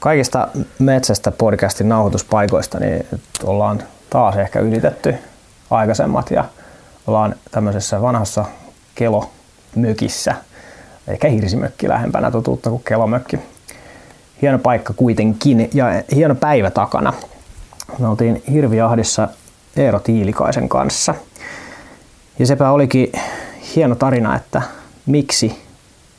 Kaikista 0.00 0.48
metsästä 0.78 1.30
podcastin 1.30 1.88
nauhoituspaikoista 1.88 2.80
niin 2.80 3.06
ollaan 3.44 3.82
taas 4.10 4.36
ehkä 4.36 4.60
ylitetty 4.60 5.14
aikaisemmat 5.70 6.30
ja 6.30 6.44
ollaan 7.06 7.34
tämmöisessä 7.50 8.02
vanhassa 8.02 8.44
kelomökissä, 8.94 10.34
ehkä 11.08 11.28
hirsimökki 11.28 11.88
lähempänä 11.88 12.30
totuutta 12.30 12.70
kuin 12.70 12.82
kelomökki. 12.84 13.38
Hieno 14.42 14.58
paikka 14.58 14.92
kuitenkin 14.92 15.70
ja 15.74 15.86
hieno 16.14 16.34
päivä 16.34 16.70
takana. 16.70 17.12
Me 17.98 18.08
oltiin 18.08 18.42
Hirviahdissa 18.52 19.28
Eero 19.76 20.00
Tiilikaisen 20.00 20.68
kanssa. 20.68 21.14
Ja 22.38 22.46
sepä 22.46 22.70
olikin 22.70 23.12
hieno 23.76 23.94
tarina, 23.94 24.36
että 24.36 24.62
miksi 25.06 25.62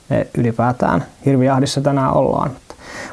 me 0.09 0.27
ylipäätään 0.37 1.05
Hirviahdissa 1.25 1.81
tänään 1.81 2.13
ollaan. 2.13 2.51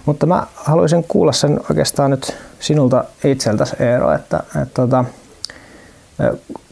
Mutta 0.07 0.27
mä 0.27 0.47
haluaisin 0.55 1.05
kuulla 1.05 1.33
sen 1.33 1.61
oikeastaan 1.71 2.11
nyt 2.11 2.37
sinulta 2.61 3.05
itseltäsi 3.25 3.77
Eero, 3.81 4.13
että, 4.13 4.37
että, 4.37 4.63
että 4.63 4.75
tota, 4.75 5.05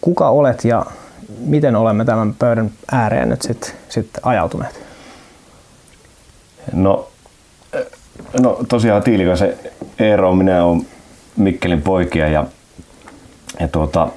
kuka 0.00 0.28
olet 0.28 0.64
ja 0.64 0.86
miten 1.38 1.76
olemme 1.76 2.04
tämän 2.04 2.34
pöydän 2.34 2.70
ääreen 2.92 3.28
nyt 3.28 3.42
sitten 3.42 3.70
sit 3.88 4.10
ajautuneet? 4.22 4.82
No, 6.72 7.08
no 8.40 8.58
tosiaan 8.68 9.02
Tiilikaisen 9.02 9.54
Eero, 9.98 10.34
minä 10.34 10.64
olen 10.64 10.86
Mikkelin 11.36 11.82
poikia 11.82 12.28
ja, 12.28 12.46
ja 13.60 13.68
tuota, 13.68 14.08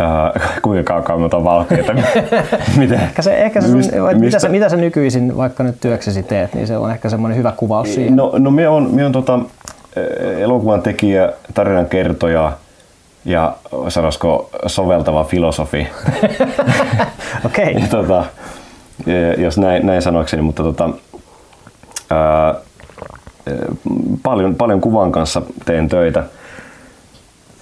äh, 0.00 0.60
kuinka 0.62 1.02
kauan 1.02 1.24
otan 1.24 1.44
valkeita? 1.44 1.92
Miten? 2.78 3.00
Ehkä 3.00 3.22
se, 3.22 3.34
ehkä 3.34 3.60
se 3.60 3.68
mistä, 3.68 3.96
mitä, 4.14 4.38
sä, 4.38 4.48
mitä 4.48 4.68
sä 4.68 4.76
nykyisin 4.76 5.36
vaikka 5.36 5.62
nyt 5.62 5.80
työksesi 5.80 6.22
teet, 6.22 6.54
niin 6.54 6.66
se 6.66 6.76
on 6.76 6.90
ehkä 6.90 7.08
semmoinen 7.08 7.38
hyvä 7.38 7.52
kuvaus 7.56 7.94
siihen. 7.94 8.16
No, 8.16 8.32
no 8.38 8.50
minä 8.50 8.70
olen, 8.70 8.90
minä 8.90 9.02
olen 9.02 9.12
tota, 9.12 9.38
elokuvan 10.38 10.82
tekijä, 10.82 11.32
tarinan 11.54 11.86
kertoja, 11.86 12.52
ja 13.24 13.56
sanoisiko 13.88 14.50
soveltava 14.66 15.24
filosofi. 15.24 15.88
Okei. 17.46 17.76
Okay. 17.76 17.88
tota, 17.88 18.24
jos 19.38 19.58
näin, 19.58 19.86
näin 19.86 20.02
sanoakseni, 20.02 20.42
mutta 20.42 20.62
tota, 20.62 20.90
ää, 22.10 22.54
paljon, 24.22 24.54
paljon 24.54 24.80
kuvan 24.80 25.12
kanssa 25.12 25.42
teen 25.64 25.88
töitä. 25.88 26.24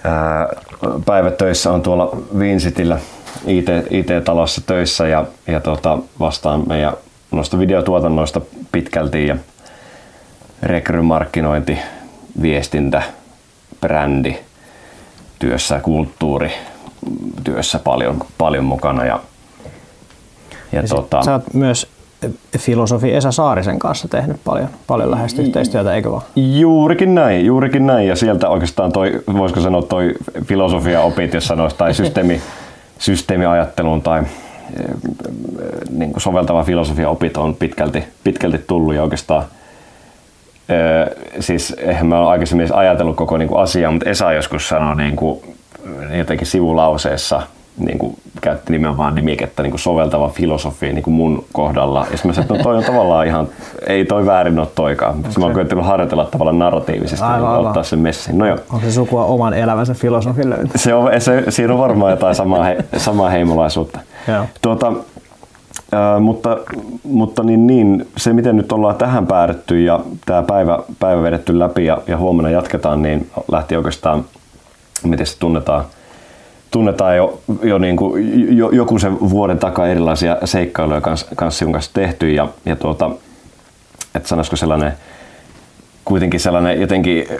Ää, 0.07 0.47
päivätöissä 1.05 1.71
on 1.71 1.81
tuolla 1.81 2.17
Vincitillä 2.39 2.99
IT, 3.45 3.65
IT-talossa 3.89 4.61
töissä 4.61 5.07
ja, 5.07 5.25
ja 5.47 5.59
tota, 5.59 5.97
vastaan 6.19 6.63
meidän 6.67 6.93
noista 7.31 7.59
videotuotannoista 7.59 8.41
pitkälti 8.71 9.27
ja 9.27 9.37
rekrymarkkinointi, 10.63 11.77
viestintä, 12.41 13.01
brändi, 13.81 14.35
työssä, 15.39 15.79
kulttuuri 15.79 16.51
työssä 17.43 17.79
paljon, 17.79 18.25
paljon 18.37 18.65
mukana. 18.65 19.05
Ja, 19.05 19.19
ja, 20.71 20.81
ja 20.81 20.87
tota, 20.87 21.23
sä 21.23 21.33
oot 21.33 21.53
myös 21.53 21.96
filosofi 22.57 23.13
Esa 23.13 23.31
Saarisen 23.31 23.79
kanssa 23.79 24.07
tehnyt 24.07 24.37
paljon, 24.45 24.67
paljon 24.87 25.11
läheistä 25.11 25.41
yhteistyötä, 25.41 25.93
eikö 25.93 26.11
vaan? 26.11 26.21
Juurikin 26.35 27.15
näin, 27.15 27.45
juurikin 27.45 27.87
näin. 27.87 28.07
Ja 28.07 28.15
sieltä 28.15 28.49
oikeastaan 28.49 28.91
toi, 28.91 29.21
voisiko 29.33 29.61
sanoa 29.61 29.81
toi 29.81 30.13
filosofia-opit, 30.45 31.33
jos 31.33 31.47
sanoisi, 31.47 31.75
tai 31.75 31.93
systeemi, 31.93 32.41
systeemiajatteluun 32.99 34.01
tai 34.01 34.23
niin 35.89 36.11
kuin 36.11 36.21
soveltava 36.21 36.63
filosofia-opit 36.63 37.37
on 37.37 37.55
pitkälti, 37.55 38.03
pitkälti 38.23 38.57
tullut 38.67 38.95
ja 38.95 39.03
oikeastaan 39.03 39.43
siis 41.39 41.75
eihän 41.77 42.07
mä 42.07 42.19
ole 42.19 42.27
aikaisemmin 42.27 42.73
ajatellut 42.73 43.15
koko 43.15 43.37
niin 43.37 43.47
kuin 43.47 43.61
asiaa, 43.61 43.91
mutta 43.91 44.09
Esa 44.09 44.33
joskus 44.33 44.69
sanoi 44.69 44.95
niin 44.95 45.15
kuin, 45.15 45.39
jotenkin 46.17 46.47
sivulauseessa, 46.47 47.41
niin 47.77 47.97
kuin, 47.97 48.17
käytti 48.41 48.71
nimenomaan 48.71 49.15
nimikettä 49.15 49.63
niin 49.63 49.71
kuin 49.71 49.79
soveltava 49.79 50.29
filosofia 50.29 50.93
niin 50.93 51.03
kuin 51.03 51.13
mun 51.13 51.45
kohdalla. 51.53 51.99
Ja 51.99 52.11
mä 52.11 52.17
sanoin, 52.17 52.39
että 52.39 52.53
no 52.53 52.63
toi 52.63 52.77
on 52.77 52.83
tavallaan 52.83 53.27
ihan, 53.27 53.47
ei 53.87 54.05
toi 54.05 54.25
väärin 54.25 54.59
ole 54.59 54.67
toikaan. 54.75 55.19
Okay. 55.19 55.31
Mä 55.37 55.45
oon 55.45 55.53
koettanut 55.53 55.85
harjoitella 55.85 56.25
tavallaan 56.25 56.59
narratiivisesti, 56.59 57.25
aivan, 57.25 57.39
niin 57.39 57.49
aivan. 57.49 57.67
ottaa 57.67 57.83
sen 57.83 57.99
messiin. 57.99 58.37
No 58.37 58.45
jo. 58.45 58.55
Onko 58.73 58.85
se 58.85 58.91
sukua 58.91 59.25
oman 59.25 59.53
elämänsä 59.53 59.93
filosofille? 59.93 60.57
Se 60.75 60.93
on, 60.93 61.21
se, 61.21 61.43
siinä 61.49 61.73
on 61.73 61.79
varmaan 61.79 62.11
jotain 62.11 62.35
samaa, 62.35 62.63
he, 62.63 62.77
samaa 62.97 63.29
heimolaisuutta. 63.29 63.99
Tuota, 64.61 64.93
mutta, 66.19 66.57
mutta 67.03 67.43
niin, 67.43 67.67
niin, 67.67 68.07
se 68.17 68.33
miten 68.33 68.55
nyt 68.57 68.71
ollaan 68.71 68.95
tähän 68.95 69.27
päädytty 69.27 69.81
ja 69.81 69.99
tämä 70.25 70.43
päivä, 70.43 70.79
päivä 70.99 71.23
vedetty 71.23 71.59
läpi 71.59 71.85
ja, 71.85 71.97
ja 72.07 72.17
huomenna 72.17 72.49
jatketaan, 72.49 73.01
niin 73.01 73.29
lähti 73.51 73.75
oikeastaan, 73.75 74.25
miten 75.03 75.25
se 75.25 75.39
tunnetaan, 75.39 75.85
tunnetaan 76.71 77.17
jo, 77.17 77.39
jo, 77.63 77.77
niin 77.77 77.97
kuin, 77.97 78.57
jo 78.57 78.69
joku 78.69 78.99
sen 78.99 79.19
vuoden 79.19 79.59
takaa 79.59 79.87
erilaisia 79.87 80.37
seikkailuja 80.45 81.01
kanssa, 81.01 81.27
kanssa 81.35 81.59
sinun 81.59 81.73
kanssa 81.73 81.93
tehty 81.93 82.31
ja, 82.31 82.47
ja 82.65 82.75
tuota, 82.75 83.11
että 84.15 84.29
sanoisiko 84.29 84.55
sellainen 84.55 84.93
kuitenkin 86.05 86.39
sellainen 86.39 86.81
jotenkin 86.81 87.27
äh, 87.31 87.37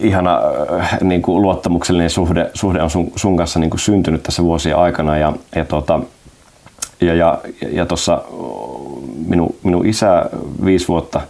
ihana 0.00 0.40
äh, 0.80 0.98
niin 1.00 1.22
kuin 1.22 1.42
luottamuksellinen 1.42 2.10
suhde, 2.10 2.50
suhde 2.54 2.82
on 2.82 2.90
sun, 2.90 3.12
sun 3.16 3.36
kanssa 3.36 3.60
niin 3.60 3.70
kuin 3.70 3.80
syntynyt 3.80 4.22
tässä 4.22 4.42
vuosien 4.42 4.76
aikana 4.76 5.18
ja, 5.18 5.32
ja 5.56 5.64
tuota, 5.64 6.00
ja, 7.00 7.14
ja, 7.14 7.38
ja 7.72 7.86
tuossa 7.86 8.22
minun, 9.26 9.54
minun 9.62 9.86
isä 9.86 10.30
viisi 10.64 10.88
vuotta 10.88 11.20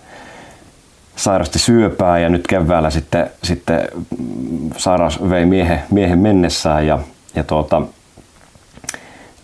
sairasti 1.16 1.58
syöpää 1.58 2.18
ja 2.18 2.28
nyt 2.28 2.46
keväällä 2.46 2.90
sitten, 2.90 3.30
sitten 3.42 3.88
sairaus 4.76 5.30
vei 5.30 5.46
miehen, 5.46 5.82
miehen 5.90 6.18
mennessään 6.18 6.86
ja, 6.86 6.98
ja 7.34 7.44
tuota, 7.44 7.82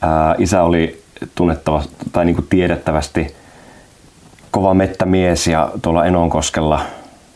ää, 0.03 0.35
isä 0.39 0.63
oli 0.63 1.03
tunnettava 1.35 1.83
tai 2.13 2.25
niin 2.25 2.37
kuin 2.37 2.47
tiedettävästi 2.51 3.35
kova 4.51 4.75
mettämies 4.75 5.47
ja 5.47 5.71
tuolla 5.83 6.05
Enonkoskella 6.05 6.81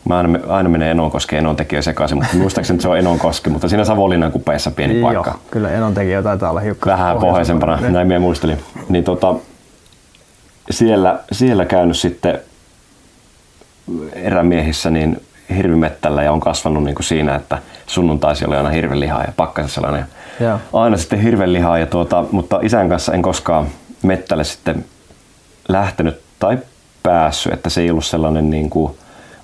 Mä 0.07 0.17
aina, 0.17 0.39
aina 0.47 0.69
menee 0.69 0.91
Enonkoskeen 0.91 1.39
Enontekijä 1.39 1.81
sekaisin, 1.81 2.17
mutta 2.17 2.37
muistaakseni 2.37 2.81
se 2.81 2.87
on 2.87 2.97
Enonkoski, 2.97 3.49
mutta 3.49 3.67
siinä 3.67 3.85
Savonlinnan 3.85 4.31
kupeessa 4.31 4.71
pieni 4.71 4.99
Joo, 4.99 5.13
paikka. 5.13 5.39
kyllä 5.51 5.71
Enontekijä 5.71 6.23
taitaa 6.23 6.49
olla 6.49 6.59
hiukan 6.59 6.93
Vähän 6.93 7.17
pohjoisempana, 7.17 7.79
näin 7.81 8.07
minä 8.07 8.19
muistelin. 8.19 8.57
Niin 8.89 9.03
tota, 9.03 9.35
siellä, 10.69 11.19
siellä 11.31 11.65
käynyt 11.65 11.97
sitten 11.97 12.39
erämiehissä 14.13 14.89
niin 14.89 15.21
hirvimettällä 15.55 16.23
ja 16.23 16.31
on 16.31 16.39
kasvanut 16.39 16.83
niin 16.83 16.95
kuin 16.95 17.05
siinä, 17.05 17.35
että 17.35 17.57
sunnuntaisi 17.87 18.45
oli 18.45 18.55
aina 18.55 18.69
hirvelihaa 18.69 19.23
ja 19.23 19.33
pakkasi 19.35 19.73
sellainen. 19.73 20.05
Ja. 20.39 20.59
Aina 20.73 20.97
sitten 20.97 21.19
hirvelihaa, 21.19 21.77
ja 21.77 21.85
tuota, 21.85 22.25
mutta 22.31 22.59
isän 22.63 22.89
kanssa 22.89 23.13
en 23.13 23.21
koskaan 23.21 23.67
mettälle 24.03 24.43
sitten 24.43 24.85
lähtenyt 25.69 26.21
tai 26.39 26.57
päässyt, 27.03 27.53
että 27.53 27.69
se 27.69 27.81
ei 27.81 27.91
ollut 27.91 28.05
sellainen 28.05 28.49
niin 28.49 28.69
kuin, 28.69 28.97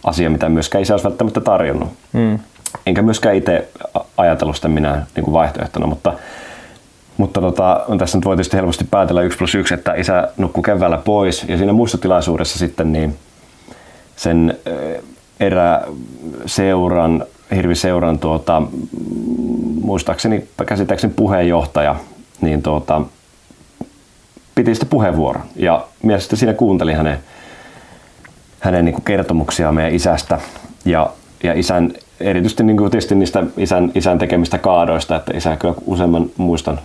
asia, 0.04 0.30
mitä 0.30 0.50
myöskään 0.50 0.82
isä 0.82 0.94
olisi 0.94 1.04
välttämättä 1.04 1.42
tarjonnut. 1.42 1.90
Mm. 2.14 2.40
Enkä 2.86 3.02
myöskään 3.02 3.36
itse 3.36 3.68
ajatellut 4.18 4.56
sitä 4.56 4.68
minä 4.68 5.06
niin 5.16 5.24
kuin 5.24 5.34
vaihtoehtona, 5.34 5.88
mutta, 5.88 6.14
mutta 7.18 7.42
tota, 7.42 7.84
on 7.88 7.98
tässä 7.98 8.18
nyt 8.18 8.26
voi 8.26 8.36
tietysti 8.36 8.58
helposti 8.58 8.84
päätellä 8.84 9.22
1 9.22 9.38
plus 9.38 9.56
1, 9.56 9.74
että 9.74 9.94
isä 9.94 10.28
nukkui 10.38 10.64
keväällä 10.64 10.98
pois 10.98 11.46
ja 11.48 11.58
siinä 11.58 11.74
muistotilaisuudessa 11.74 12.60
sitten 12.60 12.94
niin 12.94 13.18
sen 14.16 14.58
eh, 14.66 15.04
eräseuran, 15.40 17.26
hirviseuran 17.56 18.20
tuota, 18.20 18.62
muistaakseni, 19.82 20.48
käsittääkseni 20.66 21.14
puheenjohtaja, 21.16 21.96
niin 22.42 22.64
tuota, 22.64 23.02
piti 24.56 24.76
sitten 24.76 24.90
puheenvuoron. 24.90 25.44
Ja 25.56 25.88
mies 26.04 26.24
sitten 26.24 26.40
siinä 26.40 26.54
kuunteli 26.54 26.94
hänen 26.94 27.20
hänen 28.64 28.86
niin 28.86 29.04
kertomuksiaan 29.06 29.76
meidän 29.76 29.96
isästä 29.96 30.40
ja, 30.86 31.10
ja 31.44 31.54
isän, 31.54 31.94
erityisesti 32.20 32.64
niin 32.64 32.78
kuin 32.78 32.92
tietysti 32.92 33.16
niistä 33.16 33.44
isän, 33.58 33.92
isän 33.96 34.20
tekemistä 34.20 34.58
kaadoista, 34.58 35.16
että 35.16 35.38
isä 35.38 35.58
kyllä 35.58 35.74
useamman 35.86 36.30
muistan, 36.38 36.80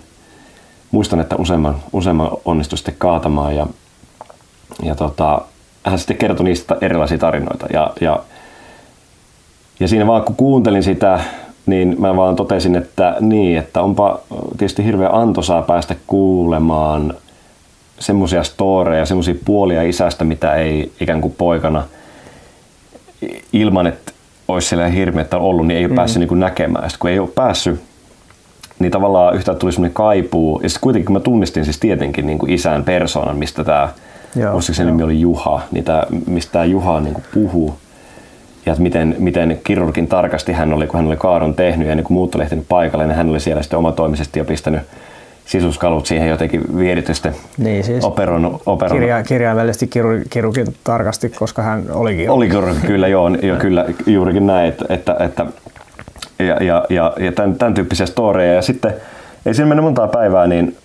muistan 0.90 1.20
että 1.20 1.36
useamman, 1.36 1.76
useamman 1.92 2.30
onnistui 2.44 2.78
sitten 2.78 2.94
kaatamaan 2.98 3.56
ja, 3.56 3.66
ja 4.82 4.94
tota, 4.94 5.42
hän 5.84 5.98
sitten 5.98 6.16
kertoi 6.16 6.44
niistä 6.44 6.76
erilaisia 6.80 7.18
tarinoita 7.18 7.66
ja, 7.72 7.90
ja, 8.00 8.20
ja 9.80 9.88
siinä 9.88 10.06
vaan 10.06 10.22
kun 10.22 10.36
kuuntelin 10.36 10.82
sitä, 10.82 11.20
niin 11.66 11.96
mä 11.98 12.16
vaan 12.16 12.36
totesin, 12.36 12.76
että 12.76 13.16
niin, 13.20 13.58
että 13.58 13.82
onpa 13.82 14.20
tietysti 14.58 14.84
hirveän 14.84 15.14
antoisaa 15.14 15.62
päästä 15.62 15.94
kuulemaan 16.06 17.14
semmoisia 17.98 18.42
storeja, 18.42 19.06
semmoisia 19.06 19.34
puolia 19.44 19.82
isästä, 19.82 20.24
mitä 20.24 20.54
ei 20.54 20.92
ikään 21.00 21.20
kuin 21.20 21.34
poikana 21.38 21.84
ilman, 23.52 23.86
että 23.86 24.12
olisi 24.48 24.68
siellä 24.68 24.88
hirmeettä 24.88 25.38
ollut, 25.38 25.66
niin 25.66 25.78
ei 25.78 25.84
ole 25.84 25.92
mm. 25.92 25.96
päässyt 25.96 26.20
niin 26.20 26.28
kuin 26.28 26.40
näkemään. 26.40 26.90
Sitten 26.90 27.00
kun 27.00 27.10
ei 27.10 27.18
ole 27.18 27.28
päässyt, 27.28 27.80
niin 28.78 28.92
tavallaan 28.92 29.34
yhtä 29.34 29.54
tuli 29.54 29.72
semmoinen 29.72 29.94
kaipuu. 29.94 30.60
Ja 30.62 30.68
sitten 30.68 30.82
kuitenkin 30.82 31.12
mä 31.12 31.20
tunnistin 31.20 31.64
siis 31.64 31.78
tietenkin 31.78 32.26
niin 32.26 32.38
kuin 32.38 32.52
isän 32.52 32.84
persoonan, 32.84 33.36
mistä 33.36 33.64
tämä, 33.64 33.88
muistaakseni 34.52 34.90
nimi 34.90 35.02
oli 35.02 35.20
Juha, 35.20 35.62
niin 35.70 35.84
tämä, 35.84 36.02
mistä 36.26 36.52
tämä 36.52 36.64
Juha 36.64 37.00
niin 37.00 37.16
puhuu. 37.34 37.74
ja 38.66 38.72
että 38.72 38.82
miten, 38.82 39.16
miten 39.18 39.60
kirurgin 39.64 40.08
tarkasti 40.08 40.52
hän 40.52 40.72
oli, 40.72 40.86
kun 40.86 40.96
hän 40.96 41.06
oli 41.06 41.16
kaaron 41.16 41.54
tehnyt 41.54 41.88
ja 41.88 41.94
niin 41.94 42.04
kun 42.04 42.14
muut 42.14 42.34
oli 42.34 42.42
ehtinyt 42.42 42.64
paikalle, 42.68 43.06
niin 43.06 43.16
hän 43.16 43.28
oli 43.28 43.40
siellä 43.40 43.62
sitten 43.62 43.78
omatoimisesti 43.78 44.38
jo 44.38 44.44
pistänyt 44.44 44.82
sisuskalut 45.44 46.06
siihen 46.06 46.28
jotenkin 46.28 46.78
vieritystä 46.78 47.32
niin, 47.58 47.84
siis 47.84 48.04
operon, 48.04 48.60
operon. 48.66 48.98
Kirja, 48.98 49.22
kirjaimellisesti 49.22 49.86
kirurgi, 49.86 50.24
kirurgin 50.30 50.66
tarkasti, 50.84 51.28
koska 51.28 51.62
hän 51.62 51.84
oli 51.90 52.10
kirurgi. 52.10 52.28
Oli 52.28 52.48
kirurgi, 52.48 52.86
kyllä 52.86 53.08
joo, 53.08 53.28
jo, 53.28 53.56
kyllä 53.56 53.84
juurikin 54.06 54.46
näin, 54.46 54.68
että, 54.68 54.84
että, 54.88 55.16
että 55.20 55.46
ja, 56.38 56.64
ja, 56.64 56.84
ja, 56.88 57.12
ja 57.20 57.32
tämän, 57.32 57.54
tämän 57.54 57.74
tyyppisiä 57.74 58.06
storeja. 58.06 58.54
Ja 58.54 58.62
sitten 58.62 58.94
ei 59.46 59.54
siinä 59.54 59.68
mene 59.68 59.80
montaa 59.80 60.08
päivää, 60.08 60.46
niin 60.46 60.76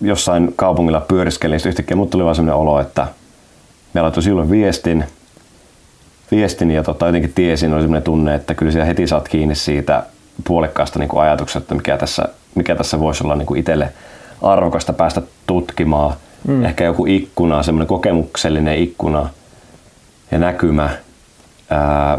jossain 0.00 0.52
kaupungilla 0.56 1.00
pyöriskelin, 1.00 1.56
niin 1.56 1.68
yhtäkkiä 1.68 1.96
mut 1.96 2.10
tuli 2.10 2.24
vaan 2.24 2.34
sellainen 2.34 2.60
olo, 2.60 2.80
että 2.80 3.06
me 3.94 4.02
laittoi 4.02 4.22
silloin 4.22 4.50
viestin, 4.50 5.04
viestin 6.30 6.70
ja 6.70 6.82
tota, 6.82 7.06
jotenkin 7.06 7.32
tiesin, 7.34 7.72
oli 7.72 7.82
sellainen 7.82 8.02
tunne, 8.02 8.34
että 8.34 8.54
kyllä 8.54 8.72
siellä 8.72 8.86
heti 8.86 9.06
saat 9.06 9.28
kiinni 9.28 9.54
siitä 9.54 10.02
puolekkaasta 10.44 10.98
niin 10.98 11.08
ajatuksesta, 11.16 11.58
että 11.58 11.74
mikä 11.74 11.96
tässä, 11.96 12.28
mikä 12.54 12.74
tässä 12.74 13.00
voisi 13.00 13.24
olla 13.24 13.36
niin 13.36 13.56
itselle 13.56 13.92
arvokasta 14.42 14.92
päästä 14.92 15.22
tutkimaan. 15.46 16.16
Mm. 16.46 16.64
Ehkä 16.64 16.84
joku 16.84 17.06
ikkuna, 17.06 17.62
semmoinen 17.62 17.88
kokemuksellinen 17.88 18.78
ikkuna 18.78 19.28
ja 20.30 20.38
näkymä 20.38 20.90
ää, 21.70 22.18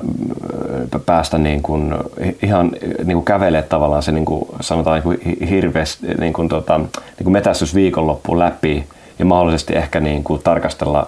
päästä 1.05 1.37
niin 1.37 1.61
kuin, 1.61 1.95
ihan 2.43 2.71
niin 3.05 3.15
kuin 3.15 3.25
kävelee 3.25 3.61
tavallaan 3.61 4.03
se 4.03 4.11
niin 4.11 4.25
kuin, 4.25 4.45
sanotaan 4.61 4.95
niin 4.95 5.03
kuin 5.03 5.49
hirveästi 5.49 6.07
niin 6.07 6.33
kuin, 6.33 6.49
tota, 6.49 6.77
niin 6.77 7.23
kuin 7.23 7.33
metästys 7.33 7.75
viikonloppuun 7.75 8.39
läpi 8.39 8.85
ja 9.19 9.25
mahdollisesti 9.25 9.75
ehkä 9.75 9.99
niin 9.99 10.23
kuin, 10.23 10.41
tarkastella 10.43 11.07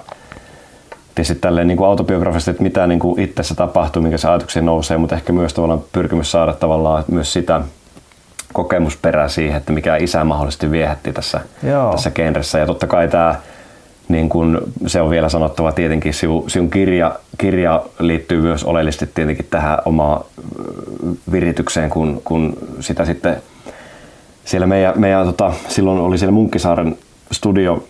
tietysti 1.15 1.35
tälleen 1.35 1.67
niin 1.67 1.77
kuin 1.77 1.87
autobiografisesti, 1.87 2.51
että 2.51 2.63
mitä 2.63 2.87
niin 2.87 2.99
kuin 2.99 3.19
itsessä 3.19 3.55
tapahtuu, 3.55 4.01
mikä 4.01 4.17
se 4.17 4.27
ajatuksia 4.27 4.61
nousee, 4.61 4.97
mutta 4.97 5.15
ehkä 5.15 5.33
myös 5.33 5.53
tavallaan 5.53 5.83
pyrkimys 5.91 6.31
saada 6.31 6.53
tavallaan 6.53 7.03
myös 7.11 7.33
sitä 7.33 7.61
kokemusperää 8.53 9.27
siihen, 9.27 9.57
että 9.57 9.73
mikä 9.73 9.95
isä 9.95 10.23
mahdollisesti 10.23 10.71
viehätti 10.71 11.13
tässä, 11.13 11.39
Joo. 11.63 11.91
tässä 11.91 12.11
genressä. 12.11 12.59
Ja 12.59 12.65
totta 12.65 12.87
kai 12.87 13.07
tämä 13.07 13.35
niin 14.11 14.29
kun 14.29 14.61
se 14.87 15.01
on 15.01 15.09
vielä 15.09 15.29
sanottava 15.29 15.71
tietenkin, 15.71 16.13
sinun, 16.13 16.49
sinun 16.49 16.69
kirja, 16.69 17.19
kirja 17.41 17.83
liittyy 17.99 18.41
myös 18.41 18.63
oleellisesti 18.63 19.09
tietenkin 19.13 19.45
tähän 19.49 19.77
omaan 19.85 20.25
viritykseen, 21.31 21.89
kun, 21.89 22.21
kun 22.23 22.57
sitä 22.79 23.05
sitten 23.05 23.35
siellä 24.45 24.67
meidän, 24.67 24.93
meidän 24.95 25.25
tota, 25.25 25.53
silloin 25.67 25.99
oli 25.99 26.17
siellä 26.17 26.31
Munkkisaaren 26.31 26.97
studio, 27.31 27.83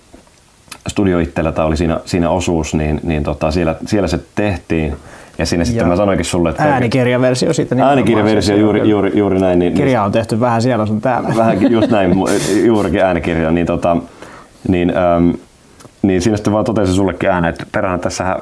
studio 0.88 1.20
itsellä, 1.20 1.52
tai 1.52 1.66
oli 1.66 1.78
siinä, 1.78 2.00
siinä 2.06 2.30
osuus, 2.30 2.74
niin, 2.74 3.00
niin 3.04 3.24
tota, 3.24 3.52
siellä, 3.52 3.76
siellä 3.86 4.08
se 4.08 4.20
tehtiin. 4.36 4.96
Ja 5.38 5.46
siinä 5.46 5.66
sitten 5.66 5.88
mä 5.88 5.96
sanoinkin 5.96 6.26
sulle, 6.26 6.50
että... 6.50 6.64
Äänikirjaversio 6.64 7.54
siitä. 7.54 7.76
Niin 7.76 7.86
äänikirjaversio, 7.86 8.56
juuri, 8.56 8.90
juuri, 8.90 9.12
juuri 9.18 9.40
näin. 9.40 9.60
Niin, 9.60 9.74
Kirja 9.74 10.04
on 10.04 10.12
tehty 10.12 10.40
vähän 10.40 10.62
siellä 10.62 10.86
sun 10.86 11.02
täällä. 11.02 11.30
Vähän 11.38 11.72
just 11.72 11.92
näin, 11.92 12.14
juurikin 12.66 13.02
äänikirja. 13.02 13.52
Niin, 13.52 13.66
tota, 13.66 13.98
niin, 14.68 14.94
ähm, 14.98 15.32
niin 16.02 16.22
siinä 16.22 16.38
sitten 16.38 16.54
vaan 16.54 16.66
totesin 16.66 16.96
sullekin 16.96 17.30
ääneen, 17.30 17.54
että 17.54 17.66
perään 17.72 18.00
tässä 18.00 18.32
äh, 18.32 18.40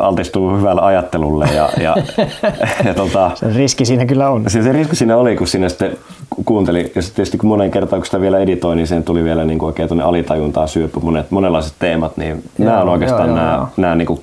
altistuu 0.00 0.56
hyvälle 0.56 0.82
ajattelulle. 0.82 1.46
Ja, 1.54 1.68
ja, 1.80 1.96
ja 2.86 2.94
tota, 2.94 3.30
se 3.34 3.52
riski 3.56 3.84
siinä 3.84 4.06
kyllä 4.06 4.30
on. 4.30 4.50
Se, 4.50 4.62
se 4.62 4.72
riski 4.72 4.96
siinä 4.96 5.16
oli, 5.16 5.36
kun 5.36 5.46
siinä 5.46 5.68
sitten 5.68 5.96
kuunteli. 6.44 6.92
Ja 6.94 7.02
sitten 7.02 7.16
tietysti 7.16 7.38
kun 7.38 7.48
monen 7.48 7.70
kertaan, 7.70 8.00
kun 8.00 8.06
sitä 8.06 8.20
vielä 8.20 8.38
editoin, 8.38 8.76
niin 8.76 8.86
sen 8.86 9.04
tuli 9.04 9.24
vielä 9.24 9.44
niin 9.44 9.58
kuin 9.58 9.66
oikein 9.66 9.88
tuonne 9.88 10.04
alitajuntaan 10.04 10.68
syöpy 10.68 11.00
monet, 11.02 11.30
monenlaiset 11.30 11.74
teemat. 11.78 12.16
Niin 12.16 12.42
joo, 12.58 12.68
nämä 12.68 12.82
on 12.82 12.88
oikeastaan 12.88 13.28
joo, 13.28 13.36
nämä, 13.36 13.54
joo. 13.54 13.68
nämä 13.76 13.94
niin 13.94 14.06
kuin 14.06 14.20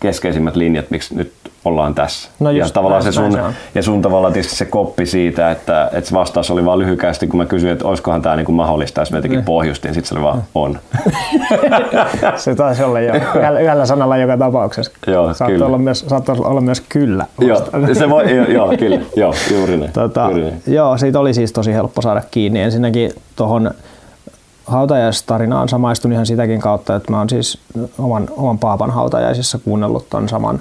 keskeisimmät 0.00 0.56
linjat, 0.56 0.90
miksi 0.90 1.14
nyt 1.14 1.32
ollaan 1.66 1.94
tässä. 1.94 2.30
No 2.40 2.50
just, 2.50 2.68
ja 2.68 2.72
tavallaan 2.72 3.02
näin, 3.02 3.12
se 3.12 3.16
sun, 3.16 3.32
se 3.32 3.40
ja 3.74 3.82
sun 3.82 4.02
tavallaan 4.02 4.32
tietysti 4.32 4.56
se 4.56 4.64
koppi 4.64 5.06
siitä, 5.06 5.50
että, 5.50 5.90
että 5.92 6.08
se 6.08 6.16
vastaus 6.16 6.50
oli 6.50 6.64
vain 6.64 6.78
lyhykästi, 6.78 7.26
kun 7.26 7.38
mä 7.38 7.46
kysyin, 7.46 7.72
että 7.72 7.88
olisikohan 7.88 8.22
tämä 8.22 8.36
niin 8.36 8.54
mahdollista, 8.54 9.00
jos 9.00 9.10
mä 9.10 9.18
jotenkin 9.18 9.36
niin. 9.36 9.44
pohjustin, 9.44 9.94
sitten 9.94 10.08
se 10.08 10.14
oli 10.14 10.22
vaan 10.22 10.42
on. 10.54 10.78
se 12.36 12.54
taisi 12.54 12.82
olla 12.82 13.00
jo 13.00 13.14
yhdellä 13.60 13.86
sanalla 13.86 14.16
joka 14.16 14.36
tapauksessa. 14.36 14.92
Joo, 15.06 15.32
kyllä. 15.46 15.66
Olla 15.66 15.78
myös, 15.78 16.04
saattoi 16.08 16.36
olla 16.38 16.60
myös 16.60 16.80
kyllä. 16.80 17.26
Joo, 17.40 17.62
se 17.92 18.10
voi, 18.10 18.36
jo, 18.36 18.44
joo, 18.44 18.74
kyllä, 18.78 19.00
joo, 19.16 19.34
juuri 19.52 19.76
näin. 19.76 19.92
Tota, 19.92 20.24
juuri 20.24 20.42
näin. 20.42 20.62
Joo, 20.66 20.98
siitä 20.98 21.20
oli 21.20 21.34
siis 21.34 21.52
tosi 21.52 21.72
helppo 21.72 22.02
saada 22.02 22.22
kiinni. 22.30 22.60
Ensinnäkin 22.60 23.12
tuohon 23.36 23.70
hautajaistarinaan 24.66 25.68
samaistun 25.68 26.12
ihan 26.12 26.26
sitäkin 26.26 26.60
kautta, 26.60 26.96
että 26.96 27.10
mä 27.10 27.18
oon 27.18 27.30
siis 27.30 27.58
oman, 27.98 28.28
oman 28.36 28.58
paapan 28.58 28.90
hautajaisissa 28.90 29.58
kuunnellut 29.58 30.10
ton 30.10 30.28
saman 30.28 30.60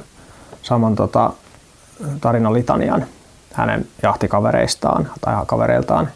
saman 0.66 0.96
tota, 0.96 1.32
tarinalitanian 2.22 3.06
hänen 3.54 3.88
jahtikavereistaan 4.04 5.10
tai 5.22 5.46
kavereiltaan. 5.46 6.10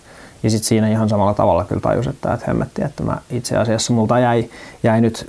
Ja 0.43 0.49
sitten 0.49 0.67
siinä 0.67 0.87
ihan 0.89 1.09
samalla 1.09 1.33
tavalla 1.33 1.65
kyllä 1.65 1.81
tajus, 1.81 2.07
että, 2.07 2.33
että 2.33 2.45
hemmetti, 2.47 2.83
että 2.83 3.03
mä 3.03 3.17
itse 3.29 3.57
asiassa 3.57 3.93
multa 3.93 4.19
jäi, 4.19 4.49
jäi 4.83 5.01
nyt 5.01 5.25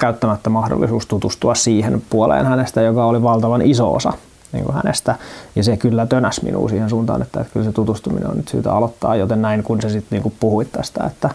käyttämättä 0.00 0.50
mahdollisuus 0.50 1.06
tutustua 1.06 1.54
siihen 1.54 2.02
puoleen 2.10 2.46
hänestä, 2.46 2.80
joka 2.80 3.04
oli 3.04 3.22
valtavan 3.22 3.62
iso 3.62 3.94
osa 3.94 4.12
niin 4.52 4.64
kuin 4.64 4.74
hänestä. 4.74 5.16
Ja 5.56 5.64
se 5.64 5.76
kyllä 5.76 6.06
tönäs 6.06 6.42
minua 6.42 6.68
siihen 6.68 6.90
suuntaan, 6.90 7.22
että, 7.22 7.40
että 7.40 7.52
kyllä 7.52 7.66
se 7.66 7.72
tutustuminen 7.72 8.30
on 8.30 8.36
nyt 8.36 8.48
syytä 8.48 8.72
aloittaa, 8.72 9.16
joten 9.16 9.42
näin 9.42 9.62
kun 9.62 9.82
se 9.82 9.88
sitten 9.88 10.22
niin 10.22 10.34
puhuit 10.40 10.72
tästä, 10.72 11.04
että, 11.04 11.30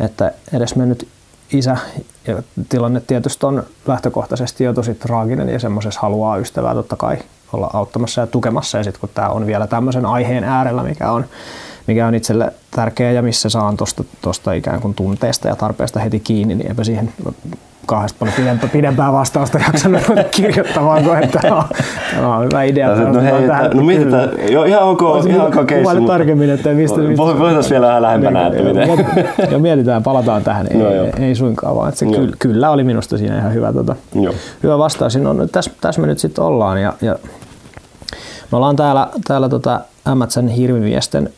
että 0.00 0.32
edes 0.52 0.76
mennyt 0.76 1.08
isä. 1.52 1.76
Ja 2.26 2.42
tilanne 2.68 3.00
tietysti 3.00 3.46
on 3.46 3.62
lähtökohtaisesti 3.86 4.64
jo 4.64 4.72
tosi 4.72 4.94
traaginen 4.94 5.48
ja 5.48 5.58
semmoisessa 5.58 6.00
haluaa 6.00 6.36
ystävää 6.36 6.74
totta 6.74 6.96
kai 6.96 7.18
olla 7.52 7.70
auttamassa 7.72 8.20
ja 8.20 8.26
tukemassa. 8.26 8.78
Ja 8.78 8.84
sitten 8.84 9.00
kun 9.00 9.10
tämä 9.14 9.28
on 9.28 9.46
vielä 9.46 9.66
tämmöisen 9.66 10.06
aiheen 10.06 10.44
äärellä, 10.44 10.82
mikä 10.82 11.10
on, 11.10 11.24
mikä 11.86 12.06
on 12.06 12.14
itselle 12.14 12.52
tärkeä 12.70 13.12
ja 13.12 13.22
missä 13.22 13.48
saan 13.48 13.76
tuosta 13.76 14.04
tosta 14.20 14.52
ikään 14.52 14.80
kuin 14.80 14.94
tunteesta 14.94 15.48
ja 15.48 15.56
tarpeesta 15.56 16.00
heti 16.00 16.20
kiinni, 16.20 16.54
niin 16.54 16.68
eipä 16.68 16.84
siihen 16.84 17.12
kahdesta 17.86 18.18
paljon 18.18 18.36
pidempää, 18.36 18.68
pidempää 18.68 19.12
vastausta 19.12 19.58
jaksanut 19.58 20.02
kirjoittamaan, 20.30 21.04
kuin 21.04 21.22
että 21.22 21.38
tämä 21.38 21.56
on, 21.56 21.64
tämä 22.14 22.36
on 22.36 22.44
hyvä 22.44 22.62
idea. 22.62 22.96
No, 22.96 23.12
no, 23.12 23.20
hei, 23.20 23.46
tähän, 23.46 23.70
no 23.74 23.84
mietitään, 23.84 24.30
jo, 24.50 24.64
ihan 24.64 24.82
ok, 24.82 25.00
ihan 25.28 25.46
ok 25.46 25.66
keissi. 25.66 26.00
tarkemmin, 26.06 26.50
että 26.50 26.68
mistä... 26.68 26.98
mistä 26.98 27.38
Voitaisiin 27.38 27.70
vielä 27.70 27.86
vähän 27.86 28.02
lähempänä, 28.02 28.46
että 28.46 28.62
miten. 28.62 28.88
Jo 29.50 29.58
mietitään, 29.58 30.02
palataan 30.02 30.44
tähän. 30.44 30.66
Ei, 30.70 30.76
no, 30.76 30.90
ei, 30.90 31.12
ei 31.18 31.34
suinkaan, 31.34 31.76
vaan 31.76 31.88
että 31.88 31.98
se 31.98 32.06
kyllä, 32.06 32.36
kyllä 32.38 32.70
oli 32.70 32.84
minusta 32.84 33.18
siinä 33.18 33.38
ihan 33.38 33.54
hyvä, 33.54 33.72
tota, 33.72 33.96
joo. 34.14 34.34
hyvä 34.62 34.78
vastaus. 34.78 35.16
No, 35.16 35.46
tässä, 35.46 35.70
tässä 35.80 36.00
me 36.00 36.06
nyt 36.06 36.18
sitten 36.18 36.44
ollaan 36.44 36.82
ja, 36.82 36.92
ja 37.00 37.16
me 38.52 38.56
ollaan 38.56 38.76
täällä, 38.76 39.08
täällä 39.28 39.48
tota 39.48 39.80
Ämmätsän 40.08 40.48
hirvimiesten 40.48 41.30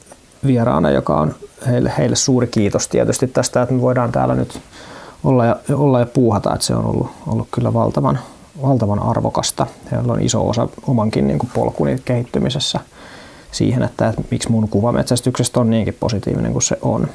vieraana, 0.47 0.91
joka 0.91 1.17
on 1.21 1.35
heille, 1.67 1.93
heille 1.99 2.17
suuri 2.17 2.47
kiitos 2.47 2.89
tietysti 2.89 3.27
tästä, 3.27 3.63
että 3.63 3.75
me 3.75 3.81
voidaan 3.81 4.13
täällä 4.13 4.35
nyt 4.35 4.61
olla 5.25 5.47
ja, 5.47 5.57
olla 5.73 6.01
ja 6.01 6.07
puuhata, 6.07 6.55
että 6.55 6.67
se 6.67 6.75
on 6.75 6.87
ollut, 6.87 7.11
ollut 7.27 7.49
kyllä 7.51 7.75
valtavan, 7.75 8.19
valtavan 8.63 8.99
arvokasta. 8.99 9.67
Heillä 9.93 10.13
on 10.13 10.23
iso 10.23 10.49
osa 10.49 10.69
omankin 10.87 11.27
niin 11.27 11.39
kuin 11.39 11.51
polkuni 11.55 12.03
kehittymisessä 12.05 12.81
siihen, 13.53 13.83
että, 13.83 14.09
että 14.09 14.23
miksi 14.31 14.51
mun 14.51 14.69
kuva 14.69 14.93
metsästyksestä 14.93 15.61
on 15.61 15.71
niinkin 15.71 15.97
positiivinen 16.01 16.53
kuin 16.53 16.63
se 16.63 16.79
on. 16.83 17.09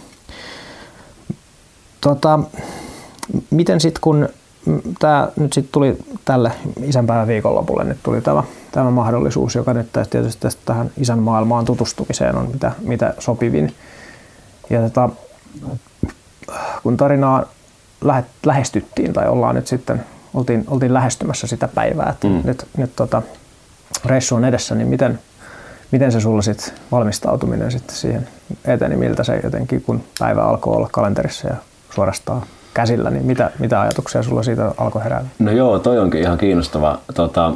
Tota, 2.02 2.40
miten 3.50 3.80
sitten 3.80 4.02
kun 4.02 4.30
tämä 5.00 5.28
nyt 5.36 5.54
sitten 5.54 5.72
tuli 5.72 5.98
tälle 6.26 6.52
isänpäivän 6.84 7.28
viikonlopulle, 7.28 7.84
nyt 7.84 7.98
tuli 8.04 8.22
tämä, 8.22 8.44
tämä 8.74 8.92
mahdollisuus, 8.92 9.56
joka 9.56 9.74
nyt 9.74 9.88
tietysti 10.10 10.42
tästä 10.42 10.62
tähän 10.66 10.92
isän 10.98 11.20
maailmaan 11.20 11.66
tutustumiseen 11.66 12.36
on 12.36 12.50
mitä, 12.52 12.72
mitä 12.82 13.14
sopivin. 13.20 13.76
Ja 14.70 14.82
tota, 14.82 15.10
kun 16.84 16.98
tarinaa 16.98 17.46
lähestyttiin 18.46 19.14
tai 19.14 19.28
ollaan 19.28 19.56
nyt 19.56 19.68
sitten, 19.68 20.04
oltiin, 20.34 20.64
oltiin 20.68 20.94
lähestymässä 20.94 21.48
sitä 21.48 21.68
päivää, 21.68 22.10
että 22.10 22.28
mm. 22.28 22.42
nyt, 22.44 22.68
nyt 22.78 22.96
tota, 22.96 23.22
reissu 24.06 24.36
on 24.36 24.46
edessä, 24.46 24.76
niin 24.76 24.88
miten, 24.88 25.20
miten 25.92 26.12
se 26.12 26.20
sulla 26.20 26.42
sitten 26.42 26.74
valmistautuminen 26.92 27.72
sitten 27.72 27.96
siihen 27.96 28.28
eteni, 28.66 28.96
miltä 28.96 29.24
se 29.24 29.40
jotenkin, 29.44 29.82
kun 29.82 30.04
päivä 30.20 30.44
alkoi 30.44 30.76
olla 30.76 30.90
kalenterissa 30.92 31.48
ja 31.48 31.56
suorastaan 31.96 32.44
käsillä, 32.74 33.10
niin 33.10 33.26
mitä, 33.26 33.52
mitä 33.60 33.82
ajatuksia 33.82 34.24
sulla 34.24 34.44
siitä 34.44 34.72
alkoi 34.78 35.04
heräällä? 35.04 35.30
No 35.40 35.52
joo, 35.52 35.80
toi 35.80 36.00
onkin 36.00 36.22
ihan 36.22 36.38
kiinnostava. 36.38 37.00
Tota, 37.14 37.54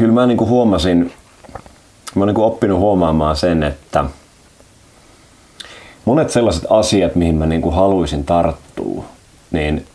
kyllä 0.00 0.12
mä 0.12 0.26
niinku 0.26 0.46
huomasin, 0.46 1.12
mä 2.14 2.20
oon 2.20 2.26
niinku 2.26 2.44
oppinut 2.44 2.78
huomaamaan 2.78 3.36
sen, 3.36 3.62
että 3.62 4.04
monet 6.04 6.30
sellaiset 6.30 6.64
asiat, 6.70 7.14
mihin 7.14 7.34
mä 7.34 7.46
niinku 7.46 7.70
haluaisin 7.70 8.24
tarttua, 8.24 9.04
niin 9.50 9.86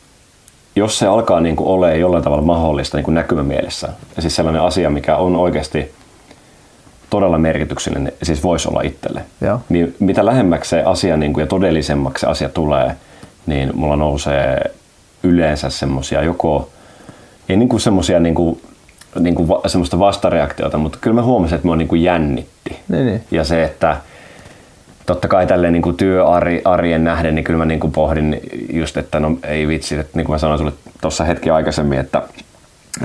jos 0.75 0.99
se 0.99 1.07
alkaa 1.07 1.39
niin 1.39 1.55
kuin 1.55 1.67
ole 1.67 1.97
jollain 1.97 2.23
tavalla 2.23 2.43
mahdollista 2.43 2.97
niin 2.97 3.03
kuin 3.03 3.15
näkymämielessä, 3.15 3.89
ja 4.15 4.21
siis 4.21 4.35
sellainen 4.35 4.61
asia, 4.61 4.89
mikä 4.89 5.17
on 5.17 5.35
oikeasti 5.35 5.91
todella 7.09 7.37
merkityksellinen, 7.37 8.13
siis 8.23 8.43
voisi 8.43 8.69
olla 8.69 8.81
itselle, 8.81 9.21
Joo. 9.41 9.59
niin 9.69 9.95
mitä 9.99 10.25
lähemmäksi 10.25 10.69
se 10.69 10.83
asia 10.83 11.17
niin 11.17 11.33
kuin, 11.33 11.41
ja 11.41 11.47
todellisemmaksi 11.47 12.21
se 12.21 12.27
asia 12.27 12.49
tulee, 12.49 12.95
niin 13.45 13.71
mulla 13.73 13.95
nousee 13.95 14.71
yleensä 15.23 15.69
semmoisia 15.69 16.23
joko, 16.23 16.69
ei 17.49 17.57
niin 17.57 17.69
kuin 17.69 17.81
semmoisia 17.81 18.19
niin 18.19 18.35
kuin 18.35 18.61
niin 19.19 19.35
kuin 19.35 19.47
va, 19.47 19.61
semmoista 19.67 19.99
vastareaktiota, 19.99 20.77
mutta 20.77 20.97
kyllä 21.01 21.15
mä 21.15 21.23
huomasin, 21.23 21.55
että 21.55 21.67
mua 21.67 21.75
niin 21.75 21.87
kuin 21.87 22.03
jännitti. 22.03 22.79
Niin, 22.87 23.05
niin. 23.05 23.23
Ja 23.31 23.43
se, 23.43 23.63
että 23.63 23.97
totta 25.05 25.27
kai 25.27 25.47
tälleen 25.47 25.73
niin 25.73 25.81
kuin 25.81 25.97
työarjen 25.97 27.03
nähden, 27.03 27.35
niin 27.35 27.43
kyllä 27.43 27.57
mä 27.57 27.65
niin 27.65 27.79
kuin 27.79 27.93
pohdin 27.93 28.39
just, 28.73 28.97
että 28.97 29.19
no 29.19 29.37
ei 29.43 29.67
vitsi, 29.67 29.97
että 29.97 30.17
niin 30.17 30.25
kuin 30.25 30.33
mä 30.33 30.37
sanoin 30.37 30.59
sulle 30.59 30.73
tuossa 31.01 31.23
hetki 31.23 31.49
aikaisemmin, 31.49 31.99
että, 31.99 32.21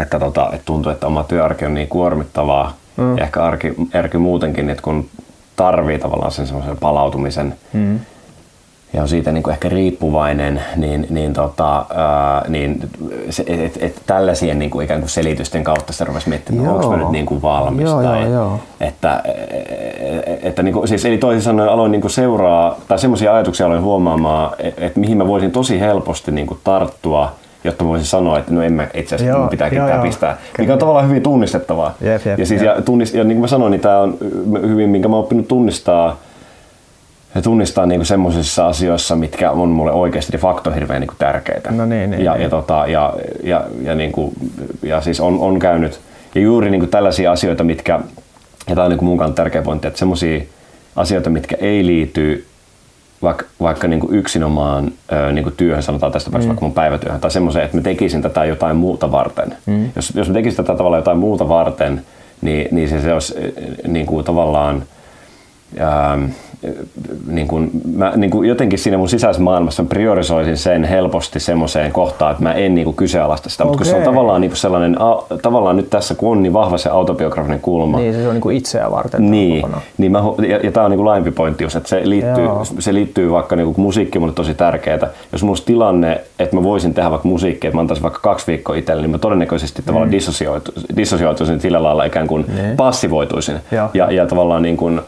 että, 0.00 0.18
tota, 0.18 0.50
että 0.52 0.64
tuntuu, 0.64 0.92
että 0.92 1.06
oma 1.06 1.24
työarki 1.24 1.64
on 1.64 1.74
niin 1.74 1.88
kuormittavaa 1.88 2.76
mm. 2.96 3.18
ja 3.18 3.24
ehkä 3.24 3.44
arki, 3.44 3.74
arki 3.94 4.18
muutenkin, 4.18 4.70
että 4.70 4.82
kun 4.82 5.08
tarvii 5.56 5.98
tavallaan 5.98 6.32
sen 6.32 6.46
semmoisen 6.46 6.76
palautumisen, 6.76 7.54
mm 7.72 8.00
ja 8.92 9.02
on 9.02 9.08
siitä 9.08 9.32
niin 9.32 9.42
kuin 9.42 9.52
ehkä 9.52 9.68
riippuvainen, 9.68 10.62
niin, 10.76 11.06
niin, 11.10 11.32
tota, 11.32 11.86
ää, 11.94 12.44
niin 12.48 12.88
se, 13.30 13.44
et, 13.46 13.78
et 13.80 14.02
tällaisien 14.06 14.58
niin 14.58 14.70
kuin 14.70 14.84
ikään 14.84 15.00
kuin 15.00 15.10
selitysten 15.10 15.64
kautta 15.64 15.92
sitä 15.92 16.04
rupesi 16.04 16.28
miettimään, 16.28 16.68
onko 16.68 16.90
mä 16.90 16.96
nyt 16.96 17.10
niin 17.10 17.26
kuin 17.26 17.42
valmis. 17.42 17.84
Joo, 17.84 18.02
tai, 18.02 18.22
joo, 18.22 18.32
joo. 18.32 18.60
Että, 18.80 19.22
että 20.42 20.62
niin 20.62 20.72
kuin, 20.72 20.88
siis, 20.88 21.04
eli 21.04 21.18
toisin 21.18 21.42
sanoen 21.42 21.68
aloin 21.68 21.92
niin 21.92 22.00
kuin 22.00 22.10
seuraa, 22.10 22.76
tai 22.88 22.98
semmoisia 22.98 23.34
ajatuksia 23.34 23.66
aloin 23.66 23.82
huomaamaan, 23.82 24.52
että, 24.58 24.86
että 24.86 25.00
mihin 25.00 25.18
mä 25.18 25.26
voisin 25.26 25.50
tosi 25.50 25.80
helposti 25.80 26.32
niin 26.32 26.46
kuin 26.46 26.60
tarttua, 26.64 27.32
jotta 27.64 27.84
voisin 27.84 28.06
sanoa, 28.06 28.38
että 28.38 28.54
no 28.54 28.62
en 28.62 28.72
mä 28.72 28.86
itse 28.94 29.14
asiassa 29.14 29.38
joo, 29.38 29.48
pitääkin 29.48 29.76
joo, 29.76 29.88
tämä 29.88 30.02
pistää. 30.02 30.36
Mikä 30.58 30.72
on 30.72 30.78
tavallaan 30.78 31.08
hyvin 31.08 31.22
tunnistettavaa. 31.22 31.94
Jep, 32.00 32.26
jep, 32.26 32.38
ja, 32.38 32.46
siis, 32.46 32.62
jep. 32.62 32.76
Ja, 32.76 32.82
tunnist, 32.82 33.14
ja 33.14 33.24
niin 33.24 33.36
kuin 33.36 33.40
mä 33.40 33.46
sanoin, 33.46 33.70
niin 33.70 33.80
tämä 33.80 33.98
on 33.98 34.18
hyvin, 34.62 34.90
minkä 34.90 35.08
mä 35.08 35.16
oon 35.16 35.24
oppinut 35.24 35.48
tunnistaa, 35.48 36.16
ja 37.34 37.42
tunnistaa 37.42 37.86
niinku 37.86 38.04
semmoisissa 38.04 38.66
asioissa, 38.66 39.16
mitkä 39.16 39.50
on 39.50 39.68
mulle 39.68 39.92
oikeasti 39.92 40.32
de 40.32 40.38
facto 40.38 40.70
hirveän 40.70 41.00
niinku 41.00 41.14
tärkeitä. 41.18 41.70
No 41.70 41.86
niin, 41.86 42.10
niin, 42.10 42.24
ja, 42.24 42.32
niin. 42.32 42.42
Ja, 42.42 42.50
tota, 42.50 42.86
ja, 42.86 43.14
ja, 43.42 43.64
ja, 43.82 43.94
niinku, 43.94 44.32
ja 44.82 45.00
siis 45.00 45.20
on, 45.20 45.38
on 45.38 45.58
käynyt, 45.58 46.00
ja 46.34 46.40
juuri 46.40 46.70
niinku 46.70 46.86
tällaisia 46.86 47.32
asioita, 47.32 47.64
mitkä, 47.64 48.00
ja 48.68 48.74
tämä 48.74 48.84
on 48.84 48.90
niinku 48.90 49.04
mun 49.04 49.18
kannalta 49.18 49.42
tärkeä 49.42 49.62
pointti, 49.62 49.86
että 49.88 49.98
semmoisia 49.98 50.40
asioita, 50.96 51.30
mitkä 51.30 51.56
ei 51.60 51.86
liity 51.86 52.46
vaikka, 53.22 53.44
vaikka 53.60 53.88
niinku 53.88 54.08
yksinomaan 54.10 54.92
ö, 55.12 55.32
niinku 55.32 55.50
työhön, 55.50 55.82
sanotaan 55.82 56.12
tästä 56.12 56.30
mm. 56.30 56.46
vaikka 56.46 56.60
mun 56.60 56.72
päivätyöhön, 56.72 57.20
tai 57.20 57.30
semmoiseen, 57.30 57.64
että 57.64 57.76
mä 57.76 57.82
tekisin 57.82 58.22
tätä 58.22 58.44
jotain 58.44 58.76
muuta 58.76 59.12
varten. 59.12 59.56
Mm. 59.66 59.90
Jos, 59.96 60.12
jos 60.14 60.28
mä 60.28 60.34
tekisin 60.34 60.56
tätä 60.56 60.76
tavallaan 60.76 61.00
jotain 61.00 61.18
muuta 61.18 61.48
varten, 61.48 62.02
niin, 62.40 62.68
niin 62.70 62.88
se, 62.88 63.00
se 63.00 63.12
olisi 63.12 63.34
niin 63.86 64.06
kuin 64.06 64.24
tavallaan 64.24 64.82
ähm, 65.80 66.24
niin 67.26 67.48
kuin, 67.48 67.70
mä 67.96 68.12
niin 68.16 68.30
kuin 68.30 68.48
jotenkin 68.48 68.78
siinä 68.78 68.98
mun 68.98 69.08
sisäisessä 69.08 69.42
maailmassa 69.42 69.84
priorisoisin 69.84 70.56
sen 70.56 70.84
helposti 70.84 71.40
semmoiseen 71.40 71.92
kohtaan, 71.92 72.30
että 72.30 72.42
mä 72.42 72.52
en 72.52 72.74
niin 72.74 72.84
kuin 72.84 72.96
kyseenalaista 72.96 73.50
sitä, 73.50 73.64
okay. 73.64 73.70
mutta 73.70 73.78
kun 73.78 73.90
se 73.90 73.96
on 73.96 74.02
tavallaan 74.02 74.40
niin 74.40 74.50
kuin 74.50 74.58
sellainen, 74.58 74.96
tavallaan 75.42 75.76
nyt 75.76 75.90
tässä 75.90 76.14
kun 76.14 76.32
on 76.32 76.42
niin 76.42 76.52
vahva 76.52 76.78
se 76.78 76.88
autobiografinen 76.88 77.60
kulma. 77.60 77.98
Niin, 77.98 78.14
se 78.14 78.28
on 78.28 78.34
niin 78.34 78.40
kuin 78.40 78.56
itseä 78.56 78.90
varten. 78.90 79.30
Niin, 79.30 79.66
niin 79.98 80.12
mä, 80.12 80.22
ja, 80.48 80.58
ja 80.62 80.72
tämä 80.72 80.84
on 80.84 80.90
niin 80.90 80.98
kuin 80.98 81.06
laajempi 81.06 81.30
pointti 81.30 81.64
just, 81.64 81.76
että 81.76 81.88
se 81.88 82.02
liittyy, 82.04 82.48
se 82.78 82.94
liittyy 82.94 83.30
vaikka 83.30 83.56
niin 83.56 83.74
kuin 83.74 83.80
musiikki 83.80 84.18
on 84.18 84.34
tosi 84.34 84.54
tärkeää. 84.54 85.10
Jos 85.32 85.42
mulla 85.42 85.52
olisi 85.52 85.66
tilanne, 85.66 86.20
että 86.38 86.56
mä 86.56 86.62
voisin 86.62 86.94
tehdä 86.94 87.10
vaikka 87.10 87.28
musiikkia, 87.28 87.68
että 87.68 87.76
mä 87.76 87.80
antaisin 87.80 88.02
vaikka 88.02 88.20
kaksi 88.20 88.46
viikkoa 88.46 88.76
itselle, 88.76 89.02
niin 89.02 89.10
mä 89.10 89.18
todennäköisesti 89.18 89.82
mm. 89.82 89.86
tavallaan 89.86 90.12
dissosioituisin 90.96 91.60
sillä 91.60 91.82
lailla 91.82 92.04
ikään 92.04 92.26
kuin 92.26 92.44
mm. 92.48 92.76
passivoituisin. 92.76 93.56
Ja, 93.70 93.90
ja, 93.94 94.12
ja 94.12 94.26
tavallaan 94.26 94.62
niin 94.62 94.76
kuin, 94.76 95.00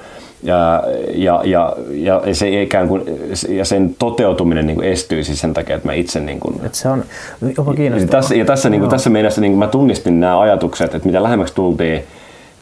ja, 0.42 0.82
ja, 1.14 1.40
ja, 1.44 1.76
ja, 1.90 2.34
se 2.34 2.62
ikään 2.62 2.88
kuin, 2.88 3.02
ja 3.48 3.64
sen 3.64 3.94
toteutuminen 3.98 4.66
niin 4.66 4.76
kuin 4.76 4.88
estyisi 4.88 5.36
sen 5.36 5.54
takia, 5.54 5.76
että 5.76 5.88
mä 5.88 5.92
itse... 5.92 6.20
Niin 6.20 6.40
kuin, 6.40 6.60
Et 6.64 6.74
se 6.74 6.88
on 6.88 7.04
jopa 7.56 7.74
kiinnostavaa. 7.74 8.20
Tässä, 8.20 8.34
ja 8.34 8.44
tässä, 8.44 8.70
niin 8.70 8.80
kuin, 8.80 8.90
tässä 8.90 9.10
mielessä 9.10 9.40
niin 9.40 9.52
kuin 9.52 9.58
mä 9.58 9.66
tunnistin 9.66 10.20
nämä 10.20 10.40
ajatukset, 10.40 10.94
että 10.94 11.08
mitä 11.08 11.22
lähemmäksi 11.22 11.54
tultiin, 11.54 12.02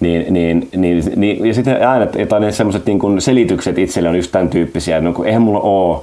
niin, 0.00 0.32
niin, 0.34 0.68
niin, 0.76 1.12
niin, 1.16 1.46
ja 1.46 1.54
sitten 1.54 1.82
äänet 1.82 2.28
tai 2.28 2.40
ne 2.40 2.52
sellaiset 2.52 2.86
niin 2.86 3.20
selitykset 3.20 3.78
itselle 3.78 4.08
on 4.08 4.16
just 4.16 4.32
tämän 4.32 4.48
tyyppisiä, 4.48 5.00
no, 5.00 5.12
kun 5.12 5.26
eihän 5.26 5.42
mulla 5.42 5.60
ole 5.60 6.00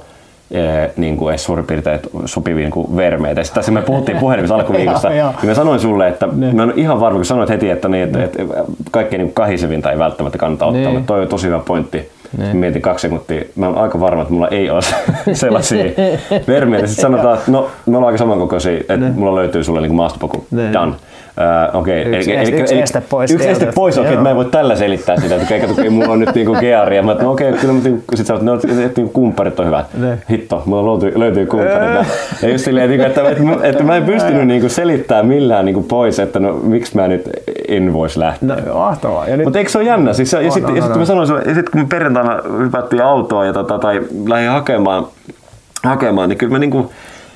niin 0.96 1.16
kuin 1.16 1.30
edes 1.30 1.44
suurin 1.44 1.66
piirtein 1.66 2.00
sopivia 2.24 2.62
niin 2.62 2.70
kuin 2.70 2.96
vermeitä. 2.96 3.42
Sitten 3.42 3.60
tässä 3.60 3.72
me 3.72 3.82
puhuttiin 3.82 4.18
puhelimessa 4.24 4.54
alkuviikosta, 4.54 5.12
ja 5.12 5.34
mä 5.42 5.54
sanoin 5.54 5.80
sulle, 5.80 6.08
että 6.08 6.28
ne. 6.32 6.52
mä 6.52 6.62
en 6.62 6.72
ihan 6.76 7.00
varma, 7.00 7.18
kun 7.18 7.24
sanoit 7.24 7.48
heti, 7.48 7.70
että, 7.70 7.88
niin, 7.88 8.04
että, 8.04 8.24
että 8.24 8.42
kaikkein 8.90 9.22
niin 9.22 9.34
kahisevinta 9.34 9.92
ei 9.92 9.98
välttämättä 9.98 10.38
kannata 10.38 10.66
ottaa, 10.66 10.82
ne. 10.82 10.88
mutta 10.88 11.06
toi 11.06 11.22
on 11.22 11.28
tosi 11.28 11.46
hyvä 11.46 11.58
pointti. 11.58 12.08
Sitten 12.30 12.56
mietin 12.56 12.82
kaksi 12.82 13.02
sekuntia, 13.02 13.44
mä 13.56 13.66
olen 13.66 13.78
aika 13.78 14.00
varma, 14.00 14.22
että 14.22 14.34
mulla 14.34 14.48
ei 14.48 14.70
ole 14.70 14.80
sellaisia 15.32 15.84
vermeitä. 16.48 16.86
Sitten 16.86 17.02
sanotaan, 17.02 17.38
että 17.38 17.50
no, 17.50 17.70
me 17.86 17.96
ollaan 17.96 18.06
aika 18.06 18.18
samankokoisia, 18.18 18.78
että 18.78 18.96
ne. 18.96 19.10
mulla 19.10 19.34
löytyy 19.34 19.64
sulle 19.64 19.80
niin 19.80 19.94
maastopoku. 19.94 20.46
Done. 20.72 20.92
Uh, 21.38 21.80
okay. 21.80 22.00
yksi, 22.00 22.36
eli, 22.36 22.60
yksi 22.60 22.74
eli, 22.74 22.82
este 22.82 23.02
pois. 23.08 23.30
Yksi 23.30 23.48
este 23.48 23.72
pois, 23.74 23.98
okei, 23.98 24.12
okay, 24.12 24.22
mä 24.22 24.30
en 24.30 24.36
voi 24.36 24.44
tällä 24.44 24.76
selittää 24.76 25.20
sitä, 25.20 25.34
että 25.34 25.54
kato, 25.60 25.90
mulla 25.90 26.12
on 26.12 26.18
nyt 26.18 26.34
niinku 26.34 26.54
gearia. 26.54 27.02
Mä 27.02 27.14
no 27.14 27.30
okei, 27.30 27.48
okay, 27.48 27.60
kyllä 27.60 27.74
mutta 27.74 28.16
sit 28.16 28.26
sä 28.26 28.38
no, 28.42 28.54
että 28.54 28.66
niinku 28.68 29.08
kumpparit 29.12 29.60
on 29.60 29.66
hyvät. 29.66 29.86
Ne. 29.94 30.18
Hitto, 30.30 30.62
mulla 30.66 30.92
löytyy, 30.92 31.20
löytyy 31.20 31.46
kumpparit. 31.46 32.06
ja 32.42 32.48
just 32.48 32.64
silleen, 32.64 32.92
että, 32.92 33.06
että, 33.06 33.28
että, 33.28 33.68
että 33.68 33.82
mä 33.84 33.96
en 33.96 34.04
pystynyt 34.04 34.46
niinku 34.46 34.68
selittämään 34.68 35.26
millään 35.26 35.64
niinku 35.64 35.82
pois, 35.82 36.18
että 36.18 36.38
no 36.38 36.52
miksi 36.52 36.96
mä 36.96 37.08
nyt 37.08 37.30
en 37.68 37.92
voisi 37.92 38.20
lähteä. 38.20 38.56
No, 38.66 38.74
mahtavaa. 38.74 39.26
Mutta 39.44 39.58
eikö 39.58 39.70
se 39.70 39.78
ole 39.78 39.86
jännä? 39.86 40.12
Siis, 40.12 40.32
ja 40.32 40.50
sitten 40.50 40.74
no, 40.74 40.80
no, 40.80 40.88
no. 40.88 40.96
mä 40.96 41.04
sanoin 41.04 41.28
ja 41.28 41.54
sitten 41.54 41.72
kun 41.72 41.80
me 41.80 41.86
perjantaina 41.90 42.38
hypättiin 42.58 43.02
autoa 43.02 43.46
ja 43.46 43.52
tota, 43.52 43.78
tai 43.78 44.02
lähdin 44.26 44.50
hakemaan, 44.50 45.06
hakemaan, 45.84 46.28
niin 46.28 46.38
kyllä 46.38 46.52
mä 46.52 46.58
niinku, 46.58 46.90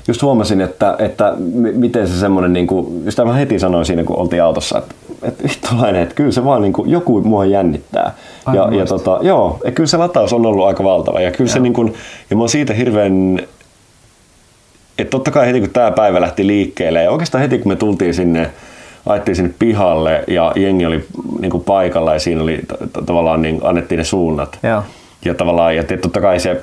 just 0.09 0.23
huomasin, 0.23 0.61
että, 0.61 0.97
että 0.99 1.33
miten 1.75 2.09
se 2.09 2.19
semmoinen, 2.19 2.53
niin 2.53 2.67
kuin, 2.67 3.05
just 3.05 3.19
mä 3.19 3.33
heti 3.33 3.59
sanoin 3.59 3.85
siinä, 3.85 4.05
kun 4.05 4.17
oltiin 4.17 4.43
autossa, 4.43 4.79
että, 4.79 4.95
että 5.23 5.45
vittulainen, 5.45 6.03
että 6.03 6.15
kyllä 6.15 6.33
se 6.33 6.45
vaan 6.45 6.63
niin 6.63 6.73
kuin, 6.73 6.91
joku 6.91 7.21
mua 7.21 7.45
jännittää. 7.45 8.15
ja, 8.53 8.69
ja 8.75 8.87
tota, 8.87 9.19
joo, 9.23 9.59
ja 9.65 9.73
kyllä 9.73 9.87
se 9.87 9.97
lataus 9.97 10.33
on 10.33 10.47
ollut 10.47 10.67
aika 10.67 10.85
valtava. 10.85 11.21
Ja 11.21 11.31
kyllä 11.31 11.49
joo. 11.49 11.55
se 11.55 11.61
niin 11.61 11.73
kuin, 11.73 11.95
ja 12.31 12.37
mä 12.37 12.43
oon 12.43 12.49
siitä 12.49 12.75
hirveän, 12.75 13.41
että 14.99 15.11
totta 15.11 15.31
kai 15.31 15.47
heti 15.47 15.61
kun 15.61 15.71
tämä 15.71 15.91
päivä 15.91 16.21
lähti 16.21 16.47
liikkeelle, 16.47 17.03
ja 17.03 17.11
oikeastaan 17.11 17.43
heti 17.43 17.59
kun 17.59 17.73
me 17.73 17.77
tultiin 17.77 18.15
sinne, 18.15 18.51
ajettiin 19.07 19.37
sinne 19.37 19.55
pihalle 19.59 20.25
ja 20.27 20.53
jengi 20.57 20.87
oli 20.87 21.05
niin 21.41 21.51
kuin 21.51 21.65
paikalla 21.65 22.15
ja 22.15 22.21
siinä 22.21 22.43
oli 22.43 22.61
tavallaan 23.07 23.43
niin, 23.43 23.61
annettiin 23.63 23.99
ne 23.99 24.05
suunnat. 24.05 24.59
Joo 24.63 24.83
ja 25.25 25.35
tavallaan, 25.35 25.77
ja 25.77 25.85
totta 26.03 26.21
kai 26.21 26.41
se, 26.41 26.63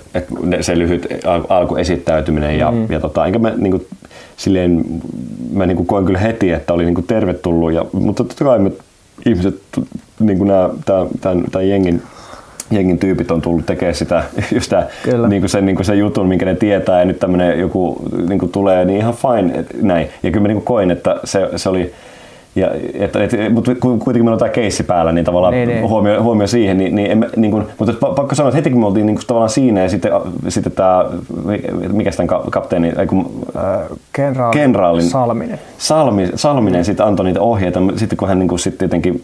se 0.62 0.80
lyhyt 0.80 1.08
alkuesittäytyminen 1.50 2.58
ja, 2.58 2.72
mm. 2.72 2.88
ja 2.90 3.00
tota, 3.00 3.26
enkä 3.26 3.40
mä 3.40 3.54
niin 3.58 3.72
kuin, 3.72 3.88
silleen, 4.38 4.86
mä 5.54 5.66
niin 5.66 5.78
kuin 5.78 5.88
koin 5.88 6.06
kyllä 6.06 6.20
heti, 6.20 6.52
että 6.52 6.74
oli 6.74 6.86
niin 6.86 6.96
kuin 6.96 7.08
tervetullut, 7.08 7.74
ja, 7.74 7.86
mutta 7.94 8.24
totta 8.24 8.46
kai 8.46 8.60
me 8.60 8.72
ihmiset, 9.26 9.62
niin 10.20 10.38
kuin 10.38 10.48
nämä, 10.48 10.70
tämän, 10.86 11.08
tämän, 11.52 11.70
jengin 11.70 12.02
jengin 12.72 13.00
tyypit 13.00 13.32
on 13.32 13.42
tullut 13.42 13.66
tekemään 13.66 13.96
sitä, 13.96 14.24
just 14.56 14.70
tämä, 14.70 14.88
niin 15.28 15.42
kuin 15.42 15.50
sen, 15.50 15.66
niin 15.66 15.76
kuin 15.76 15.86
sen 15.86 16.00
jutun, 16.00 16.28
minkä 16.28 16.46
ne 16.46 16.56
tietää, 16.56 17.00
ja 17.00 17.06
nyt 17.06 17.20
tämmöinen 17.20 17.60
joku 17.60 18.02
niin 18.28 18.40
kuin 18.40 18.52
tulee, 18.52 18.86
niin 18.86 19.00
ihan 19.00 19.14
fine, 19.14 19.66
näin. 19.82 20.10
Ja 20.24 20.32
kyllä 20.32 20.42
mä 20.42 20.48
niin 20.48 20.58
kuin 20.58 20.66
koin, 20.66 20.92
että 20.92 21.20
se, 21.24 21.50
se 21.56 21.70
oli, 21.70 21.94
ja, 22.56 22.72
et, 22.94 23.16
et, 23.16 23.54
mutta 23.54 23.76
kuitenkin 23.76 24.14
meillä 24.14 24.34
on 24.34 24.40
tämä 24.40 24.50
keissi 24.50 24.84
päällä, 24.84 25.12
niin 25.12 25.26
tavallaan 25.26 25.54
niin, 25.54 25.68
niin. 25.68 25.90
Huomio, 25.90 26.24
huomio 26.24 26.48
siihen. 26.48 26.78
Niin, 26.78 26.96
niin, 26.96 27.12
emme, 27.12 27.30
niin 27.36 27.52
kuin, 27.52 27.66
mutta 27.78 27.94
pakko 28.16 28.36
sanoa, 28.36 28.50
että 28.50 28.56
heti 28.56 28.70
kun 28.70 28.80
me 28.80 28.86
oltiin 28.86 29.06
niin 29.06 29.16
kuin, 29.16 29.28
tavallaan 29.28 29.50
siinä 29.50 29.82
ja 29.82 29.90
sitten, 29.90 30.12
sitten 30.48 30.72
tämä, 30.72 31.06
mikä 31.92 32.12
tämän 32.12 32.42
kapteeni, 32.52 32.94
ei 32.98 33.08
kun, 33.08 33.46
äh, 33.56 33.98
kenraali, 34.14 34.54
kenraalin 34.54 35.10
Salminen. 35.10 35.60
Salmi, 35.78 36.30
Salminen 36.36 36.86
sitten 36.86 37.06
antoi 37.06 37.26
niitä 37.26 37.42
ohjeita, 37.42 37.80
sitten 37.96 38.18
kun 38.18 38.28
hän 38.28 38.40
niin 38.40 38.50
kuin, 38.50 38.60
sitten 38.60 38.86
jotenkin 38.86 39.22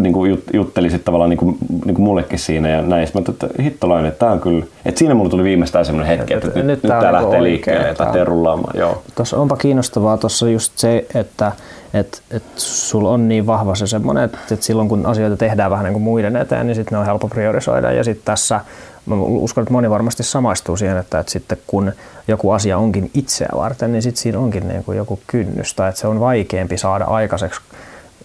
niin 0.00 0.12
kuin 0.12 0.42
jutteli 0.52 0.90
sitten 0.90 1.04
tavallaan 1.04 1.30
niin 1.30 1.38
kuin, 1.38 1.58
niin 1.84 1.94
kuin 1.94 2.04
mullekin 2.04 2.38
siinä 2.38 2.68
ja 2.68 2.82
näin. 2.82 3.06
Sitten 3.06 3.22
mä 3.22 3.32
että 3.32 3.62
hittolainen, 3.62 4.08
että 4.08 4.18
tämä 4.18 4.32
on 4.32 4.40
kyllä, 4.40 4.66
että 4.84 4.98
siinä 4.98 5.14
mulla 5.14 5.30
tuli 5.30 5.44
viimeistään 5.44 5.84
semmoinen 5.84 6.18
hetki, 6.18 6.34
että, 6.34 6.46
että 6.48 6.58
nyt, 6.58 6.66
nyt, 6.66 6.82
nyt 6.82 6.88
tämä 6.88 7.12
lähtee 7.12 7.30
niinku 7.30 7.42
liikkeelle 7.42 7.94
tai 7.94 8.06
lähtee 8.06 8.24
rullaamaan. 8.24 8.78
Joo. 8.78 9.02
Tuossa 9.14 9.36
onpa 9.36 9.56
kiinnostavaa 9.56 10.16
tuossa 10.16 10.48
just 10.48 10.72
se, 10.76 11.06
että 11.14 11.52
että 11.94 12.18
et 12.30 12.42
sulla 12.56 13.10
on 13.10 13.28
niin 13.28 13.46
vahva 13.46 13.74
se 13.74 13.86
semmoinen, 13.86 14.24
että 14.24 14.38
et 14.50 14.62
silloin 14.62 14.88
kun 14.88 15.06
asioita 15.06 15.36
tehdään 15.36 15.70
vähän 15.70 15.84
niin 15.84 15.92
kuin 15.92 16.02
muiden 16.02 16.36
eteen, 16.36 16.66
niin 16.66 16.74
sitten 16.74 16.96
ne 16.96 16.98
on 16.98 17.06
helppo 17.06 17.28
priorisoida. 17.28 17.92
Ja 17.92 18.04
sitten 18.04 18.24
tässä 18.24 18.60
mä 19.06 19.14
uskon, 19.14 19.62
että 19.62 19.72
moni 19.72 19.90
varmasti 19.90 20.22
samaistuu 20.22 20.76
siihen, 20.76 20.96
että, 20.96 21.18
että 21.18 21.32
sitten 21.32 21.58
kun 21.66 21.92
joku 22.28 22.50
asia 22.50 22.78
onkin 22.78 23.10
itseä 23.14 23.48
varten, 23.56 23.92
niin 23.92 24.02
sitten 24.02 24.22
siinä 24.22 24.38
onkin 24.38 24.68
niin 24.68 24.84
kuin 24.84 24.98
joku 24.98 25.20
kynnys 25.26 25.74
tai 25.74 25.88
että 25.88 26.00
se 26.00 26.06
on 26.06 26.20
vaikeampi 26.20 26.78
saada 26.78 27.04
aikaiseksi, 27.04 27.60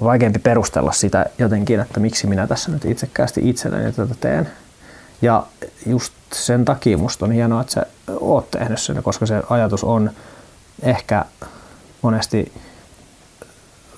vaikeampi 0.04 0.40
perustella 0.40 0.92
sitä 0.92 1.26
jotenkin, 1.38 1.80
että 1.80 2.00
miksi 2.00 2.28
minä 2.28 2.48
tässä 2.48 2.72
nyt 2.72 2.86
itsekkäästi 2.86 3.50
itselleni 3.50 3.92
tätä 3.92 4.16
teen. 4.20 4.50
Ja 5.22 5.44
just 5.86 6.14
sen 6.34 6.66
takia 6.66 6.98
musta 6.98 7.26
on 7.26 7.32
hienoa, 7.32 7.62
että 7.62 7.74
sä 7.74 7.86
oot 8.20 8.52
tehnyt 8.52 8.82
sen, 8.82 9.04
koska 9.04 9.26
se 9.26 9.42
ajatus 9.50 9.84
on 9.84 10.12
ehkä 10.82 11.26
monesti 12.02 12.52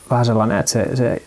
vähän 0.10 0.26
sellainen, 0.26 0.60
että 0.60 0.72
se, 0.72 0.96
se 0.96 1.22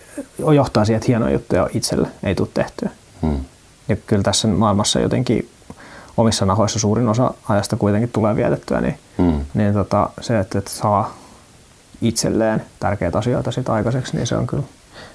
johtaa 0.54 0.85
siihen, 0.85 0.97
että 0.97 1.06
hienoja 1.08 1.32
juttuja 1.32 1.68
itselle 1.75 2.08
ei 2.23 2.35
tule 2.35 2.49
tehtyä. 2.54 2.90
Hmm. 3.23 3.44
Ja 3.88 3.97
kyllä 3.97 4.23
tässä 4.23 4.49
maailmassa 4.49 5.00
jotenkin 5.00 5.49
omissa 6.16 6.47
nahoissa 6.47 6.78
suurin 6.78 7.08
osa 7.08 7.35
ajasta 7.49 7.76
kuitenkin 7.76 8.11
tulee 8.12 8.37
vietettyä, 8.37 8.80
niin, 8.80 8.99
hmm. 9.18 9.40
niin 9.54 9.75
tota, 9.75 10.11
se, 10.20 10.38
että, 10.38 10.58
että 10.58 10.70
saa 10.70 11.14
itselleen 12.02 12.62
tärkeitä 12.80 13.18
asioita 13.18 13.52
sit 13.52 13.68
aikaiseksi, 13.68 14.16
niin 14.16 14.26
se 14.26 14.37
on 14.37 14.47
kyllä, 14.47 14.62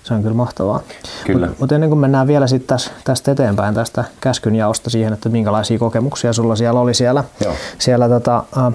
se 0.04 0.14
on 0.14 0.22
kyllä 0.22 0.36
mahtavaa. 0.36 0.82
Kyllä. 1.26 1.48
Mutta 1.48 1.60
mut 1.60 1.72
ennen 1.72 1.90
kuin 1.90 2.00
mennään 2.00 2.28
vielä 2.28 2.48
sit 2.48 2.68
tästä, 2.68 2.92
tästä 3.04 3.32
eteenpäin 3.32 3.76
tästä 3.76 4.04
käskynjaosta 4.22 4.90
siihen, 4.90 5.14
että 5.14 5.30
minkälaisia 5.30 5.80
kokemuksia 5.80 6.34
sulla 6.34 6.56
siellä 6.56 6.80
oli 6.80 6.94
siellä, 6.94 7.24
Joo. 7.44 7.54
siellä 7.80 8.10
tota, 8.10 8.44
äh, 8.58 8.74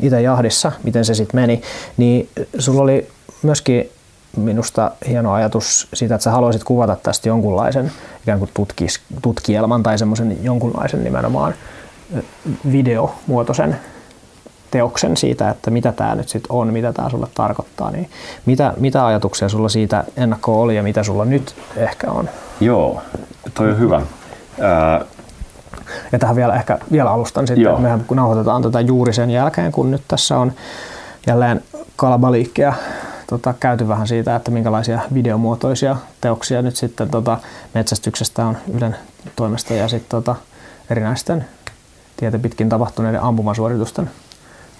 itse 0.00 0.22
jahdissa, 0.22 0.72
miten 0.82 1.04
se 1.04 1.14
sitten 1.14 1.40
meni, 1.40 1.62
niin 1.96 2.28
sulla 2.58 2.82
oli 2.82 3.08
myöskin 3.42 3.90
minusta 4.36 4.90
hieno 5.08 5.32
ajatus 5.32 5.88
siitä, 5.94 6.14
että 6.14 6.22
sä 6.22 6.30
haluaisit 6.30 6.64
kuvata 6.64 6.96
tästä 7.02 7.28
jonkunlaisen 7.28 7.92
ikään 8.22 8.38
kuin 8.38 8.50
tutkis, 8.54 9.00
tutkielman 9.22 9.82
tai 9.82 9.98
semmoisen 9.98 10.44
jonkunlaisen 10.44 11.04
nimenomaan 11.04 11.54
videomuotoisen 12.72 13.76
teoksen 14.70 15.16
siitä, 15.16 15.50
että 15.50 15.70
mitä 15.70 15.92
tämä 15.92 16.14
nyt 16.14 16.28
sitten 16.28 16.52
on, 16.52 16.72
mitä 16.72 16.92
tämä 16.92 17.10
sulle 17.10 17.26
tarkoittaa, 17.34 17.90
niin 17.90 18.10
mitä, 18.46 18.74
mitä 18.76 19.06
ajatuksia 19.06 19.48
sulla 19.48 19.68
siitä 19.68 20.04
ennakko 20.16 20.62
oli 20.62 20.76
ja 20.76 20.82
mitä 20.82 21.02
sulla 21.02 21.24
nyt 21.24 21.56
ehkä 21.76 22.10
on? 22.10 22.28
Joo, 22.60 23.02
toi 23.54 23.70
on 23.70 23.78
hyvä. 23.78 24.02
Ää... 24.60 25.00
Ja 26.12 26.18
tähän 26.18 26.36
vielä 26.36 26.54
ehkä 26.54 26.78
vielä 26.92 27.10
alustan 27.10 27.46
sitten, 27.46 27.62
Joo. 27.62 27.72
että 27.72 27.82
mehän 27.82 28.04
kun 28.06 28.16
nauhoitetaan 28.16 28.62
tätä 28.62 28.80
juuri 28.80 29.12
sen 29.12 29.30
jälkeen, 29.30 29.72
kun 29.72 29.90
nyt 29.90 30.02
tässä 30.08 30.38
on 30.38 30.52
jälleen 31.26 31.62
kalabaliikkia 31.96 32.72
tota, 33.30 33.54
käyty 33.60 33.88
vähän 33.88 34.08
siitä, 34.08 34.36
että 34.36 34.50
minkälaisia 34.50 35.00
videomuotoisia 35.14 35.96
teoksia 36.20 36.62
nyt 36.62 36.76
sitten 36.76 37.10
tota, 37.10 37.38
metsästyksestä 37.74 38.46
on 38.46 38.56
Ylen 38.74 38.96
toimesta 39.36 39.74
ja 39.74 39.88
sitten 39.88 40.10
tota, 40.10 40.36
erinäisten 40.90 41.44
tietä 42.16 42.38
pitkin 42.38 42.68
tapahtuneiden 42.68 43.22
ampumasuoritusten 43.22 44.10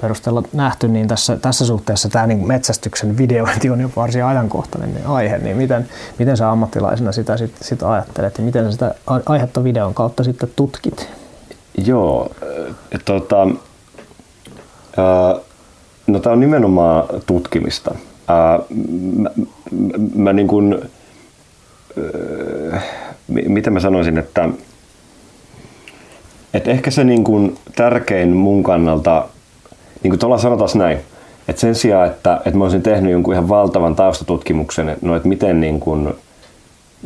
perusteella 0.01 0.43
nähty, 0.53 0.89
niin 0.89 1.09
tässä, 1.09 1.37
tässä 1.37 1.67
suhteessa 1.67 2.09
tämä 2.09 2.27
niin 2.27 2.47
metsästyksen 2.47 3.19
videointi 3.19 3.71
on 3.71 3.81
jo 3.81 3.91
varsin 3.97 4.25
ajankohtainen 4.25 4.95
niin 4.95 5.07
aihe, 5.07 5.39
niin 5.39 5.57
miten, 5.57 5.89
miten 6.19 6.37
sä 6.37 6.51
ammattilaisena 6.51 7.13
sitä 7.13 7.37
sit, 7.37 7.55
sit 7.61 7.83
ajattelet 7.83 8.39
ja 8.39 8.45
miten 8.45 8.65
sä 8.65 8.73
sitä 8.73 8.95
aihetta 9.27 9.65
videon 9.65 9.95
kautta 9.95 10.25
sitten 10.25 10.51
tutkit? 10.57 11.09
Joo, 11.87 12.31
tota, 13.05 13.47
no 16.07 16.19
tämä 16.19 16.33
on 16.33 16.41
nimenomaan 16.41 17.05
tutkimista. 17.27 17.95
Ää, 18.29 18.59
mä, 19.17 19.31
mä, 19.81 19.93
mä 20.15 20.33
niin 20.33 20.49
kuin, 20.49 20.79
ää, 22.73 22.83
miten 23.29 23.73
mä 23.73 23.81
sanoisin, 23.81 24.19
että, 24.19 24.49
että 26.55 26.71
ehkä 26.71 26.91
se 26.91 27.05
niin 27.05 27.25
kuin 27.25 27.59
tärkein 27.77 28.29
mun 28.37 28.63
kannalta, 28.63 29.29
niin 30.03 30.11
kuin 30.11 30.19
tuolla 30.19 30.39
sanotaan 30.39 30.71
näin, 30.75 30.99
että 31.49 31.61
sen 31.61 31.75
sijaan, 31.75 32.07
että, 32.07 32.37
että 32.45 32.59
mä 32.59 32.65
olisin 32.65 32.83
tehnyt 32.83 33.13
jonkun 33.13 33.35
ihan 33.35 33.49
valtavan 33.49 33.97
taustatutkimuksen, 33.97 34.97
no, 35.03 35.17
että 35.17 35.29
miten 35.29 35.61
niin 35.61 35.81
kuin, 35.81 36.15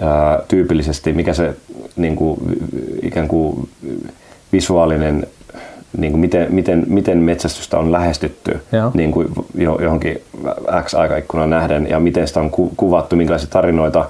ää, 0.01 0.43
tyypillisesti, 0.49 1.13
mikä 1.13 1.35
se 1.35 1.57
niin 1.97 2.17
kuin, 2.17 2.39
ikään 3.03 3.29
kuin 3.29 3.69
visuaalinen 4.53 5.27
niin 5.97 6.13
kuin 6.13 6.21
miten, 6.21 6.47
miten, 6.51 6.85
miten 6.87 7.19
metsästystä 7.19 7.79
on 7.79 7.93
lähestytty 7.93 8.61
niin 8.95 9.13
kuin 9.13 9.29
johonkin 9.57 10.23
X-aikaikkunan 10.85 11.51
nähden 11.51 11.87
ja 11.91 12.01
miten 12.01 12.29
sitä 12.29 12.41
on 12.41 12.51
ku, 12.51 12.73
kuvattu, 12.77 13.17
minkälaisia 13.17 13.51
tarinoita 13.51 14.05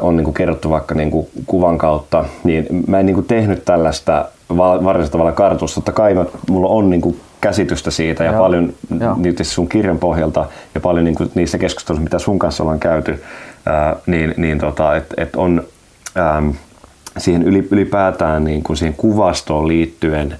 on 0.00 0.16
niin 0.16 0.24
kuin 0.24 0.34
kerrottu 0.34 0.70
vaikka 0.70 0.94
niin 0.94 1.10
kuin 1.10 1.28
kuvan 1.46 1.78
kautta, 1.78 2.24
niin 2.44 2.66
mä 2.86 3.00
en 3.00 3.06
niin 3.06 3.14
kuin 3.14 3.26
tehnyt 3.26 3.64
tällaista 3.64 4.28
varsinaisella 4.56 5.10
tavalla 5.10 5.32
kartusta. 5.32 5.74
Totta 5.74 5.92
kai 5.92 6.14
mä, 6.14 6.24
mulla 6.50 6.68
on 6.68 6.90
niin 6.90 7.00
kuin 7.00 7.20
käsitystä 7.40 7.90
siitä 7.90 8.24
ja 8.24 8.32
Joo. 8.32 8.42
paljon 8.42 8.72
niitä 9.16 9.44
sun 9.44 9.68
kirjan 9.68 9.98
pohjalta 9.98 10.46
ja 10.74 10.80
paljon 10.80 11.04
niin 11.04 11.14
kuin 11.14 11.30
niistä 11.34 11.58
keskusteluista, 11.58 12.04
mitä 12.04 12.18
sun 12.18 12.38
kanssa 12.38 12.62
ollaan 12.62 12.80
käyty, 12.80 13.22
ää, 13.66 13.96
niin, 14.06 14.34
niin 14.36 14.58
tota, 14.58 14.96
että 14.96 15.14
et 15.18 15.36
on... 15.36 15.62
Ää, 16.14 16.42
siihen 17.20 17.42
ylipäätään 17.42 18.44
niin 18.44 18.62
kuin 18.62 18.76
siihen 18.76 18.94
kuvastoon 18.94 19.68
liittyen, 19.68 20.38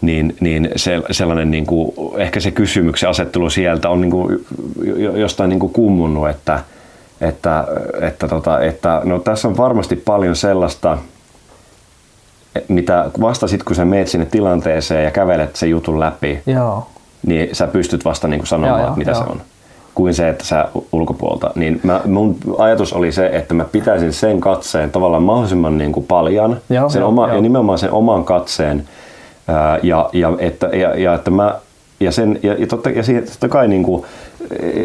niin, 0.00 0.36
niin 0.40 0.70
se, 0.76 1.02
sellainen 1.10 1.50
niin 1.50 1.66
kuin, 1.66 1.92
ehkä 2.16 2.40
se 2.40 2.50
kysymyksen 2.50 3.08
asettelu 3.10 3.50
sieltä 3.50 3.88
on 3.88 4.00
niin 4.00 4.10
kuin, 4.10 4.46
jostain 5.14 5.50
niin 5.50 5.60
kuin 5.60 5.72
kummunnut, 5.72 6.28
että, 6.28 6.60
että, 7.20 7.64
että, 8.00 8.28
tota, 8.28 8.60
että 8.60 9.00
no, 9.04 9.18
tässä 9.18 9.48
on 9.48 9.56
varmasti 9.56 9.96
paljon 9.96 10.36
sellaista, 10.36 10.98
mitä 12.68 13.10
vasta 13.20 13.48
sitten 13.48 13.64
kun 13.64 13.76
sä 13.76 13.84
meet 13.84 14.08
sinne 14.08 14.26
tilanteeseen 14.26 15.04
ja 15.04 15.10
kävelet 15.10 15.56
sen 15.56 15.70
jutun 15.70 16.00
läpi, 16.00 16.42
Joo. 16.46 16.86
niin 17.26 17.48
sä 17.52 17.66
pystyt 17.66 18.04
vasta 18.04 18.28
niin 18.28 18.40
kuin 18.40 18.48
sanomaan, 18.48 18.82
joo, 18.82 18.96
mitä 18.96 19.10
joo. 19.10 19.24
se 19.24 19.30
on 19.30 19.40
kuin 19.94 20.14
se, 20.14 20.28
että 20.28 20.44
sä 20.44 20.68
ulkopuolta. 20.92 21.50
Niin 21.54 21.80
mä, 21.82 22.00
mun 22.04 22.36
ajatus 22.58 22.92
oli 22.92 23.12
se, 23.12 23.26
että 23.26 23.54
mä 23.54 23.64
pitäisin 23.64 24.12
sen 24.12 24.40
katseen 24.40 24.90
tavallaan 24.90 25.22
mahdollisimman 25.22 25.78
niin 25.78 25.92
kuin 25.92 26.06
paljon, 26.06 26.56
joo, 26.70 26.88
sen 26.88 27.00
joo, 27.00 27.08
oma, 27.08 27.26
joo. 27.26 27.36
ja 27.36 27.42
nimenomaan 27.42 27.78
sen 27.78 27.92
oman 27.92 28.24
katseen, 28.24 28.88
ää, 29.48 29.78
ja, 29.82 30.10
ja, 30.12 30.32
että, 30.38 30.66
ja, 30.66 31.00
ja, 31.00 31.14
että 31.14 31.30
mä 31.30 31.54
ja, 32.00 32.12
sen, 32.12 32.38
ja, 32.42 32.54
ja, 32.58 32.66
totta, 32.66 32.90
ja 32.90 33.02
siihen, 33.02 33.24
totta 33.24 33.48
kai 33.48 33.68
niin 33.68 33.82
kuin, 33.82 34.04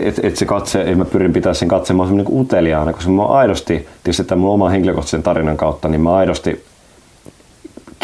että 0.04 0.22
et 0.24 0.38
se 0.38 0.46
katse, 0.46 0.82
että 0.82 0.96
mä 0.96 1.06
pyrin 1.06 1.34
pitää 1.34 1.54
sen 1.54 1.68
katseen 1.68 1.98
mahdollisimman 1.98 2.34
niin 2.34 2.41
uteliaana, 2.41 2.94
koska 2.94 3.12
mä 3.12 3.26
aidosti, 3.26 3.88
tietysti 4.04 4.24
tämän 4.24 4.39
mun 4.39 4.54
oman 4.54 4.72
henkilökohtaisen 4.72 5.24
tarinan 5.24 5.58
kautta, 5.58 5.88
niin 5.88 6.02
mä 6.02 6.15
aidosti 6.15 6.63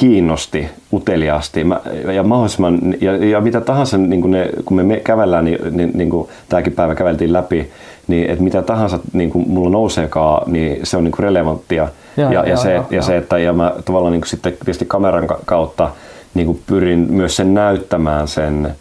kiinnosti 0.02 0.70
uteliaasti 0.94 1.64
mä, 1.64 1.82
ja 2.14 2.24
mahdollisimman, 2.24 2.80
ja, 3.02 3.26
ja 3.26 3.42
mitä 3.42 3.62
tahansa, 3.62 3.98
niin 3.98 4.22
kun, 4.22 4.32
ne, 4.32 4.50
kun 4.66 4.78
me, 4.78 4.84
me 4.84 4.98
kävellään, 5.00 5.46
niin, 5.46 5.58
niin, 5.72 5.92
niin 5.94 6.10
kuin 6.10 6.30
tämäkin 6.50 6.74
päivä 6.74 6.96
käveltiin 6.96 7.34
läpi, 7.34 7.70
niin 8.08 8.30
että 8.30 8.44
mitä 8.44 8.62
tahansa 8.62 9.00
niin 9.14 9.30
kuin 9.30 9.50
mulla 9.50 9.70
nouseekaan, 9.70 10.52
niin 10.52 10.80
se 10.84 10.98
on 10.98 11.04
niin 11.04 11.12
kuin 11.12 11.24
relevanttia. 11.24 11.88
Ja, 12.18 12.34
ja, 12.34 12.50
ja, 12.50 12.58
se, 12.58 12.74
ja, 12.74 12.84
ja 12.92 13.02
se, 13.02 13.18
että 13.18 13.38
ja 13.38 13.54
mä 13.54 13.74
tavallaan 13.86 14.12
niin 14.12 14.22
kuin 14.22 14.30
sitten 14.30 14.54
tietysti 14.54 14.86
kameran 14.86 15.28
kautta 15.46 15.92
niin 16.34 16.46
kuin 16.46 16.62
pyrin 16.68 17.08
myös 17.10 17.36
sen 17.36 17.54
näyttämään 17.54 18.28
sen 18.28 18.76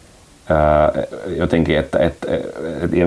ää, 0.50 0.92
jotenkin, 1.36 1.78
että, 1.78 1.98
että, 1.98 2.26
että 2.34 2.96
ja, 2.96 3.06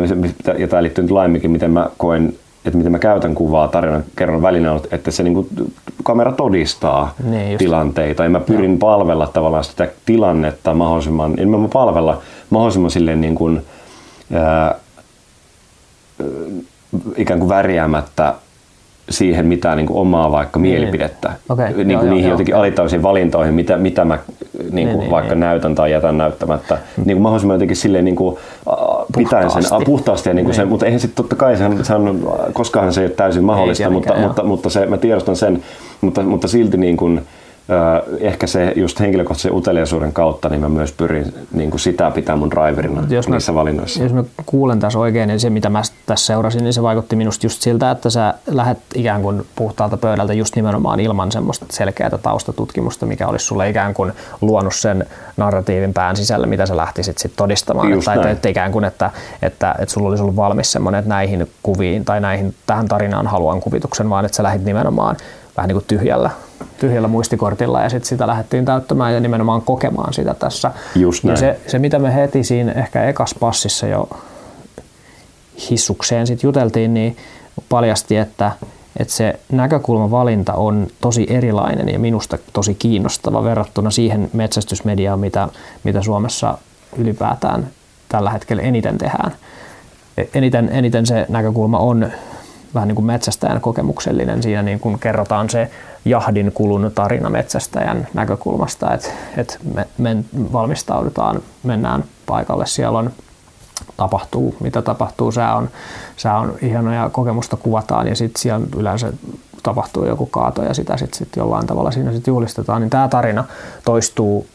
ja 0.58 0.67
tämä 0.67 0.84
liittyy 0.84 1.02
nyt 1.02 1.12
laajemminkin, 1.12 1.52
miten 1.52 1.71
mä 1.71 1.89
koen 1.97 2.34
että 2.65 2.78
miten 2.78 2.91
mä 2.91 2.99
käytän 2.99 3.36
kuvaa 3.36 3.67
tarinan 3.67 4.04
kerron 4.15 4.41
välinä, 4.41 4.80
että 4.91 5.12
se 5.12 5.23
niin 5.23 5.34
kuin, 5.34 5.47
kamera 6.04 6.32
todistaa 6.32 7.13
niin 7.23 7.58
tilanteita 7.58 8.23
ja 8.23 8.30
mä 8.30 8.39
pyrin 8.39 8.71
no. 8.71 8.78
palvella 8.78 9.28
tavallaan 9.28 9.63
sitä 9.63 9.88
tilannetta 10.06 10.73
mahdollisimman, 10.73 11.34
en 11.38 11.49
mä 11.49 11.67
palvella 11.73 12.21
mahdollisimman 12.49 12.91
silleen 12.91 13.21
niin 13.21 13.36
kuin, 13.36 13.65
ää, 14.34 14.76
ikään 17.17 17.39
kuin 17.39 17.49
värjäämättä 17.49 18.34
siihen 19.09 19.45
mitään 19.45 19.77
niin 19.77 19.87
kuin 19.87 19.99
omaa 19.99 20.31
vaikka 20.31 20.59
niin. 20.59 20.71
mielipidettä, 20.71 21.33
okay. 21.49 21.65
niin 21.65 21.75
kuin 21.75 21.89
joo, 21.91 22.03
niihin 22.03 22.23
joo, 22.23 22.31
jotenkin 22.31 22.53
joo. 22.53 22.59
alitaisiin 22.59 23.03
valintoihin, 23.03 23.53
mitä, 23.53 23.77
mitä 23.77 24.05
mä 24.05 24.15
niin 24.15 24.71
kuin 24.71 24.75
niin, 24.75 24.99
niin 24.99 25.11
vaikka 25.11 25.33
niin. 25.33 25.39
näytän 25.39 25.75
tai 25.75 25.91
jätän 25.91 26.17
näyttämättä. 26.17 26.75
Mm. 26.75 27.03
Niin 27.05 27.15
kuin 27.15 27.21
mahdollisimman 27.21 27.55
jotenkin 27.55 27.77
silleen 27.77 28.05
niin 28.05 28.15
kuin, 28.15 28.37
pitäen 29.17 29.51
sen 29.51 29.63
puhtaasti, 29.85 30.29
ja 30.29 30.33
niin 30.33 30.45
kuin 30.45 30.55
sen, 30.55 30.67
mutta 30.67 30.85
eihän 30.85 30.99
sitten 30.99 31.15
totta 31.15 31.35
kai 31.35 31.57
sehän, 31.57 31.85
sehän, 31.85 32.19
koskaan 32.53 32.93
se 32.93 33.01
ei 33.01 33.07
ole 33.07 33.13
täysin 33.13 33.43
mahdollista, 33.43 33.89
mutta, 33.89 34.13
mutta, 34.15 34.43
mutta, 34.43 34.69
se, 34.69 34.85
mä 34.85 34.97
tiedostan 34.97 35.35
sen, 35.35 35.63
mutta, 36.01 36.23
mutta 36.23 36.47
silti 36.47 36.77
niin 36.77 36.97
kuin, 36.97 37.21
ehkä 38.19 38.47
se 38.47 38.73
just 38.76 38.99
henkilökohtaisen 38.99 39.56
uteliaisuuden 39.56 40.13
kautta, 40.13 40.49
niin 40.49 40.62
mä 40.62 40.69
myös 40.69 40.91
pyrin 40.91 41.34
niin 41.54 41.69
kuin 41.69 41.80
sitä 41.80 42.12
pitää 42.12 42.36
mun 42.36 42.52
driverina 42.52 43.04
jos 43.10 43.30
niissä 43.30 43.52
mä, 43.52 43.60
valinnoissa. 43.60 44.04
Jos 44.04 44.13
mä 44.13 44.23
kuulen 44.45 44.80
tässä 44.80 44.99
oikein, 44.99 45.28
niin 45.28 45.39
se 45.39 45.49
mitä 45.49 45.69
mä 45.69 45.82
tässä 46.06 46.26
seurasin, 46.26 46.63
niin 46.63 46.73
se 46.73 46.82
vaikutti 46.82 47.15
minusta 47.15 47.45
just 47.45 47.62
siltä, 47.62 47.91
että 47.91 48.10
sä 48.10 48.34
lähdet 48.47 48.78
ikään 48.95 49.21
kuin 49.21 49.45
puhtaalta 49.56 49.97
pöydältä 49.97 50.34
just 50.34 50.56
nimenomaan 50.56 50.99
ilman 50.99 51.32
semmoista 51.32 51.65
selkeää 51.69 52.17
taustatutkimusta, 52.21 53.06
mikä 53.06 53.28
olisi 53.28 53.45
sulle 53.45 53.69
ikään 53.69 53.93
kuin 53.93 54.12
luonut 54.41 54.76
sen 54.76 55.06
narratiivin 55.38 55.93
pään 55.93 56.15
sisällä, 56.15 56.47
mitä 56.47 56.65
sä 56.65 56.78
lähtisit 56.78 57.17
sitten 57.17 57.38
todistamaan. 57.38 57.91
Just 57.91 58.06
tai 58.06 58.32
että 58.32 58.49
ikään 58.49 58.71
kuin, 58.71 58.86
että, 58.86 59.12
että, 59.41 59.76
että 59.80 59.93
sulla 59.93 60.10
olisi 60.10 60.23
ollut 60.23 60.36
valmis 60.36 60.71
semmoinen, 60.71 60.99
että 60.99 61.10
näihin 61.10 61.49
kuviin 61.63 62.06
tai 62.06 62.21
näihin, 62.21 62.56
tähän 62.65 62.88
tarinaan 62.88 63.28
haluan 63.28 63.62
kuvituksen, 63.62 64.10
vaan 64.10 64.26
että 64.26 64.36
sä 64.36 64.43
lähdit 64.43 64.65
nimenomaan 64.65 65.15
vähän 65.58 65.67
niin 65.67 65.76
kuin 65.76 65.86
tyhjällä, 65.88 66.30
tyhjällä 66.78 67.08
muistikortilla 67.08 67.82
ja 67.82 67.89
sitten 67.89 68.10
sitä 68.10 68.28
lähdettiin 68.28 68.65
täyttämään 68.65 69.13
ja 69.13 69.19
nimenomaan 69.19 69.62
kokemaan 69.62 70.13
sitä 70.13 70.34
tässä. 70.34 70.71
Just 70.95 71.23
näin. 71.23 71.34
Ja 71.34 71.38
se, 71.38 71.60
se, 71.67 71.80
mitä 71.80 71.99
me 71.99 72.15
heti 72.15 72.43
siinä 72.43 72.71
ehkä 72.71 73.04
ekas 73.04 73.36
passissa 73.39 73.88
jo 73.88 74.10
hissukseen 75.69 76.28
sitten 76.28 76.47
juteltiin, 76.47 76.93
niin 76.93 77.17
paljasti, 77.69 78.17
että, 78.17 78.52
että 78.99 79.13
se 79.13 79.39
näkökulmavalinta 79.52 80.54
on 80.54 80.88
tosi 81.02 81.28
erilainen 81.30 81.89
ja 81.89 81.99
minusta 81.99 82.38
tosi 82.54 82.76
kiinnostava 82.76 83.43
verrattuna 83.43 83.91
siihen 83.91 84.30
metsästysmediaan, 84.34 85.19
mitä, 85.19 85.47
mitä 85.84 86.02
Suomessa 86.02 86.58
ylipäätään 86.97 87.67
tällä 88.10 88.30
hetkellä 88.30 88.62
eniten 88.62 88.97
tehdään. 88.97 89.32
Eniten, 90.34 90.69
eniten 90.71 91.06
se 91.06 91.26
näkökulma 91.30 91.78
on 91.80 92.12
vähän 92.73 92.88
niin 92.88 92.95
kuin 92.95 93.06
metsästäjän 93.06 93.62
kokemuksellinen. 93.62 94.43
Siinä 94.43 94.62
niin 94.62 94.80
kuin 94.80 94.99
kerrotaan 94.99 95.49
se 95.49 95.71
jahdin 96.05 96.51
kulun 96.53 96.91
tarina 96.95 97.29
metsästäjän 97.29 98.07
näkökulmasta, 98.13 98.93
että, 98.93 99.09
että 99.37 99.57
me, 99.73 99.87
me 99.97 100.23
valmistaudutaan, 100.33 101.41
mennään 101.63 102.03
paikalle, 102.25 102.65
siellä 102.65 102.99
on 102.99 103.11
tapahtuu, 103.97 104.55
mitä 104.59 104.81
tapahtuu. 104.81 105.31
Sää 105.31 105.55
on, 105.55 105.69
sää 106.17 106.39
on 106.39 106.53
ihana 106.61 106.95
ja 106.95 107.09
kokemusta 107.09 107.57
kuvataan 107.57 108.07
ja 108.07 108.15
sitten 108.15 108.41
siellä 108.41 108.67
yleensä 108.77 109.13
tapahtuu 109.63 110.05
joku 110.05 110.25
kaato 110.25 110.63
ja 110.63 110.73
sitä 110.73 110.97
sitten 110.97 111.17
sit 111.17 111.35
jollain 111.35 111.67
tavalla 111.67 111.91
siinä 111.91 112.11
sitten 112.11 112.31
julistetaan. 112.31 112.81
Niin 112.81 112.89
tämä 112.89 113.07
tarina 113.07 113.43
toistuu 113.85 114.47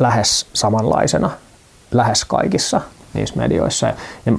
lähes 0.00 0.46
samanlaisena 0.52 1.30
lähes 1.90 2.24
kaikissa 2.24 2.80
niissä 3.14 3.36
medioissa. 3.36 3.86
Ja 3.86 4.32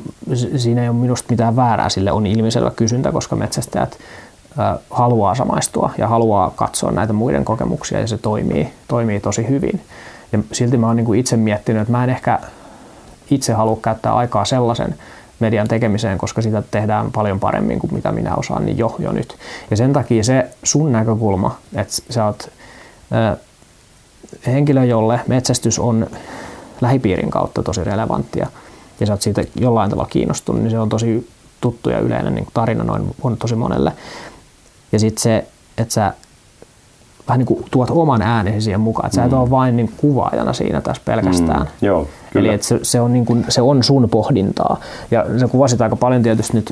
siinä 0.58 0.82
ei 0.82 0.90
ole 0.90 0.98
minusta 0.98 1.28
mitään 1.30 1.56
väärää, 1.56 1.90
sille 1.90 2.12
on 2.12 2.26
ilmiselvä 2.26 2.72
kysyntä, 2.72 3.12
koska 3.12 3.36
metsästäjät 3.36 3.98
haluaa 4.90 5.36
samaistua 5.36 5.92
ja 5.98 6.08
haluaa 6.08 6.52
katsoa 6.56 6.92
näitä 6.92 7.14
muiden 7.14 7.46
kokemuksia 7.46 8.00
ja 8.00 8.08
se 8.08 8.18
toimii, 8.18 8.74
toimii 8.88 9.20
tosi 9.20 9.48
hyvin. 9.50 9.82
Ja 10.32 10.40
silti 10.52 10.78
mä 10.78 10.88
oon 10.88 10.96
niin 10.96 11.16
itse 11.16 11.38
miettinyt, 11.38 11.82
että 11.82 11.92
mä 11.92 12.04
en 12.04 12.10
ehkä 12.10 12.40
itse 13.32 13.54
halua 13.54 13.78
käyttää 13.82 14.16
aikaa 14.16 14.46
sellaisen 14.46 14.96
median 15.40 15.68
tekemiseen, 15.68 16.18
koska 16.18 16.42
sitä 16.42 16.64
tehdään 16.72 17.12
paljon 17.12 17.40
paremmin 17.40 17.80
kuin 17.80 17.94
mitä 17.94 18.12
minä 18.12 18.36
osaan 18.36 18.66
niin 18.66 18.78
jo, 18.78 18.96
jo 19.00 19.12
nyt. 19.12 19.36
Ja 19.72 19.78
sen 19.78 19.94
takia 19.94 20.24
se 20.24 20.50
sun 20.64 20.92
näkökulma, 20.92 21.56
että 21.76 21.94
sä 22.10 22.26
oot 22.26 22.50
henkilö, 24.48 24.86
jolle 24.86 25.20
metsästys 25.28 25.80
on 25.80 26.08
lähipiirin 26.82 27.32
kautta 27.32 27.64
tosi 27.64 27.84
relevanttia 27.84 28.48
ja 29.00 29.06
sä 29.06 29.14
oot 29.14 29.22
siitä 29.22 29.44
jollain 29.56 29.90
tavalla 29.90 30.10
kiinnostunut, 30.10 30.62
niin 30.62 30.72
se 30.72 30.80
on 30.80 30.90
tosi 30.90 31.30
tuttu 31.62 31.90
ja 31.90 32.00
yleinen 32.00 32.36
niin 32.36 32.48
tarina 32.54 32.84
noin 32.84 33.16
on 33.24 33.38
tosi 33.38 33.56
monelle. 33.56 33.92
Ja 34.92 35.00
sitten 35.00 35.22
se, 35.22 35.46
että 35.78 35.94
sä 35.94 36.14
vähän 37.28 37.40
niin 37.40 37.46
kuin 37.46 37.66
tuot 37.72 37.90
oman 37.90 38.22
äänesi 38.22 38.62
siihen 38.62 38.80
mukaan, 38.80 39.06
että 39.06 39.18
mm. 39.18 39.22
sä 39.22 39.26
et 39.26 39.32
mm. 39.32 39.38
ole 39.38 39.50
vain 39.50 39.78
niin 39.78 39.92
kuvaajana 39.98 40.54
siinä 40.54 40.82
tässä 40.82 41.02
pelkästään. 41.06 41.62
Mm. 41.62 41.88
Joo, 41.88 42.08
kyllä. 42.34 42.48
Eli 42.48 42.56
että 42.56 42.68
se, 42.68 42.80
se, 42.84 43.02
on 43.02 43.14
niin 43.14 43.26
kuin, 43.26 43.46
se 43.50 43.62
on 43.62 43.84
sun 43.84 44.10
pohdintaa. 44.10 44.80
Ja 45.12 45.26
se 45.40 45.48
kuvasit 45.48 45.82
aika 45.82 45.96
paljon 45.96 46.24
tietysti 46.24 46.58
nyt 46.58 46.72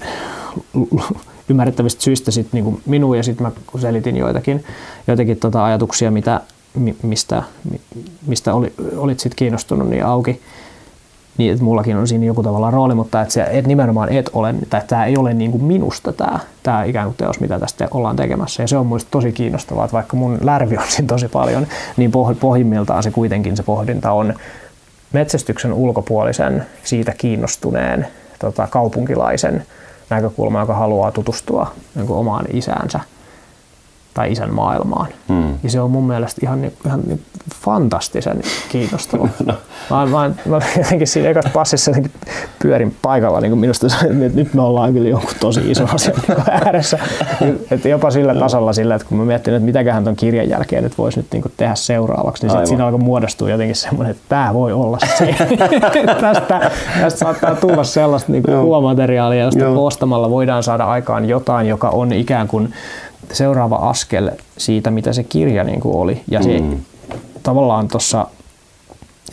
ymmärrettävistä 1.49 2.01
syistä 2.01 2.31
sit 2.31 2.47
niin 2.51 2.63
kuin 2.63 2.81
minua 2.85 3.17
ja 3.17 3.23
sitten 3.23 3.47
mä 3.47 3.79
selitin 3.79 4.17
joitakin, 4.17 4.63
joitakin 5.07 5.37
tota 5.37 5.65
ajatuksia, 5.65 6.11
mitä, 6.11 6.41
mistä, 7.03 7.43
mistä 8.27 8.53
oli, 8.53 8.73
olit 8.97 9.19
sit 9.19 9.35
kiinnostunut 9.35 9.89
niin 9.89 10.05
auki 10.05 10.41
niin 11.37 11.51
että 11.51 11.63
mullakin 11.63 11.97
on 11.97 12.07
siinä 12.07 12.25
joku 12.25 12.43
tavalla 12.43 12.71
rooli, 12.71 12.95
mutta 12.95 13.21
että, 13.21 13.33
se, 13.33 13.43
että 13.43 13.67
nimenomaan 13.67 14.09
et 14.11 14.29
ole, 14.33 14.55
tai 14.69 14.81
tämä 14.87 15.05
ei 15.05 15.17
ole 15.17 15.33
niin 15.33 15.51
kuin 15.51 15.63
minusta 15.63 16.13
tämä, 16.13 16.39
tämä 16.63 16.83
ikään 16.83 17.05
kuin 17.07 17.17
teos, 17.17 17.39
mitä 17.39 17.59
tästä 17.59 17.87
ollaan 17.91 18.15
tekemässä. 18.15 18.63
Ja 18.63 18.67
se 18.67 18.77
on 18.77 18.85
minusta 18.85 19.11
tosi 19.11 19.31
kiinnostavaa, 19.31 19.85
että 19.85 19.93
vaikka 19.93 20.17
mun 20.17 20.37
lärvi 20.41 20.77
on 20.77 20.83
siinä 20.87 21.07
tosi 21.07 21.27
paljon, 21.27 21.67
niin 21.97 22.11
pohjimmiltaan 22.39 23.03
se 23.03 23.11
kuitenkin 23.11 23.57
se 23.57 23.63
pohdinta 23.63 24.11
on 24.11 24.33
metsästyksen 25.13 25.73
ulkopuolisen, 25.73 26.65
siitä 26.83 27.13
kiinnostuneen 27.17 28.07
tota, 28.39 28.67
kaupunkilaisen 28.67 29.65
näkökulma, 30.09 30.59
joka 30.59 30.73
haluaa 30.73 31.11
tutustua 31.11 31.71
niin 31.95 32.11
omaan 32.11 32.45
isäänsä– 32.53 32.99
tai 34.17 34.31
isän 34.31 34.53
maailmaan. 34.53 35.07
Hmm. 35.27 35.53
Ja 35.63 35.69
se 35.69 35.81
on 35.81 35.91
mun 35.91 36.07
mielestä 36.07 36.41
ihan, 36.43 36.71
ihan 36.85 37.01
fantastisen 37.55 38.41
kiinnostava. 38.69 39.29
no. 39.45 39.53
mä, 39.89 40.05
mä, 40.05 40.31
mä 40.45 40.59
jotenkin 40.77 41.07
siinä 41.07 41.29
ekassa 41.29 41.51
passissa 41.53 41.91
pyörin 42.61 42.95
paikalla, 43.01 43.41
niin 43.41 43.51
kuin 43.51 43.59
minusta 43.59 43.87
että 43.87 44.35
nyt 44.35 44.53
me 44.53 44.61
ollaan 44.61 44.93
kyllä 44.93 45.09
jonkun 45.09 45.33
tosi 45.39 45.71
iso 45.71 45.85
asia 45.93 46.13
niin 46.27 46.37
ääressä. 46.51 46.99
että 47.71 47.89
jopa 47.89 48.11
sillä 48.11 48.35
tasolla 48.35 48.73
sillä, 48.73 48.95
että 48.95 49.07
kun 49.07 49.17
mä 49.17 49.25
mietin, 49.25 49.53
että 49.53 49.65
mitäköhän 49.65 50.03
ton 50.03 50.15
kirjan 50.15 50.49
jälkeen 50.49 50.83
nyt 50.83 50.97
voisi 50.97 51.19
nyt 51.19 51.27
niin 51.31 51.43
tehdä 51.57 51.75
seuraavaksi, 51.75 52.47
niin 52.47 52.67
siinä 52.67 52.85
alkoi 52.85 52.99
muodostua 52.99 53.49
jotenkin 53.49 53.75
semmoinen, 53.75 54.11
että 54.11 54.23
tämä 54.29 54.53
voi 54.53 54.73
olla 54.73 54.97
se. 55.17 55.35
tästä, 56.21 56.71
tästä 57.01 57.19
saattaa 57.19 57.55
tulla 57.55 57.83
sellaista 57.83 58.31
niin 58.31 58.43
kuin 58.43 58.61
kuomateriaalia, 58.61 59.43
josta 59.43 59.65
koostamalla 59.65 60.29
voidaan 60.29 60.63
saada 60.63 60.83
aikaan 60.83 61.29
jotain, 61.29 61.67
joka 61.67 61.89
on 61.89 62.13
ikään 62.13 62.47
kuin 62.47 62.73
seuraava 63.31 63.75
askel 63.75 64.31
siitä, 64.57 64.91
mitä 64.91 65.13
se 65.13 65.23
kirja 65.23 65.63
niin 65.63 65.79
kuin 65.79 65.95
oli. 65.95 66.21
Ja 66.27 66.43
se 66.43 66.59
mm. 66.59 66.79
tavallaan 67.43 67.87
tuossa 67.87 68.27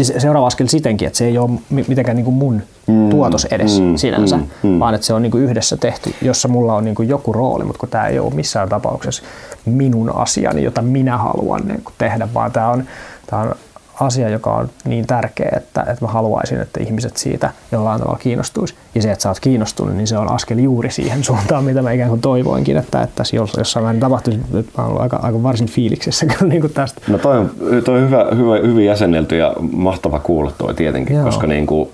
seuraava 0.02 0.46
askel 0.46 0.66
sitenkin, 0.66 1.06
että 1.06 1.18
se 1.18 1.26
ei 1.26 1.38
ole 1.38 1.50
mitenkään 1.70 2.16
niin 2.16 2.24
kuin 2.24 2.34
mun 2.34 2.62
mm, 2.86 3.10
tuotos 3.10 3.44
edes 3.44 3.80
mm, 3.80 3.96
sinänsä, 3.96 4.36
mm, 4.36 4.44
mm. 4.62 4.78
vaan 4.78 4.94
että 4.94 5.06
se 5.06 5.14
on 5.14 5.22
niin 5.22 5.30
kuin 5.30 5.44
yhdessä 5.44 5.76
tehty, 5.76 6.14
jossa 6.22 6.48
mulla 6.48 6.74
on 6.74 6.84
niin 6.84 6.94
kuin 6.94 7.08
joku 7.08 7.32
rooli, 7.32 7.64
mutta 7.64 7.80
kun 7.80 7.88
tämä 7.88 8.06
ei 8.06 8.18
ole 8.18 8.34
missään 8.34 8.68
tapauksessa 8.68 9.22
minun 9.64 10.16
asiani, 10.16 10.62
jota 10.62 10.82
minä 10.82 11.18
haluan 11.18 11.62
niin 11.68 11.82
kuin 11.84 11.94
tehdä, 11.98 12.28
vaan 12.34 12.52
tämä 12.52 12.68
on, 12.68 12.84
tämä 13.26 13.42
on 13.42 13.54
asia, 14.00 14.28
joka 14.28 14.54
on 14.54 14.68
niin 14.84 15.06
tärkeä, 15.06 15.52
että, 15.56 15.80
että 15.80 16.04
mä 16.04 16.08
haluaisin, 16.08 16.60
että 16.60 16.80
ihmiset 16.82 17.16
siitä 17.16 17.50
jollain 17.72 18.00
tavalla 18.00 18.18
kiinnostuisi. 18.18 18.74
Ja 18.94 19.02
se, 19.02 19.12
että 19.12 19.22
sä 19.22 19.28
oot 19.28 19.40
kiinnostunut, 19.40 19.96
niin 19.96 20.06
se 20.06 20.18
on 20.18 20.32
askel 20.32 20.58
juuri 20.58 20.90
siihen 20.90 21.24
suuntaan, 21.24 21.64
mitä 21.64 21.82
mä 21.82 21.92
ikään 21.92 22.08
kuin 22.08 22.20
toivoinkin, 22.20 22.76
että, 22.76 23.02
että 23.02 23.16
tässä 23.16 23.36
jossain 23.36 23.84
määrin 23.84 24.00
tapahtuisi. 24.00 24.40
Nyt 24.52 24.66
mä 24.78 24.84
oon 24.84 25.00
aika, 25.00 25.16
aika 25.16 25.42
varsin 25.42 25.68
fiiliksessä 25.68 26.26
kyllä 26.38 26.48
niin 26.52 26.60
kuin 26.60 26.72
tästä. 26.72 27.00
No 27.08 27.18
toi 27.18 27.38
on, 27.38 27.50
toi 27.84 27.98
on 27.98 28.06
hyvä, 28.06 28.26
hyvä, 28.36 28.68
hyvin 28.68 28.86
jäsennelty 28.86 29.36
ja 29.36 29.54
mahtava 29.72 30.20
kuulla 30.20 30.52
toi 30.58 30.74
tietenkin, 30.74 31.16
Joo. 31.16 31.24
koska 31.24 31.46
niin 31.46 31.66
kuin 31.66 31.90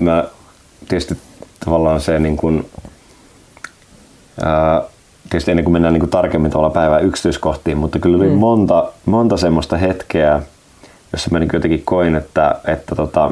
mä 0.00 0.24
tietysti 0.88 1.18
tavallaan 1.64 2.00
se 2.00 2.18
niin 2.18 2.36
kuin, 2.36 2.66
ää, 4.44 4.82
tietysti 5.30 5.50
ennen 5.50 5.64
kuin 5.64 5.72
mennään 5.72 5.94
niin 5.94 6.00
kuin 6.00 6.10
tarkemmin 6.10 6.50
tavalla 6.50 6.70
päivän 6.70 7.04
yksityiskohtiin, 7.04 7.78
mutta 7.78 7.98
kyllä 7.98 8.16
oli 8.16 8.28
mm. 8.28 8.38
monta, 8.38 8.92
monta 9.06 9.36
semmoista 9.36 9.76
hetkeä, 9.76 10.42
jossa 11.12 11.30
mä 11.30 11.38
niin 11.38 11.50
jotenkin 11.52 11.82
koin, 11.84 12.14
että, 12.14 12.60
että, 12.64 12.94
tota, 12.94 13.30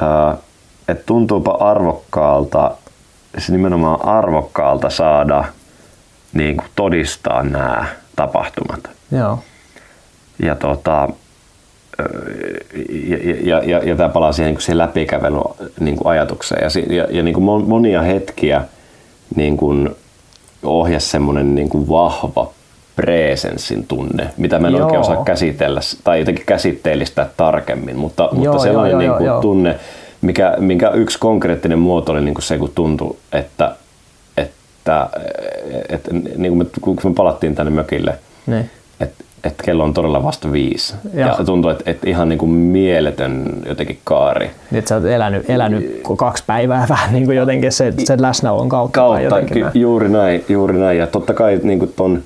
ää, 0.00 0.36
että 0.88 1.02
tuntuupa 1.06 1.50
arvokkaalta, 1.50 2.70
se 3.38 3.52
nimenomaan 3.52 4.04
arvokkaalta 4.04 4.90
saada 4.90 5.44
niin 6.32 6.56
kuin 6.56 6.68
todistaa 6.76 7.42
nämä 7.42 7.86
tapahtumat. 8.16 8.90
Joo. 9.10 9.38
Ja, 10.42 10.54
tota, 10.54 11.08
ja, 13.08 13.18
ja, 13.42 13.62
ja, 13.64 13.78
ja 13.84 13.96
tämä 13.96 14.08
palaa 14.08 14.32
siihen, 14.32 14.54
niin 14.54 14.60
siihen 14.60 14.78
läpikävelyn 14.78 15.40
niin 15.80 15.96
kuin 15.96 16.08
ajatukseen. 16.08 16.62
Ja, 16.62 16.96
ja, 16.96 17.06
ja 17.10 17.22
niin 17.22 17.34
kuin 17.34 17.68
monia 17.68 18.02
hetkiä 18.02 18.64
niin 19.36 19.56
kuin 19.56 19.96
ohjasi 20.62 21.08
semmoinen 21.08 21.54
niin 21.54 21.68
kuin 21.68 21.88
vahva 21.88 22.50
presenssin 22.96 23.86
tunne, 23.86 24.30
mitä 24.36 24.58
mä 24.58 24.68
en 24.68 24.74
joo. 24.74 24.84
oikein 24.84 25.00
osaa 25.00 25.24
käsitellä 25.24 25.80
tai 26.04 26.18
jotenkin 26.18 26.46
käsitteellistää 26.46 27.28
tarkemmin, 27.36 27.96
mutta, 27.96 28.22
joo, 28.22 28.34
mutta 28.34 28.58
sellainen 28.58 28.92
joo, 28.92 29.02
joo, 29.02 29.18
niin 29.18 29.30
kuin 29.30 29.42
tunne, 29.42 29.78
mikä, 30.22 30.54
minkä 30.58 30.90
yksi 30.90 31.18
konkreettinen 31.18 31.78
muoto 31.78 32.12
oli 32.12 32.20
niin 32.20 32.34
kuin 32.34 32.42
se, 32.42 32.58
kun 32.58 32.72
tuntui, 32.74 33.16
että, 33.32 33.76
että, 34.36 35.10
että 35.88 36.12
niin 36.12 36.52
kuin 36.52 36.58
me, 36.58 36.66
kun 36.80 36.98
me 37.04 37.14
palattiin 37.14 37.54
tänne 37.54 37.72
mökille, 37.72 38.18
niin. 38.46 38.70
että 39.00 39.24
että 39.44 39.64
kello 39.64 39.84
on 39.84 39.94
todella 39.94 40.22
vasta 40.22 40.52
viisi. 40.52 40.94
Ja, 41.14 41.26
ja 41.26 41.44
tuntuu, 41.44 41.70
että, 41.70 41.90
että 41.90 42.10
ihan 42.10 42.28
niin 42.28 42.38
kuin 42.38 42.50
mieletön 42.50 43.44
jotenkin 43.68 43.98
kaari. 44.04 44.50
Niin, 44.70 44.78
että 44.78 44.88
sä 44.88 44.94
oot 44.94 45.04
elänyt, 45.04 45.50
elänyt 45.50 46.00
kaksi 46.16 46.44
päivää 46.46 46.86
vähän 46.94 47.12
niin 47.12 47.24
kuin 47.24 47.36
jotenkin 47.36 47.72
se, 47.72 47.92
sen 47.98 48.22
läsnäolon 48.22 48.68
kautta. 48.68 49.00
kautta 49.00 49.20
jotenkin 49.20 49.66
juuri 49.74 50.08
näin, 50.08 50.44
juuri 50.48 50.78
näin. 50.78 50.98
Ja 50.98 51.06
totta 51.06 51.34
kai 51.34 51.60
niin 51.62 51.78
kuin 51.78 51.92
ton, 51.96 52.22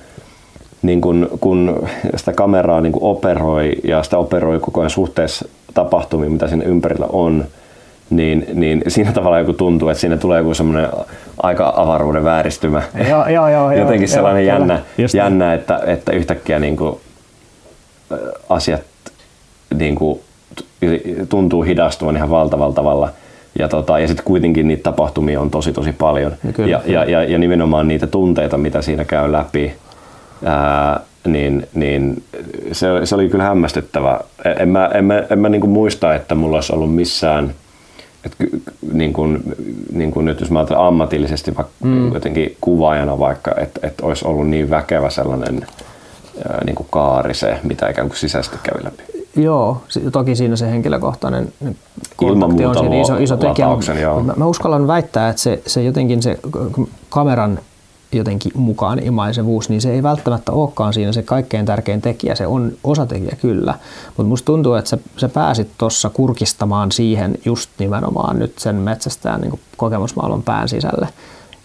niin 0.81 1.01
kun, 1.01 1.29
kun 1.39 1.87
sitä 2.15 2.33
kameraa 2.33 2.81
niin 2.81 2.93
operoi 3.01 3.73
ja 3.83 4.03
sitä 4.03 4.17
operoi 4.17 4.59
koko 4.59 4.81
ajan 4.81 4.89
suhteessa 4.89 5.49
tapahtumiin, 5.73 6.31
mitä 6.31 6.47
siinä 6.47 6.63
ympärillä 6.63 7.05
on, 7.09 7.45
niin, 8.09 8.45
niin 8.53 8.83
siinä 8.87 9.11
tavalla 9.11 9.39
joku 9.39 9.53
tuntuu, 9.53 9.89
että 9.89 10.01
siinä 10.01 10.17
tulee 10.17 10.39
joku 10.39 10.53
semmoinen 10.53 10.89
aika 11.43 11.73
avaruuden 11.75 12.23
vääristymä. 12.23 12.81
Joo, 13.09 13.27
joo, 13.27 13.49
joo, 13.49 13.71
Jotenkin 13.81 14.01
joo, 14.01 14.13
sellainen 14.13 14.45
joo, 14.45 14.57
jännä, 14.57 14.81
jännä 15.13 15.53
että, 15.53 15.79
että 15.85 16.11
yhtäkkiä 16.11 16.59
niin 16.59 16.77
kuin 16.77 16.99
asiat 18.49 18.81
niin 19.75 19.95
kuin 19.95 20.19
tuntuu 21.29 21.63
hidastuvan 21.63 22.15
ihan 22.15 22.29
valtavalla 22.29 22.73
tavalla. 22.73 23.09
Ja, 23.59 23.67
tota, 23.67 23.99
ja 23.99 24.07
sitten 24.07 24.25
kuitenkin 24.25 24.67
niitä 24.67 24.83
tapahtumia 24.83 25.41
on 25.41 25.49
tosi 25.49 25.73
tosi 25.73 25.91
paljon. 25.91 26.31
Kyllä, 26.53 26.69
ja, 26.69 26.81
ja, 26.85 27.03
ja, 27.03 27.23
ja 27.23 27.39
nimenomaan 27.39 27.87
niitä 27.87 28.07
tunteita, 28.07 28.57
mitä 28.57 28.81
siinä 28.81 29.05
käy 29.05 29.31
läpi, 29.31 29.73
ää, 30.45 30.99
niin, 31.27 31.67
niin 31.73 32.23
se, 32.71 32.87
se 33.03 33.15
oli 33.15 33.29
kyllä 33.29 33.43
hämmästyttävä. 33.43 34.19
En 34.59 34.69
mä, 34.69 34.89
en 34.93 35.05
mä, 35.05 35.23
en 35.29 35.39
mä 35.39 35.49
niin 35.49 35.61
kuin 35.61 35.71
muista, 35.71 36.15
että 36.15 36.35
mulla 36.35 36.57
olisi 36.57 36.73
ollut 36.73 36.95
missään, 36.95 37.53
et, 38.25 38.35
niin 38.93 39.13
kuin, 39.13 39.43
niin 39.93 40.11
kuin 40.11 40.25
nyt 40.25 40.39
jos 40.39 40.51
mä 40.51 40.59
ajattelen 40.59 40.83
ammatillisesti 40.83 41.55
vaikka 41.55 41.73
mm. 41.83 42.13
jotenkin 42.13 42.57
kuvaajana 42.61 43.19
vaikka, 43.19 43.51
että, 43.57 43.87
että 43.87 44.05
olisi 44.05 44.27
ollut 44.27 44.49
niin 44.49 44.69
väkevä 44.69 45.09
sellainen 45.09 45.67
ää, 46.49 46.63
niin 46.65 46.75
kuin 46.75 46.87
kaari 46.91 47.33
se, 47.33 47.57
mitä 47.63 47.89
ikään 47.89 48.07
kuin 48.07 48.17
sisäisesti 48.17 48.57
kävi 48.63 48.83
läpi. 48.83 49.03
Joo, 49.35 49.81
toki 50.11 50.35
siinä 50.35 50.55
se 50.55 50.71
henkilökohtainen 50.71 51.53
kontakti 52.15 52.65
on 52.65 52.77
siinä 52.77 53.01
iso, 53.01 53.17
iso 53.17 53.37
tekijä, 53.37 53.67
mä, 54.25 54.33
mä 54.35 54.45
uskallan 54.45 54.87
väittää, 54.87 55.29
että 55.29 55.41
se, 55.41 55.61
se 55.67 55.83
jotenkin 55.83 56.21
se 56.21 56.39
kameran 57.09 57.59
jotenkin 58.11 58.51
mukaan 58.55 58.99
imaisevuus, 59.03 59.69
niin 59.69 59.81
se 59.81 59.93
ei 59.93 60.03
välttämättä 60.03 60.51
olekaan 60.51 60.93
siinä 60.93 61.11
se 61.11 61.23
kaikkein 61.23 61.65
tärkein 61.65 62.01
tekijä. 62.01 62.35
Se 62.35 62.47
on 62.47 62.71
osatekijä 62.83 63.35
kyllä, 63.41 63.73
mutta 64.07 64.29
musta 64.29 64.45
tuntuu, 64.45 64.73
että 64.73 64.89
sä, 64.89 64.97
sä 65.17 65.29
pääsit 65.29 65.69
tuossa 65.77 66.09
kurkistamaan 66.09 66.91
siihen 66.91 67.37
just 67.45 67.69
nimenomaan 67.79 68.39
nyt 68.39 68.59
sen 68.59 68.75
metsästään 68.75 69.41
niin 69.41 69.59
kokemusmaailman 69.77 70.43
pään 70.43 70.69
sisälle. 70.69 71.07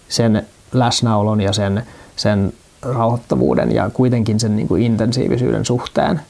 Sen 0.09 0.47
läsnäolon 0.73 1.41
ja 1.41 1.53
sen, 1.53 1.83
sen 2.17 2.53
rauhoittavuuden 2.83 3.75
ja 3.75 3.91
kuitenkin 3.91 4.41
sen 4.41 4.57
niin 4.57 4.69
kuin 4.69 4.83
intensiivisyyden 4.83 5.65
suhteen. 5.65 6.21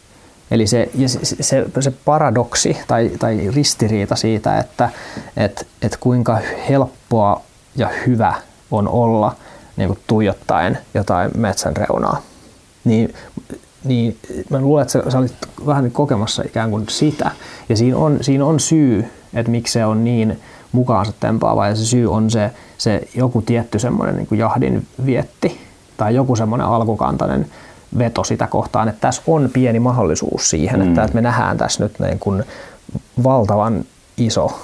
Eli 0.50 0.66
se, 0.66 0.90
se, 1.06 1.18
se, 1.40 1.66
se 1.80 1.92
paradoksi 2.04 2.76
tai, 2.88 3.10
tai 3.18 3.50
ristiriita 3.54 4.16
siitä, 4.16 4.58
että 4.58 4.90
et, 5.36 5.66
et 5.82 5.96
kuinka 6.00 6.38
helppoa 6.68 7.40
ja 7.76 7.90
hyvä 8.06 8.34
on 8.70 8.88
olla 8.88 9.36
niin 9.76 9.88
kuin 9.88 9.98
tuijottaen 10.06 10.78
jotain 10.94 11.30
metsän 11.36 11.76
reunaa. 11.76 12.22
Niin, 12.84 13.14
niin 13.84 14.18
mä 14.50 14.60
luulen, 14.60 14.82
että 14.82 14.92
sä, 14.92 15.10
sä 15.10 15.18
olit 15.18 15.34
vähän 15.66 15.90
kokemassa 15.90 16.42
ikään 16.46 16.70
kuin 16.70 16.84
sitä. 16.88 17.30
Ja 17.68 17.76
siinä 17.76 17.96
on, 17.96 18.18
siinä 18.20 18.44
on 18.44 18.60
syy, 18.60 19.10
että 19.34 19.50
miksi 19.50 19.72
se 19.72 19.84
on 19.84 20.04
niin 20.04 20.40
mukaansa 20.72 21.12
tempaava. 21.20 21.68
Ja 21.68 21.76
se 21.76 21.84
syy 21.84 22.12
on 22.12 22.30
se, 22.30 22.50
se 22.78 23.08
joku 23.14 23.42
tietty 23.42 23.78
semmoinen 23.78 24.16
niin 24.16 24.38
jahdin 24.38 24.86
vietti 25.06 25.60
tai 25.96 26.14
joku 26.14 26.36
semmoinen 26.36 26.66
alkukantainen 26.66 27.46
veto 27.98 28.24
sitä 28.24 28.46
kohtaan, 28.46 28.88
että 28.88 29.00
tässä 29.00 29.22
on 29.26 29.50
pieni 29.52 29.80
mahdollisuus 29.80 30.50
siihen, 30.50 30.80
mm. 30.80 30.88
että, 30.88 31.04
että 31.04 31.14
me 31.14 31.20
nähdään 31.20 31.56
tässä 31.56 31.82
nyt 31.82 31.98
niin 31.98 32.18
kuin 32.18 32.44
valtavan 33.24 33.84
iso 34.16 34.60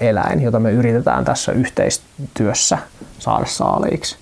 eläin, 0.00 0.42
jota 0.42 0.60
me 0.60 0.72
yritetään 0.72 1.24
tässä 1.24 1.52
yhteistyössä 1.52 2.78
saada 3.18 3.46
saaliiksi. 3.46 4.16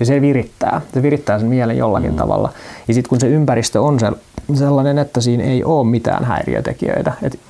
Ja 0.00 0.06
se 0.06 0.20
virittää, 0.20 0.80
se 0.94 1.02
virittää 1.02 1.38
sen 1.38 1.48
mielen 1.48 1.76
jollakin 1.76 2.10
mm. 2.10 2.16
tavalla. 2.16 2.52
Ja 2.88 2.94
sitten 2.94 3.08
kun 3.08 3.20
se 3.20 3.28
ympäristö 3.28 3.82
on 3.82 4.00
se, 4.00 4.12
sellainen, 4.54 4.98
että 4.98 5.20
siinä 5.20 5.44
ei 5.44 5.64
ole 5.64 5.86
mitään 5.86 6.24
häiriötekijöitä. 6.24 7.12
Et 7.22 7.40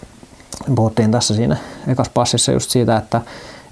puhuttiin 0.75 1.11
tässä 1.11 1.35
siinä 1.35 1.57
ekas 1.89 2.09
passissa 2.09 2.53
just 2.53 2.71
siitä, 2.71 2.97
että, 2.97 3.21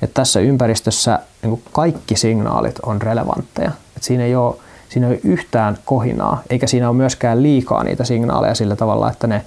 että 0.03 0.15
tässä 0.15 0.41
ympäristössä 0.41 1.19
niin 1.43 1.63
kaikki 1.73 2.17
signaalit 2.17 2.79
on 2.87 3.03
relevantteja. 3.03 3.71
Et 3.97 4.03
siinä 4.03 4.25
ei 4.25 4.37
ole 4.37 4.57
siinä 4.93 5.07
ei 5.07 5.13
ole 5.13 5.21
yhtään 5.25 5.79
kohinaa, 5.85 6.43
eikä 6.51 6.67
siinä 6.67 6.89
ole 6.89 6.97
myöskään 6.97 7.43
liikaa 7.43 7.85
niitä 7.85 8.05
signaaleja 8.05 8.55
sillä 8.55 8.77
tavalla, 8.77 9.11
että 9.11 9.27
ne 9.27 9.45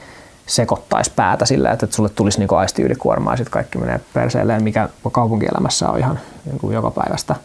sekoittaisi 0.47 1.11
päätä 1.15 1.45
sillä, 1.45 1.71
että 1.71 1.87
sulle 1.89 2.09
tulisi 2.09 2.39
niin 2.39 2.53
aisti 2.53 2.81
ylikuormaa 2.81 3.33
ja 3.33 3.37
sitten 3.37 3.51
kaikki 3.51 3.77
menee 3.77 3.99
perseelleen, 4.13 4.63
mikä 4.63 4.89
kaupunkielämässä 5.11 5.89
on 5.89 5.99
ihan 5.99 6.19
niin 6.45 6.59
kuin 6.59 6.73
joka 6.73 6.91
päivästä. 6.91 7.35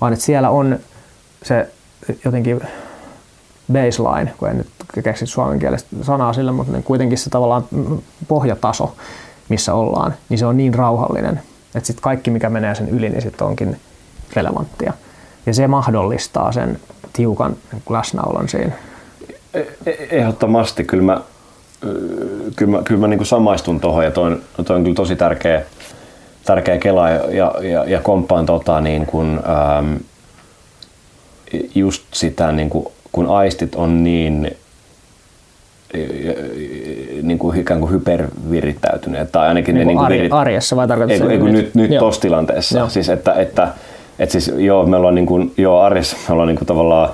Vaan 0.00 0.12
että 0.12 0.24
siellä 0.24 0.50
on 0.50 0.78
se 1.42 1.68
jotenkin 2.24 2.60
baseline, 3.72 4.32
kun 4.38 4.48
en 4.48 4.56
nyt 4.56 4.68
keksi 5.04 5.26
suomen 5.26 5.58
kielestä 5.58 5.88
sanaa 6.02 6.32
sille, 6.32 6.52
mutta 6.52 6.72
niin 6.72 6.82
kuitenkin 6.82 7.18
se 7.18 7.30
tavallaan 7.30 7.64
pohjataso, 8.28 8.96
missä 9.48 9.74
ollaan, 9.74 10.14
niin 10.28 10.38
se 10.38 10.46
on 10.46 10.56
niin 10.56 10.74
rauhallinen, 10.74 11.40
että 11.74 11.86
sitten 11.86 12.02
kaikki, 12.02 12.30
mikä 12.30 12.50
menee 12.50 12.74
sen 12.74 12.88
yli, 12.88 13.08
niin 13.08 13.22
sitten 13.22 13.46
onkin 13.46 13.76
relevanttia. 14.36 14.92
Ja 15.46 15.54
se 15.54 15.68
mahdollistaa 15.68 16.52
sen 16.52 16.80
tiukan 17.12 17.56
läsnäolon 17.90 18.48
siinä. 18.48 18.72
E, 19.54 19.60
e, 19.60 20.08
ehdottomasti. 20.10 20.84
Kyllä 20.84 21.02
mä, 21.02 21.20
kyllä 22.56 22.76
mä, 22.76 22.82
kyllä 22.82 23.00
mä 23.00 23.08
niin 23.08 23.26
samaistun 23.26 23.80
tuohon 23.80 24.04
ja 24.04 24.10
toi, 24.10 24.40
toi 24.66 24.76
on 24.76 24.82
kyllä 24.82 24.96
tosi 24.96 25.16
tärkeä, 25.16 25.62
tärkeä 26.44 26.78
kela 26.78 27.10
ja, 27.10 27.54
ja, 27.62 27.84
ja 27.84 28.00
komppaan 28.00 28.46
tota, 28.46 28.80
niin 28.80 29.06
kuin, 29.06 29.28
ähm, 29.28 29.96
just 31.74 32.02
sitä, 32.14 32.52
niin 32.52 32.70
kuin, 32.70 32.86
kun 33.12 33.26
aistit 33.26 33.74
on 33.74 34.04
niin 34.04 34.56
niin 37.22 37.38
kuin 37.38 37.60
ikään 37.60 37.80
kuin 37.80 37.92
hypervirittäytyneet 37.92 39.32
tai 39.32 39.48
ainakin 39.48 39.74
niin 39.74 39.86
ne 39.86 39.92
niin 39.92 39.98
kuin 39.98 40.08
virit... 40.08 40.32
arjessa 40.32 40.76
vai 40.76 40.88
tarkoitatko 40.88 41.28
ei, 41.28 41.36
ei, 41.36 41.42
nyt, 41.42 41.74
nyt 41.74 41.98
tuossa 41.98 42.20
tilanteessa. 42.20 42.78
Joo. 42.78 42.88
Siis 42.88 43.08
että, 43.08 43.32
että, 43.32 43.68
että 44.18 44.32
siis 44.32 44.52
joo, 44.56 44.86
me 44.86 44.96
ollaan 44.96 45.14
niin 45.14 45.26
kuin, 45.26 45.52
joo, 45.56 45.80
arjessa 45.80 46.16
me 46.28 46.32
ollaan 46.32 46.48
niin 46.48 46.58
kuin 46.58 46.66
tavallaan 46.66 47.10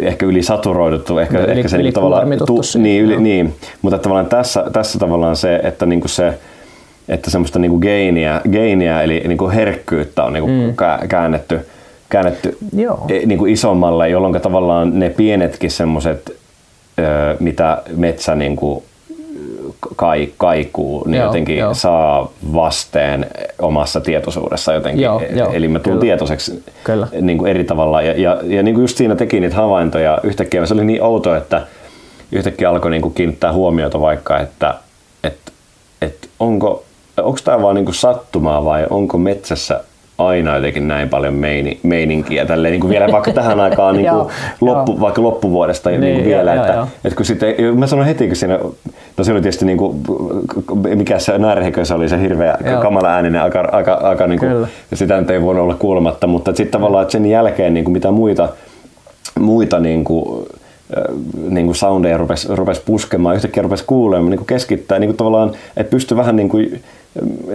ehkä 0.00 0.26
yli 0.26 0.42
saturoiduttu, 0.42 1.18
ehkä, 1.18 1.38
yli, 1.38 1.52
ehkä 1.52 1.68
se 1.68 1.76
yli 1.76 1.82
niin 1.82 1.94
tavallaan, 1.94 2.28
tu, 2.46 2.60
niin, 2.78 3.04
yli, 3.04 3.20
niin, 3.20 3.54
mutta 3.82 3.98
tavallaan 3.98 4.26
tässä, 4.26 4.64
tässä 4.72 4.98
tavallaan 4.98 5.36
se, 5.36 5.60
että 5.62 5.86
niin 5.86 6.00
kuin 6.00 6.10
se, 6.10 6.38
että 7.08 7.30
semmoista 7.30 7.58
niin 7.58 7.70
kuin 7.70 7.82
geiniä, 7.82 8.40
geiniä, 8.52 9.02
eli 9.02 9.22
niin 9.26 9.38
kuin 9.38 9.52
herkkyyttä 9.52 10.24
on 10.24 10.32
niin 10.32 10.44
kuin 10.44 10.60
mm. 10.60 10.74
käännetty, 11.08 11.60
käännetty 12.08 12.58
Joo. 12.76 13.06
E, 13.08 13.26
niin 13.26 13.38
kuin 13.38 13.52
isommalle, 13.52 14.08
jolloin 14.08 14.40
tavallaan 14.40 14.98
ne 14.98 15.10
pienetkin 15.10 15.70
semmoiset, 15.70 16.36
mitä 17.40 17.82
metsä 17.96 18.34
niin 18.34 18.56
kuin 18.56 18.84
kai, 19.96 20.28
kaikuu, 20.38 21.04
niin 21.04 21.18
joo, 21.18 21.26
jotenkin 21.26 21.58
joo. 21.58 21.74
saa 21.74 22.30
vasteen 22.54 23.26
omassa 23.58 24.00
tietoisuudessa 24.00 24.72
jotenkin. 24.72 25.04
Joo, 25.04 25.20
e, 25.20 25.38
joo, 25.38 25.52
Eli 25.52 25.68
mä 25.68 25.78
tulen 25.78 25.98
tietoiseksi 25.98 26.64
kyllä. 26.84 27.08
Niin 27.20 27.38
kuin 27.38 27.50
eri 27.50 27.64
tavalla. 27.64 28.02
Ja, 28.02 28.20
ja, 28.20 28.40
ja 28.42 28.62
niin 28.62 28.74
kuin 28.74 28.82
just 28.82 28.96
siinä 28.96 29.16
teki 29.16 29.40
niitä 29.40 29.56
havaintoja 29.56 30.18
yhtäkkiä. 30.22 30.66
Se 30.66 30.74
oli 30.74 30.84
niin 30.84 31.02
outo, 31.02 31.34
että 31.34 31.66
yhtäkkiä 32.32 32.70
alkoi 32.70 32.90
niin 32.90 33.02
kuin 33.02 33.14
kiinnittää 33.14 33.52
huomiota 33.52 34.00
vaikka, 34.00 34.38
että, 34.38 34.74
että, 35.24 35.52
että 36.02 36.28
onko, 36.40 36.84
onko 37.16 37.38
tämä 37.44 37.62
vaan 37.62 37.74
niin 37.74 37.84
kuin 37.84 37.94
sattumaa 37.94 38.64
vai 38.64 38.86
onko 38.90 39.18
metsässä 39.18 39.84
aina 40.18 40.56
jotenkin 40.56 40.88
näin 40.88 41.08
paljon 41.08 41.34
meini, 41.34 41.80
meininkiä 41.82 42.46
tälleen, 42.46 42.72
niin 42.72 42.80
kuin 42.80 42.90
vielä 42.90 43.12
vaikka 43.12 43.32
tähän 43.32 43.60
aikaan 43.60 43.96
niin 43.96 44.10
kuin 44.10 44.28
loppu, 44.60 45.00
vaikka 45.00 45.22
loppuvuodesta 45.22 45.90
niin, 45.90 46.00
niin 46.00 46.14
kuin 46.14 46.24
vielä, 46.24 46.54
joo, 46.54 46.64
että, 46.64 46.76
joo. 46.76 46.86
että 47.04 47.16
kun 47.16 47.24
sitten, 47.24 47.54
mä 47.78 47.86
sanon 47.86 48.06
heti, 48.06 48.26
kun 48.26 48.36
siinä, 48.36 48.58
no 49.16 49.24
se 49.24 49.32
oli 49.32 49.40
tietysti 49.40 49.64
niin 49.64 49.78
kuin, 49.78 50.02
mikä 50.94 51.18
se 51.18 51.38
närhekö 51.38 51.84
se 51.84 51.94
oli 51.94 52.08
se 52.08 52.20
hirveä 52.20 52.58
joo. 52.70 52.82
kamala 52.82 53.08
ääninen, 53.08 53.42
aika, 53.42 53.68
aika, 53.72 53.94
aika 53.94 54.26
niin 54.26 54.38
kuin, 54.38 54.50
ja 54.90 54.96
sitä 54.96 55.20
nyt 55.20 55.30
ei 55.30 55.42
voinut 55.42 55.62
olla 55.62 55.74
kuulematta, 55.74 56.26
mutta 56.26 56.50
sitten 56.54 56.72
tavallaan 56.72 57.02
että 57.02 57.12
sen 57.12 57.26
jälkeen 57.26 57.74
niin 57.74 57.84
kuin 57.84 57.92
mitä 57.92 58.10
muita, 58.10 58.48
muita 59.40 59.80
niin 59.80 60.04
kuin, 60.04 60.46
niin 61.48 61.66
kuin 61.66 61.76
soundeja 61.76 62.16
rupesi, 62.16 62.48
rupesi 62.50 62.82
puskemaan, 62.84 63.36
yhtäkkiä 63.36 63.62
rupesi 63.62 63.84
kuulemaan, 63.86 64.30
niin 64.30 64.38
kuin 64.38 64.46
keskittää, 64.46 64.98
niin 64.98 65.08
kuin 65.08 65.16
tavallaan, 65.16 65.52
että 65.76 65.90
pystyi 65.90 66.16
vähän 66.16 66.36
niin 66.36 66.48
kuin 66.48 66.82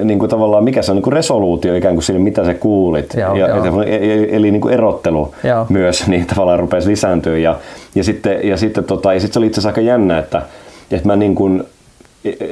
niin 0.04 0.20
kuin 0.20 0.30
tavallaan, 0.30 0.64
mikä 0.64 0.82
se 0.82 0.92
on 0.92 0.96
niin 0.96 1.04
kuin 1.04 1.14
resoluutio 1.14 1.76
ikään 1.76 1.94
kuin 1.94 2.04
siinä, 2.04 2.20
mitä 2.20 2.46
sä 2.46 2.54
kuulit. 2.54 3.14
Joo, 3.14 3.36
ja, 3.36 3.48
joo. 3.48 3.82
E, 3.82 3.96
e, 3.96 4.28
eli 4.36 4.52
niin 4.52 4.62
kuin 4.62 4.74
erottelu 4.74 5.36
joo. 5.44 5.66
myös 5.70 6.04
niin 6.08 6.26
tavallaan 6.28 6.60
rupesi 6.60 6.90
lisääntyä. 6.90 7.38
Ja, 7.38 7.58
ja 7.96 8.04
sitten, 8.04 8.40
ja 8.48 8.58
sitten, 8.58 8.84
tota, 8.84 9.14
ja 9.14 9.20
sitten 9.20 9.34
se 9.34 9.40
oli 9.40 9.48
itse 9.48 9.60
asiassa 9.60 9.70
aika 9.70 9.82
jännä, 9.82 10.20
että, 10.20 10.42
että 10.92 11.08
mä 11.08 11.16
niin 11.16 11.36
kuin, 11.36 11.64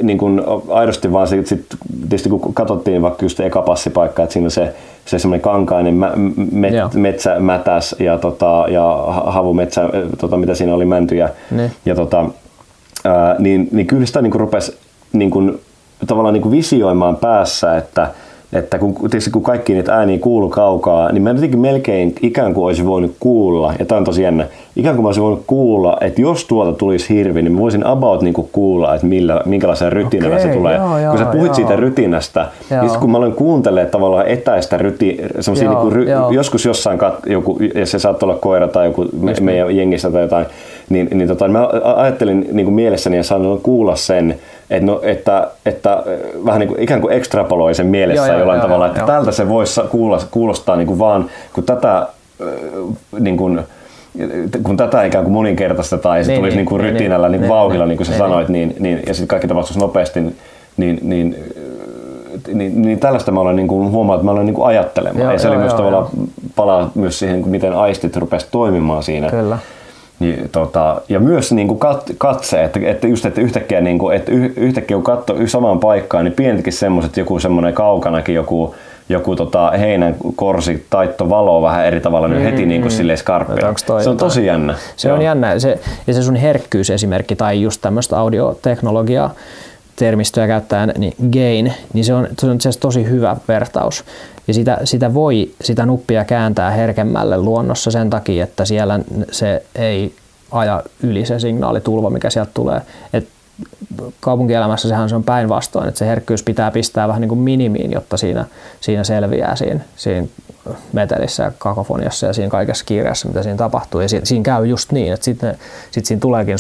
niin 0.01 0.17
kuin 0.17 0.41
aidosti 0.69 1.13
vaan 1.13 1.27
sit, 1.27 1.47
sit, 1.47 1.65
tietysti 1.99 2.29
kun 2.29 2.53
katsottiin 2.53 3.01
vaikka 3.01 3.25
just 3.25 3.39
eka 3.39 3.62
passipaikka, 3.62 4.23
että 4.23 4.34
siinä 4.34 4.49
se, 4.49 4.73
se 5.05 5.19
semmoinen 5.19 5.41
kankainen 5.41 5.93
mä, 5.93 6.12
met, 6.51 6.73
metsä 6.93 7.39
mätäs 7.39 7.95
ja, 7.99 8.17
tota, 8.17 8.65
ja 8.69 9.05
havumetsä, 9.08 9.89
tota, 10.17 10.38
mitä 10.38 10.55
siinä 10.55 10.75
oli 10.75 10.86
mäntyjä. 10.86 11.29
Ne. 11.51 11.71
Ja 11.86 11.95
tota, 11.95 12.25
ää, 13.03 13.36
niin, 13.39 13.69
niin 13.71 13.88
kyllä 13.88 14.05
sitä 14.05 14.21
niin 14.21 14.32
kuin 14.32 14.39
rupesi 14.39 14.77
niin 15.13 15.32
kuin 15.32 15.60
tavallaan 16.08 16.34
niin 16.34 16.41
kuin 16.41 16.51
visioimaan 16.51 17.15
päässä, 17.15 17.77
että, 17.77 18.12
että 18.53 18.77
kun, 18.79 18.95
tietysti 18.95 19.31
kun 19.31 19.43
kaikki 19.43 19.73
niitä 19.73 19.95
ääniä 19.95 20.19
kuuluu 20.19 20.49
kaukaa, 20.49 21.12
niin 21.12 21.23
mä 21.23 21.29
jotenkin 21.29 21.59
melkein 21.59 22.15
ikään 22.21 22.53
kuin 22.53 22.65
olisi 22.65 22.85
voinut 22.85 23.15
kuulla, 23.19 23.73
ja 23.79 23.85
tämä 23.85 23.97
on 23.97 24.05
tosi 24.05 24.23
jännä, 24.23 24.47
ikään 24.75 24.95
kuin 24.95 25.03
mä 25.03 25.07
olisin 25.07 25.23
voinut 25.23 25.43
kuulla, 25.47 25.97
että 26.01 26.21
jos 26.21 26.45
tuolta 26.45 26.77
tulisi 26.77 27.15
hirvi, 27.15 27.41
niin 27.41 27.53
mä 27.53 27.59
voisin 27.59 27.85
about 27.85 28.21
niin 28.21 28.33
kuin 28.33 28.49
kuulla, 28.51 28.95
että 28.95 29.07
millä, 29.07 29.41
minkälaisen 29.45 29.91
rytinällä 29.91 30.35
okay, 30.35 30.47
se 30.47 30.57
tulee. 30.57 30.75
Joo, 30.75 30.97
joo, 30.97 31.12
kun 31.12 31.19
sä 31.19 31.25
puhuit 31.25 31.47
joo. 31.47 31.55
siitä 31.55 31.75
rytinästä, 31.75 32.47
joo. 32.71 32.81
niin 32.81 32.99
kun 32.99 33.12
mä 33.12 33.17
olen 33.17 33.33
kuuntelemaan 33.33 33.91
tavallaan 33.91 34.27
etäistä 34.27 34.77
ryti, 34.77 35.17
niin 35.59 35.77
kuin 35.77 35.91
ry, 35.91 36.05
joskus 36.31 36.65
jossain 36.65 36.97
kat, 36.97 37.15
joku, 37.25 37.59
ja 37.75 37.85
se 37.85 37.99
saattaa 37.99 38.29
olla 38.29 38.39
koira 38.39 38.67
tai 38.67 38.85
joku 38.85 39.05
me, 39.21 39.33
meidän 39.41 39.77
jengissä 39.77 40.12
tai 40.12 40.21
jotain, 40.21 40.45
niin, 40.89 41.07
niin 41.13 41.27
tota, 41.27 41.47
mä 41.47 41.69
ajattelin 41.95 42.47
niin 42.51 42.65
kuin 42.65 42.75
mielessäni 42.75 43.17
ja 43.17 43.23
sain 43.23 43.59
kuulla 43.63 43.95
sen, 43.95 44.35
että, 44.69 44.86
no, 44.86 44.99
että, 45.03 45.47
että 45.65 46.03
vähän 46.45 46.60
niin 46.60 46.67
kuin, 46.67 46.82
ikään 46.82 47.01
kuin 47.01 47.13
ekstrapoloi 47.13 47.75
sen 47.75 47.88
mielessä 47.88 48.27
joo, 48.27 48.39
jollain 48.39 48.58
joo, 48.58 48.67
tavalla, 48.67 48.86
joo, 48.86 48.91
että 48.91 49.01
joo. 49.01 49.08
tältä 49.08 49.32
se 49.32 49.49
voisi 49.49 49.82
kuulostaa 50.32 50.75
niin 50.75 50.88
kuin 50.88 50.99
vaan, 50.99 51.29
kun 51.53 51.63
tätä 51.63 52.08
niin 53.19 53.38
kuin, 53.38 53.60
kun 54.63 54.77
tätä 54.77 55.03
ikään 55.03 55.23
kuin 55.23 55.34
moninkertaistetaan 55.34 56.17
ja 56.17 56.23
se 56.23 56.32
niin, 56.32 56.39
tulisi 56.39 56.58
niin, 56.58 56.65
kuin 56.65 56.82
niin, 56.82 56.93
rytinällä 56.93 57.29
niin, 57.29 57.41
niin, 57.41 57.49
vauhilla, 57.49 57.86
niin 57.86 57.97
kuin 57.97 58.08
sä 58.08 58.12
niin, 58.12 58.17
sanoit, 58.17 58.49
niin, 58.49 58.75
niin, 58.79 59.03
ja 59.08 59.13
sitten 59.13 59.27
kaikki 59.27 59.47
tapahtuisi 59.47 59.79
nopeasti, 59.79 60.21
niin, 60.21 60.36
niin, 60.77 60.99
niin, 61.03 61.36
niin, 62.53 62.82
niin 62.82 62.99
tällaista 62.99 63.32
mä 63.32 63.39
olen 63.39 63.55
niin 63.55 63.67
kuin, 63.67 63.91
huomaa, 63.91 64.15
että 64.15 64.25
mä 64.25 64.32
olen 64.32 64.45
niin 64.45 64.53
kuin 64.53 64.67
ajattelemaan. 64.67 65.21
Joo, 65.21 65.32
ja 65.32 65.39
se 65.39 65.47
joo, 65.47 65.53
oli 65.53 65.60
myös 65.60 65.71
joo, 65.71 65.77
tavallaan 65.77 66.08
joo. 66.17 66.27
palaa 66.55 66.91
myös 66.95 67.19
siihen, 67.19 67.49
miten 67.49 67.73
aistit 67.73 68.15
rupesi 68.15 68.47
toimimaan 68.51 69.03
siinä. 69.03 69.29
Kyllä. 69.29 69.58
Niin, 70.19 70.49
tota, 70.51 71.01
ja 71.10 71.19
myös 71.19 71.51
niin 71.51 71.67
kuin 71.67 71.79
kat, 71.79 72.12
katse, 72.17 72.63
että, 72.63 72.79
että 72.84 73.08
just 73.08 73.25
että 73.25 73.41
yhtäkkiä, 73.41 73.82
niin 73.82 73.99
kuin, 73.99 74.15
että 74.15 74.32
yhtäkkiä 74.55 74.97
kun 74.97 75.03
katsoo 75.03 75.38
samaan 75.45 75.79
paikkaan, 75.79 76.25
niin 76.25 76.34
pienetkin 76.34 76.73
semmoiset, 76.73 77.17
joku 77.17 77.39
semmoinen 77.39 77.73
kaukanakin 77.73 78.36
joku, 78.36 78.75
joku 79.10 79.36
tota, 79.36 79.71
heinän 79.71 80.15
korsi 80.36 80.86
taitto 80.89 81.29
valo 81.29 81.62
vähän 81.62 81.86
eri 81.86 81.99
tavalla 81.99 82.27
niin 82.27 82.41
mm, 82.41 82.43
heti 82.43 82.65
niin 82.65 82.82
kuin 82.82 82.93
mm. 82.93 83.15
skarppina. 83.15 83.73
Se 84.03 84.10
on 84.10 84.17
tosi 84.17 84.45
jännä. 84.45 84.75
Se 84.95 85.08
Joo. 85.08 85.17
on 85.17 85.23
jännä. 85.23 85.60
Se, 85.60 85.79
ja 86.08 86.13
se 86.13 86.23
sun 86.23 86.36
herkkyysesimerkki 86.36 87.36
tai 87.36 87.62
just 87.62 87.82
tämmöistä 87.82 88.19
audioteknologiaa 88.19 89.34
termistöä 89.95 90.47
käyttäen, 90.47 90.93
niin 90.97 91.13
gain, 91.34 91.73
niin 91.93 92.05
se 92.05 92.13
on, 92.13 92.27
se 92.39 92.47
on 92.47 92.58
tosi 92.79 93.10
hyvä 93.10 93.38
vertaus. 93.47 94.03
Ja 94.49 94.53
sitä, 94.53 94.77
sitä 94.83 95.13
voi 95.13 95.51
sitä 95.62 95.85
nuppia 95.85 96.25
kääntää 96.25 96.71
herkemmälle 96.71 97.38
luonnossa 97.38 97.91
sen 97.91 98.09
takia, 98.09 98.43
että 98.43 98.65
siellä 98.65 98.99
se 99.31 99.63
ei 99.75 100.15
aja 100.51 100.83
yli 101.03 101.25
se 101.25 101.39
signaalitulva, 101.39 102.09
mikä 102.09 102.29
sieltä 102.29 102.51
tulee. 102.53 102.81
Et 103.13 103.27
kaupunkielämässä 104.19 104.88
sehän 104.88 105.09
se 105.09 105.15
on 105.15 105.23
päinvastoin, 105.23 105.88
että 105.88 105.99
se 105.99 106.05
herkkyys 106.05 106.43
pitää 106.43 106.71
pistää 106.71 107.07
vähän 107.07 107.21
niin 107.21 107.29
kuin 107.29 107.39
minimiin, 107.39 107.91
jotta 107.91 108.17
siinä, 108.17 108.45
siinä 108.81 109.03
selviää 109.03 109.55
siinä, 109.55 109.79
siinä 109.95 110.27
metelissä 110.93 111.43
ja 111.43 111.51
kakofoniassa 111.58 112.25
ja 112.25 112.34
siinä 112.34 112.49
kaikessa 112.49 112.86
kiireessä, 112.86 113.27
mitä 113.27 113.43
siinä 113.43 113.58
tapahtuu. 113.58 114.01
Ja 114.01 114.08
siinä 114.23 114.43
käy 114.43 114.65
just 114.65 114.91
niin, 114.91 115.13
että 115.13 115.23
sitten 115.25 115.58
sit 115.91 116.05
siinä 116.05 116.19
tuleekin 116.19 116.58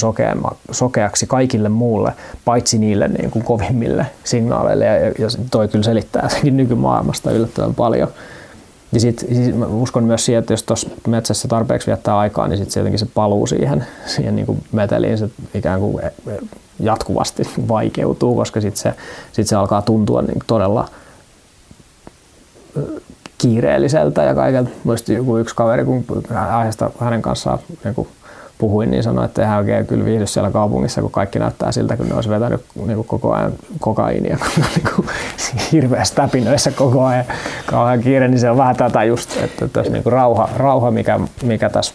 sokeaksi 0.71 1.27
kaikille 1.27 1.69
muulle, 1.69 2.13
paitsi 2.45 2.77
niille 2.77 3.07
niin 3.07 3.31
kuin 3.31 3.45
kovimmille 3.45 4.05
signaaleille. 4.23 4.85
Ja, 4.85 4.95
ja 4.95 5.27
toi 5.51 5.67
kyllä 5.67 5.83
selittää 5.83 6.29
senkin 6.29 6.57
nykymaailmasta 6.57 7.31
yllättävän 7.31 7.75
paljon. 7.75 8.07
Ja 8.91 8.99
sit, 8.99 9.19
sit 9.19 9.55
mä 9.55 9.65
uskon 9.65 10.03
myös 10.03 10.25
siihen, 10.25 10.39
että 10.39 10.53
jos 10.53 10.63
tuossa 10.63 10.89
metsässä 11.07 11.47
tarpeeksi 11.47 11.87
viettää 11.87 12.17
aikaa, 12.17 12.47
niin 12.47 12.57
sitten 12.57 12.81
jotenkin 12.81 12.99
se 12.99 13.07
paluu 13.13 13.47
siihen, 13.47 13.85
siihen 14.05 14.35
niin 14.35 14.45
kuin 14.45 14.63
meteliin 14.71 15.17
se 15.17 15.29
ikään 15.53 15.79
kuin 15.79 16.03
jatkuvasti 16.79 17.49
vaikeutuu, 17.67 18.35
koska 18.35 18.61
sitten 18.61 18.81
se, 18.81 18.93
sit 19.31 19.47
se 19.47 19.55
alkaa 19.55 19.81
tuntua 19.81 20.21
niin 20.21 20.39
todella 20.47 20.89
kiireelliseltä 23.41 24.23
ja 24.23 24.35
kaikelta. 24.35 24.69
Muisti 24.83 25.13
joku 25.13 25.37
yksi 25.37 25.55
kaveri, 25.55 25.85
kun 25.85 26.03
aiheesta 26.49 26.89
hänen 26.99 27.21
kanssaan 27.21 27.59
niin 27.83 28.07
puhuin, 28.59 28.91
niin 28.91 29.03
sanoi, 29.03 29.25
että 29.25 29.47
hän 29.47 29.57
oikein 29.59 29.87
kyllä 29.87 30.05
viihdy 30.05 30.27
siellä 30.27 30.51
kaupungissa, 30.51 31.01
kun 31.01 31.11
kaikki 31.11 31.39
näyttää 31.39 31.71
siltä, 31.71 31.97
kun 31.97 32.09
ne 32.09 32.15
olisi 32.15 32.29
vetänyt 32.29 32.61
niin 32.85 32.95
kuin 32.95 33.07
koko 33.07 33.33
ajan 33.33 33.51
kokaiinia, 33.79 34.37
kun 34.37 34.63
on 34.63 34.69
niin 34.75 34.95
kuin 34.95 35.07
hirveässä 35.71 36.15
täpinöissä 36.15 36.71
koko 36.71 37.05
ajan 37.05 37.25
kauhean 37.65 38.01
kiire, 38.01 38.27
niin 38.27 38.39
se 38.39 38.49
on 38.49 38.57
vähän 38.57 38.75
tätä 38.75 39.03
just, 39.03 39.43
että 39.43 39.67
tässä 39.67 39.91
niin 39.91 40.03
kuin 40.03 40.13
rauha, 40.13 40.49
rauha 40.57 40.91
mikä, 40.91 41.19
mikä 41.43 41.69
tässä 41.69 41.93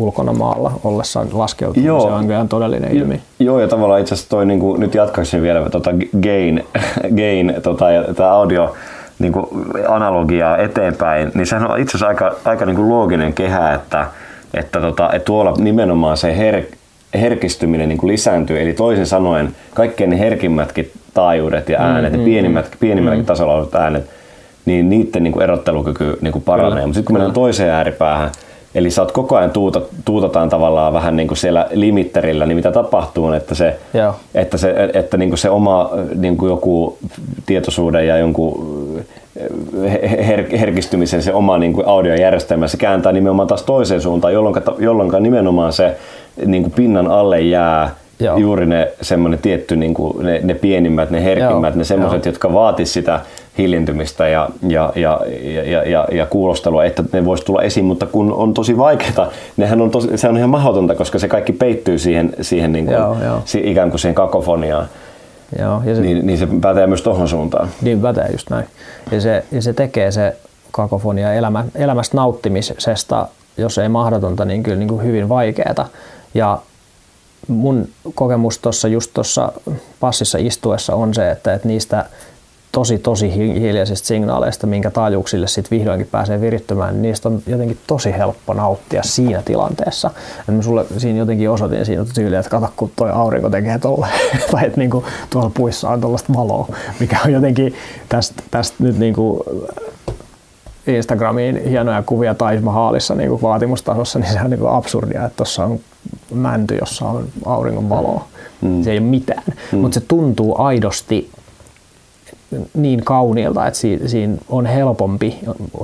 ulkona 0.00 0.32
maalla 0.32 0.72
ollessaan 0.84 1.28
laskeutuu, 1.32 1.82
joo. 1.82 2.00
se 2.00 2.06
on 2.06 2.30
ihan 2.30 2.48
todellinen 2.48 2.96
ilmi. 2.96 3.20
Joo, 3.38 3.60
ja 3.60 3.68
tavallaan 3.68 4.00
itse 4.00 4.14
asiassa 4.14 4.30
toi, 4.30 4.46
niin 4.46 4.60
kuin, 4.60 4.80
nyt 4.80 4.94
jatkaisin 4.94 5.42
vielä 5.42 5.70
tota 5.70 5.90
gain, 6.22 6.64
gain 7.20 7.54
tota, 7.62 7.90
ja 7.90 8.14
tämä 8.14 8.30
audio, 8.30 8.74
niin 9.22 9.32
kuin 9.32 9.46
analogiaa 9.88 10.58
eteenpäin, 10.58 11.30
niin 11.34 11.46
sehän 11.46 11.70
on 11.70 11.80
itse 11.80 11.90
asiassa 11.90 12.06
aika, 12.06 12.34
aika 12.44 12.66
niin 12.66 12.76
kuin 12.76 12.88
looginen 12.88 13.32
kehä, 13.32 13.74
että, 13.74 14.06
että, 14.54 14.80
tota, 14.80 15.10
että 15.12 15.26
tuolla 15.26 15.54
nimenomaan 15.58 16.16
se 16.16 16.36
her, 16.36 16.62
herkistyminen 17.14 17.88
niin 17.88 17.98
kuin 17.98 18.12
lisääntyy, 18.12 18.60
eli 18.60 18.72
toisin 18.72 19.06
sanoen 19.06 19.56
kaikkein 19.74 20.10
ne 20.10 20.18
herkimmätkin 20.18 20.90
taajuudet 21.14 21.68
ja 21.68 21.80
äänet, 21.80 22.12
mm, 22.12 22.18
mm, 22.18 22.24
pienimmät, 22.24 22.64
mm, 22.70 22.78
pienimmälläkin 22.80 23.24
mm. 23.24 23.26
tasolla 23.26 23.54
olevat 23.54 23.74
äänet, 23.74 24.10
niin 24.64 24.88
niiden 24.88 25.22
niin 25.22 25.32
kuin 25.32 25.42
erottelukyky 25.42 26.18
niin 26.20 26.32
kuin 26.32 26.42
paranee. 26.42 26.86
Mutta 26.86 26.94
sitten 26.94 27.04
kun 27.04 27.14
mennään 27.14 27.34
toiseen 27.34 27.70
ääripäähän, 27.70 28.30
Eli 28.74 28.90
sä 28.90 29.02
oot 29.02 29.12
koko 29.12 29.36
ajan 29.36 29.50
tuuta, 29.50 29.80
tuutataan 30.04 30.48
tavallaan 30.48 30.92
vähän 30.92 31.16
niin 31.16 31.28
kuin 31.28 31.38
siellä 31.38 31.66
limitterillä, 31.70 32.46
niin 32.46 32.56
mitä 32.56 32.72
tapahtuu 32.72 33.24
on, 33.24 33.34
että 33.34 33.54
se, 33.54 33.76
Joo. 33.94 34.14
että 34.34 34.56
se, 34.56 34.90
että 34.94 35.16
niin 35.16 35.30
kuin 35.30 35.38
se 35.38 35.50
oma 35.50 35.90
niin 36.14 36.36
kuin 36.36 36.50
joku 36.50 36.98
tietoisuuden 37.46 38.06
ja 38.06 38.16
jonkun 38.16 39.04
her, 40.26 40.56
herkistymisen 40.58 41.22
se 41.22 41.34
oma 41.34 41.58
niin 41.58 41.72
kuin 41.72 41.86
audiojärjestelmä, 41.86 42.68
se 42.68 42.76
kääntää 42.76 43.12
nimenomaan 43.12 43.48
taas 43.48 43.62
toiseen 43.62 44.00
suuntaan, 44.00 44.32
jolloin, 44.32 44.54
jolloin 44.78 45.22
nimenomaan 45.22 45.72
se 45.72 45.96
niin 46.46 46.62
kuin 46.62 46.72
pinnan 46.72 47.06
alle 47.06 47.40
jää 47.40 47.94
Joo. 48.20 48.36
juuri 48.36 48.66
ne 48.66 48.92
semmoinen 49.02 49.38
tietty, 49.38 49.76
niin 49.76 49.94
kuin 49.94 50.26
ne, 50.26 50.40
ne 50.42 50.54
pienimmät, 50.54 51.10
ne 51.10 51.24
herkimmät, 51.24 51.74
Joo. 51.74 51.78
ne 51.78 51.84
semmoiset, 51.84 52.26
jotka 52.26 52.52
vaatis 52.52 52.92
sitä 52.92 53.20
hiljentymistä 53.58 54.28
ja, 54.28 54.48
ja, 54.68 54.92
ja, 54.96 55.20
ja, 55.64 55.82
ja, 55.82 56.08
ja 56.12 56.26
kuulostelua, 56.26 56.84
että 56.84 57.04
ne 57.12 57.24
voisi 57.24 57.44
tulla 57.44 57.62
esiin, 57.62 57.84
mutta 57.84 58.06
kun 58.06 58.32
on 58.32 58.54
tosi 58.54 58.78
vaikeaa, 58.78 59.30
nehän 59.56 59.80
on 59.80 59.90
tosi, 59.90 60.18
se 60.18 60.28
on 60.28 60.36
ihan 60.36 60.50
mahdotonta, 60.50 60.94
koska 60.94 61.18
se 61.18 61.28
kaikki 61.28 61.52
peittyy 61.52 61.98
siihen, 61.98 62.32
siihen 62.40 62.72
niin 62.72 62.84
kuin, 62.84 62.94
joo, 62.94 63.16
joo. 63.24 63.42
ikään 63.64 63.90
kuin 63.90 64.00
siihen 64.00 64.14
kakofoniaan. 64.14 64.86
Joo, 65.58 65.82
ja 65.84 65.94
se, 65.94 66.00
niin, 66.00 66.26
niin 66.26 66.38
se 66.38 66.48
pätee 66.60 66.86
myös 66.86 67.02
tuohon 67.02 67.28
suuntaan. 67.28 67.68
Niin 67.82 68.00
pätee 68.00 68.28
just 68.32 68.50
näin. 68.50 68.66
Ja 69.10 69.20
se, 69.20 69.44
ja 69.52 69.62
se 69.62 69.72
tekee 69.72 70.10
se 70.10 70.36
kakofonia 70.70 71.32
elämä, 71.32 71.64
elämästä 71.74 72.16
nauttimisesta, 72.16 73.28
jos 73.56 73.78
ei 73.78 73.88
mahdotonta, 73.88 74.44
niin 74.44 74.62
kyllä 74.62 74.78
niin 74.78 74.88
kuin 74.88 75.04
hyvin 75.04 75.28
vaikeaa. 75.28 75.88
Ja 76.34 76.58
mun 77.48 77.88
kokemus 78.14 78.58
tuossa 78.58 78.88
just 78.88 79.10
tuossa 79.14 79.52
passissa 80.00 80.38
istuessa 80.38 80.94
on 80.94 81.14
se, 81.14 81.30
että, 81.30 81.54
että 81.54 81.68
niistä 81.68 82.06
tosi 82.72 82.98
tosi 82.98 83.34
hiljaisista 83.34 84.06
signaaleista, 84.06 84.66
minkä 84.66 84.90
taajuuksille 84.90 85.48
sitten 85.48 85.78
vihdoinkin 85.78 86.08
pääsee 86.10 86.40
virittymään, 86.40 86.94
niin 86.94 87.02
niistä 87.02 87.28
on 87.28 87.42
jotenkin 87.46 87.78
tosi 87.86 88.12
helppo 88.12 88.54
nauttia 88.54 89.02
siinä 89.02 89.42
tilanteessa. 89.42 90.10
Et 90.48 90.54
mä 90.54 90.62
sulle 90.62 90.86
siinä 90.98 91.18
jotenkin 91.18 91.50
osoitin 91.50 91.86
siinä 91.86 92.04
tyyliä, 92.14 92.38
että 92.38 92.50
kato 92.50 92.72
kun 92.76 92.90
toi 92.96 93.10
aurinko 93.10 93.50
tekee 93.50 93.78
tolle, 93.78 94.06
tai 94.50 94.66
että 94.66 94.78
niinku 94.80 95.04
tuolla 95.30 95.50
puissa 95.54 95.90
on 95.90 96.00
tuollaista 96.00 96.34
valoa, 96.34 96.68
mikä 97.00 97.18
on 97.24 97.32
jotenkin 97.32 97.74
tästä, 98.08 98.42
tästä 98.50 98.76
nyt 98.78 98.98
niinku 98.98 99.44
Instagramiin 100.86 101.68
hienoja 101.68 102.02
kuvia 102.02 102.34
Taj 102.34 102.60
Mahalissa 102.60 103.14
niin 103.14 103.42
vaatimustasossa, 103.42 104.18
niin 104.18 104.32
se 104.32 104.40
on 104.44 104.50
niin 104.50 104.68
absurdia, 104.68 105.24
että 105.24 105.36
tuossa 105.36 105.64
on 105.64 105.80
mänty, 106.34 106.76
jossa 106.80 107.04
on 107.04 107.28
auringon 107.46 107.88
valoa. 107.88 108.28
Mm. 108.60 108.82
Se 108.82 108.90
ei 108.92 108.98
ole 108.98 109.06
mitään, 109.06 109.42
mm. 109.72 109.78
mutta 109.78 110.00
se 110.00 110.06
tuntuu 110.08 110.62
aidosti 110.62 111.30
niin 112.74 113.04
kauniilta, 113.04 113.66
että 113.66 113.80
siinä 114.06 114.36
on 114.48 114.66
helpompi 114.66 115.38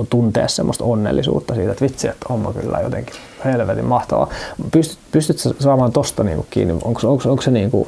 tuntea 0.09 0.47
semmoista 0.47 0.83
onnellisuutta 0.83 1.55
siitä, 1.55 1.71
että 1.71 1.85
vitsi, 1.85 2.07
että 2.07 2.25
on 2.29 2.53
kyllä 2.61 2.79
jotenkin 2.79 3.15
helvetin 3.45 3.85
mahtavaa. 3.85 4.29
Pystyt, 4.71 4.99
pystytkö 5.11 5.49
saamaan 5.59 5.91
tosta 5.91 6.23
niinku 6.23 6.45
kiinni? 6.49 6.73
Onko, 6.73 7.01
onko, 7.03 7.23
onko 7.29 7.41
se 7.41 7.51
niinku, 7.51 7.87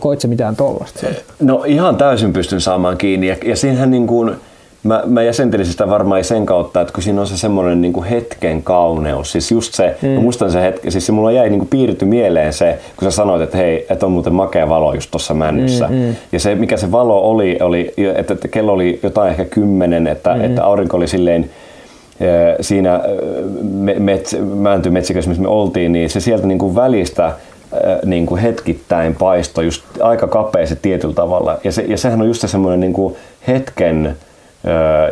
koit 0.00 0.20
se 0.20 0.28
mitään 0.28 0.56
tollasta? 0.56 1.06
No 1.40 1.64
ihan 1.66 1.96
täysin 1.96 2.32
pystyn 2.32 2.60
saamaan 2.60 2.98
kiinni 2.98 3.28
ja, 3.28 3.36
ja 3.44 3.56
siinähän 3.56 3.90
niin 3.90 4.06
kuin, 4.06 4.36
mä, 4.82 5.02
mä 5.06 5.22
jäsentelin 5.22 5.66
sitä 5.66 5.88
varmaan 5.88 6.24
sen 6.24 6.46
kautta, 6.46 6.80
että 6.80 6.94
kun 6.94 7.02
siinä 7.02 7.20
on 7.20 7.26
se 7.26 7.36
semmoinen 7.36 7.80
niin 7.80 7.92
kuin 7.92 8.06
hetken 8.06 8.62
kauneus, 8.62 9.32
siis 9.32 9.50
just 9.50 9.74
se, 9.74 9.96
mm. 10.02 10.08
mä 10.08 10.20
muistan 10.20 10.50
se 10.50 10.62
hetki, 10.62 10.90
siis 10.90 11.06
se 11.06 11.12
mulla 11.12 11.32
jäi 11.32 11.50
niin 11.50 11.58
kuin 11.58 11.68
piirty 11.68 12.04
mieleen 12.04 12.52
se, 12.52 12.78
kun 12.96 13.10
sä 13.10 13.16
sanoit, 13.16 13.42
että 13.42 13.56
hei, 13.56 13.86
että 13.90 14.06
on 14.06 14.12
muuten 14.12 14.34
makea 14.34 14.68
valo 14.68 14.94
just 14.94 15.10
tuossa 15.10 15.34
männyssä. 15.34 15.88
Mm, 15.88 15.94
mm. 15.94 16.14
Ja 16.32 16.40
se, 16.40 16.54
mikä 16.54 16.76
se 16.76 16.92
valo 16.92 17.30
oli, 17.30 17.58
oli 17.60 17.94
että, 18.14 18.34
että 18.34 18.48
kello 18.48 18.72
oli 18.72 19.00
jotain 19.02 19.30
ehkä 19.30 19.44
kymmenen, 19.44 20.06
että, 20.06 20.34
mm. 20.34 20.44
että 20.44 20.64
aurinko 20.64 20.96
oli 20.96 21.08
silleen, 21.08 21.50
siinä 22.60 23.00
met, 23.98 24.36
mäntymetsikössä, 24.54 25.28
missä 25.28 25.42
me 25.42 25.48
oltiin, 25.48 25.92
niin 25.92 26.10
se 26.10 26.20
sieltä 26.20 26.46
niin 26.46 26.58
kuin 26.58 26.74
välistä 26.74 27.32
niin 28.04 28.26
kuin 28.26 28.40
hetkittäin 28.40 29.14
paisto 29.14 29.62
just 29.62 29.84
aika 30.00 30.26
kapea 30.26 30.66
se 30.66 30.76
tietyllä 30.76 31.14
tavalla. 31.14 31.58
Ja, 31.64 31.72
se, 31.72 31.82
ja 31.82 31.98
sehän 31.98 32.20
on 32.20 32.26
just 32.26 32.40
se 32.40 32.48
semmoinen 32.48 32.80
niin 32.80 32.92
kuin 32.92 33.16
hetken 33.48 34.16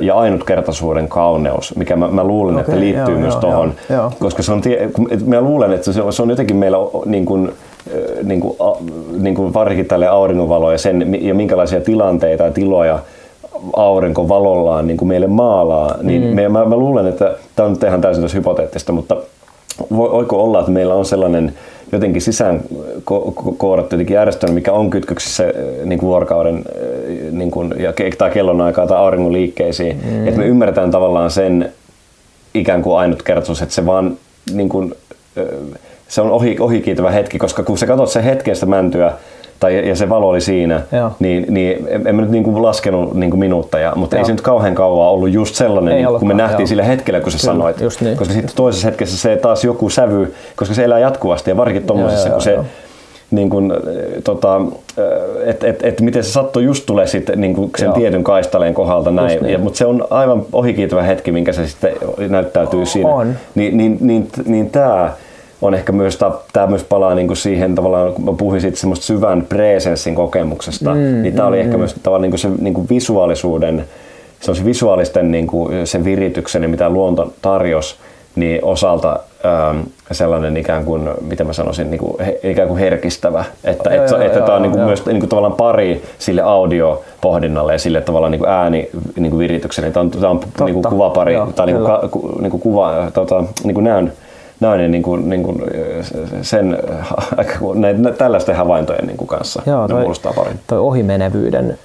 ja 0.01 0.15
ainutkertaisuuden 0.15 1.09
kauneus, 1.09 1.77
mikä 1.77 1.97
mä, 1.97 2.09
mä 2.09 2.25
luulen, 2.25 2.55
okay, 2.55 2.65
että 2.65 2.81
liittyy 2.81 3.15
joo, 3.15 3.21
myös 3.21 3.37
tuohon, 3.37 3.75
koska 4.19 4.43
se 4.43 4.53
on, 4.53 4.63
mä 5.27 5.41
luulen, 5.41 5.73
että 5.73 5.93
se 5.93 6.03
on, 6.03 6.13
se 6.13 6.23
on 6.23 6.31
jotenkin 6.31 6.57
meillä 6.57 6.77
niin 7.05 7.27
kuin, 7.27 7.53
niin 8.23 8.41
kuin, 8.41 8.57
niin 9.19 9.35
kuin 9.35 9.55
varsinkin 9.55 9.87
tälle 9.87 10.09
auringonvalo 10.09 10.73
ja, 10.73 10.79
sen, 10.79 11.17
ja 11.21 11.35
minkälaisia 11.35 11.81
tilanteita 11.81 12.45
ja 12.45 12.51
tiloja 12.51 12.99
aurinko 13.77 14.29
valollaan 14.29 14.87
niin 14.87 14.97
kuin 14.97 15.09
meille 15.09 15.27
maalaa, 15.27 15.95
niin 16.03 16.23
mm. 16.23 16.35
me, 16.35 16.49
mä, 16.49 16.65
mä 16.65 16.77
luulen, 16.77 17.07
että 17.07 17.35
tämä 17.57 17.67
on 17.67 17.73
nyt 17.73 17.83
ihan 17.83 18.01
täysin 18.01 18.29
hypoteettista, 18.35 18.93
mutta 18.93 19.17
voiko 19.97 20.45
olla, 20.45 20.61
että 20.61 20.71
meillä 20.71 20.95
on 20.95 21.05
sellainen 21.05 21.55
jotenkin 21.93 22.23
sisään 22.23 22.61
ko- 22.97 23.55
koodattu 23.57 23.95
jotenkin 23.95 24.15
järjestelmä, 24.15 24.55
mikä 24.55 24.73
on 24.73 24.91
kytköksissä 24.91 25.45
äh, 25.45 25.53
niin 25.85 25.99
kuin 25.99 26.09
vuorokauden 26.09 26.57
äh, 26.57 27.33
niin 27.33 27.51
kuin, 27.51 27.75
ja, 27.79 27.93
tai 28.19 28.31
kellonaikaa 28.31 28.87
tai 28.87 28.99
auringon 28.99 29.33
liikkeisiin. 29.33 30.01
Mm. 30.05 30.29
Että 30.29 30.41
me 30.41 30.47
ymmärretään 30.47 30.91
tavallaan 30.91 31.31
sen 31.31 31.73
ikään 32.55 32.83
kuin 32.83 32.99
ainutkertaisuus, 32.99 33.63
että 33.63 33.75
se 33.75 33.87
vaan 33.87 34.17
niin 34.53 34.69
kuin, 34.69 34.95
äh, 35.39 35.45
se 36.09 36.21
on 36.21 36.31
ohi, 36.31 36.57
ohikiitävä 36.61 37.11
hetki, 37.11 37.39
koska 37.39 37.63
kun 37.63 37.79
sä 37.79 37.87
katsot 37.87 38.11
se 38.11 38.25
hetkestä 38.25 38.67
mäntyä, 38.67 39.13
tai, 39.61 39.89
ja 39.89 39.97
se 39.97 40.09
valo 40.09 40.29
oli 40.29 40.41
siinä, 40.41 40.83
Joo. 40.93 41.13
niin, 41.19 41.47
niin 41.49 41.87
en, 41.89 42.07
en 42.07 42.15
mä 42.15 42.23
nyt 42.23 42.31
niin 42.31 42.45
kuin 42.45 42.63
laskenut 42.63 43.15
niin 43.15 43.31
kuin 43.31 43.41
minuutteja, 43.41 43.93
mutta 43.97 44.17
Joo. 44.17 44.21
ei 44.21 44.27
se 44.27 44.33
nyt 44.33 44.41
kauhean 44.41 44.75
kauan 44.75 45.09
ollut 45.09 45.31
just 45.31 45.55
sellainen, 45.55 45.97
ei 45.99 46.05
kun 46.19 46.29
me 46.29 46.35
nähtiin 46.35 46.61
Joo. 46.61 46.67
sillä 46.67 46.85
hetkellä, 46.85 47.21
kun 47.21 47.33
sä 47.33 47.39
Kyllä, 47.39 47.53
sanoit. 47.53 48.01
Niin. 48.01 48.17
Koska 48.17 48.35
sitten 48.35 48.57
toisessa 48.57 48.89
hetkessä 48.89 49.17
se 49.17 49.37
taas 49.37 49.65
joku 49.65 49.91
sävy, 49.91 50.35
koska 50.57 50.75
se 50.75 50.85
elää 50.85 50.99
jatkuvasti 50.99 51.51
ja 51.51 51.57
varsinkin 51.57 51.87
tuommoisessa, 51.87 52.31
kun 52.31 52.43
se, 52.43 52.59
niin 53.31 53.51
kuin, 53.51 53.73
tota, 54.25 54.61
että 55.45 55.67
et, 55.67 55.85
et 55.85 56.01
miten 56.01 56.25
se 56.25 56.31
sattui 56.31 56.65
just 56.65 56.87
tulee 56.87 57.07
sitten 57.07 57.41
niin 57.41 57.55
kuin 57.55 57.71
sen 57.77 57.87
Joo. 57.87 57.95
tietyn 57.95 58.25
kaistaleen 58.25 58.75
kohdalta 58.75 59.11
näin. 59.11 59.43
Niin. 59.43 59.53
Ja, 59.53 59.59
mutta 59.59 59.79
se 59.79 59.87
on 59.87 60.07
aivan 60.11 60.43
ohikiitävä 60.53 61.03
hetki, 61.03 61.33
minkä 61.33 61.53
se 61.53 61.67
sitten 61.67 61.93
näyttäytyy 62.29 62.87
siinä. 62.87 63.11
On. 63.11 63.35
Ni, 63.55 63.71
niin, 63.71 63.99
niin, 64.01 64.29
niin 64.45 64.71
tämä 64.71 65.13
on 65.63 65.75
ehkä 65.75 65.93
myös, 65.93 66.19
tämä 66.53 66.67
myös 66.67 66.85
palaa 66.85 67.15
niin 67.15 67.27
kuin 67.27 67.37
siihen 67.37 67.75
tavallaan, 67.75 68.13
kun 68.13 68.25
mä 68.25 68.33
puhuin 68.33 68.61
siitä 68.61 68.77
semmoista 68.77 69.07
syvän 69.07 69.47
presenssin 69.49 70.15
kokemuksesta, 70.15 70.95
mm, 70.95 71.23
niin 71.23 71.35
tämä 71.35 71.49
oli 71.49 71.57
mm, 71.57 71.61
ehkä 71.61 71.73
mm. 71.73 71.79
myös 71.79 71.95
tavallaan 72.03 72.23
niin 72.23 72.31
kuin 72.31 72.39
se 72.39 72.49
niin 72.61 72.75
kuin 72.75 72.87
visuaalisuuden, 72.91 73.85
se 74.41 74.51
on 74.51 74.57
se 74.57 74.65
visuaalisten 74.65 75.31
niin 75.31 75.47
kuin 75.47 75.87
sen 75.87 76.05
virityksen, 76.05 76.71
mitä 76.71 76.89
luonto 76.89 77.33
tarjosi, 77.43 77.97
niin 78.37 78.65
osalta 78.65 79.21
ähm, 79.47 79.79
sellainen 80.13 80.57
ikään 80.57 80.85
kuin, 80.85 81.11
miten 81.21 81.47
mä 81.47 81.53
sanoisin, 81.53 81.91
niin 81.91 81.99
kuin, 81.99 82.17
he, 82.25 82.41
ikään 82.43 82.69
kuin 82.69 82.81
herkistävä. 82.81 83.45
Että, 83.65 83.95
joo, 83.95 84.05
et, 84.05 84.11
joo, 84.11 84.21
että 84.21 84.39
joo, 84.39 84.47
tämä 84.47 84.57
on 84.57 84.63
niin 84.63 84.73
kuin 84.73 84.85
myös 84.85 85.07
niin 85.07 85.21
kuin 85.21 85.29
tavallaan 85.29 85.53
pari 85.53 86.03
sille 86.19 86.43
audiopohdinnalle 86.43 87.73
ja 87.73 87.79
sille 87.79 88.01
tavallaan 88.01 88.31
niin 88.31 88.39
kuin 88.39 88.51
ääni 88.51 88.91
niin 89.17 89.31
kuin 89.31 89.39
viritykselle. 89.39 89.91
Tämä 89.91 90.01
on, 90.01 90.11
tämä 90.11 90.29
on 90.29 90.41
niin 90.65 90.75
kuin 90.75 90.85
kuvapari, 90.85 91.35
joo, 91.35 91.47
tai 91.47 91.67
niin 91.67 91.77
kuin, 91.77 91.87
ka, 91.87 92.09
niin 92.41 92.51
kuin 92.51 92.61
kuva, 92.61 93.11
tota, 93.15 93.45
niin 93.65 93.75
kuin 93.75 93.85
näön, 93.85 94.13
näön 94.61 94.91
niin 94.91 95.03
kuin, 95.03 95.29
niin 95.29 95.43
kuin 95.43 95.63
sen, 96.43 96.79
näin, 97.75 98.15
tällaisten 98.19 98.57
havaintojen 98.57 99.07
niin 99.07 99.17
kuin 99.17 99.29
kanssa. 99.29 99.63
Joo, 99.67 99.89
toi, 99.89 100.03
ne 100.03 100.33
parin. 100.35 100.61
Toi 100.67 100.79
ohimenevyyden 100.79 101.79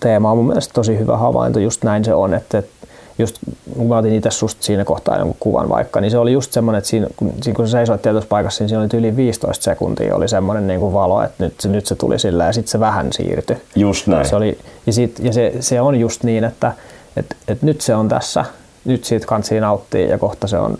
teema 0.00 0.30
on 0.30 0.36
mun 0.36 0.46
mielestä 0.46 0.74
tosi 0.74 0.98
hyvä 0.98 1.16
havainto, 1.16 1.58
just 1.58 1.84
näin 1.84 2.04
se 2.04 2.14
on, 2.14 2.34
että, 2.34 2.58
että 2.58 2.80
just 3.18 3.36
kun 3.76 3.88
mä 3.88 3.98
otin 3.98 4.14
itse 4.14 4.30
susta 4.30 4.62
siinä 4.64 4.84
kohtaa 4.84 5.18
jonkun 5.18 5.36
kuvan 5.40 5.68
vaikka, 5.68 6.00
niin 6.00 6.10
se 6.10 6.18
oli 6.18 6.32
just 6.32 6.52
semmoinen, 6.52 6.78
että 6.78 6.90
siinä, 6.90 7.06
kun, 7.16 7.32
siinä 7.42 7.56
kun 7.56 7.68
sä 7.68 7.72
seisoit 7.72 8.02
tietyssä 8.02 8.28
paikassa, 8.28 8.64
niin 8.64 8.68
siinä 8.68 8.82
oli 8.82 8.98
yli 8.98 9.16
15 9.16 9.64
sekuntia 9.64 10.16
oli 10.16 10.28
semmoinen 10.28 10.66
niin 10.66 10.80
kuin 10.80 10.92
valo, 10.92 11.22
että 11.22 11.44
nyt, 11.44 11.54
nyt 11.64 11.86
se 11.86 11.94
tuli 11.94 12.18
sillä 12.18 12.44
ja 12.44 12.52
sitten 12.52 12.70
se 12.70 12.80
vähän 12.80 13.12
siirtyi. 13.12 13.56
Just 13.76 14.06
näin. 14.06 14.28
Se 14.28 14.36
oli, 14.36 14.58
ja 14.86 14.92
sit, 14.92 15.18
ja 15.18 15.32
se, 15.32 15.52
se, 15.60 15.80
on 15.80 16.00
just 16.00 16.24
niin, 16.24 16.44
että 16.44 16.72
et, 17.16 17.36
et 17.48 17.62
nyt 17.62 17.80
se 17.80 17.94
on 17.94 18.08
tässä, 18.08 18.44
nyt 18.84 19.04
siitä 19.04 19.26
kansi 19.26 19.60
nauttii 19.60 20.08
ja 20.08 20.18
kohta 20.18 20.46
se 20.46 20.58
on 20.58 20.78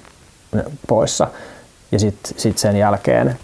poissa. 0.89 1.29
Ja 1.93 1.99
sitten 1.99 2.33
sit 2.37 2.59
sen 2.59 2.77
jälkeen 2.77 3.37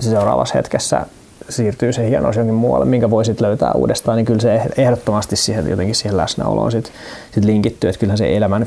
se 0.00 0.10
seuraavassa 0.10 0.54
hetkessä 0.54 1.06
siirtyy 1.48 1.92
se 1.92 2.08
hienous 2.08 2.36
jonkin 2.36 2.54
muualle, 2.54 2.86
minkä 2.86 3.10
voisit 3.10 3.40
löytää 3.40 3.72
uudestaan, 3.72 4.16
niin 4.16 4.26
kyllä 4.26 4.40
se 4.40 4.62
ehdottomasti 4.76 5.36
siihen, 5.36 5.70
jotenkin 5.70 5.94
siihen 5.94 6.16
läsnäoloon 6.16 6.72
sit, 6.72 6.92
sit 7.30 7.44
linkittyy, 7.44 7.90
että 7.90 8.00
kyllähän 8.00 8.18
se 8.18 8.36
elämän 8.36 8.66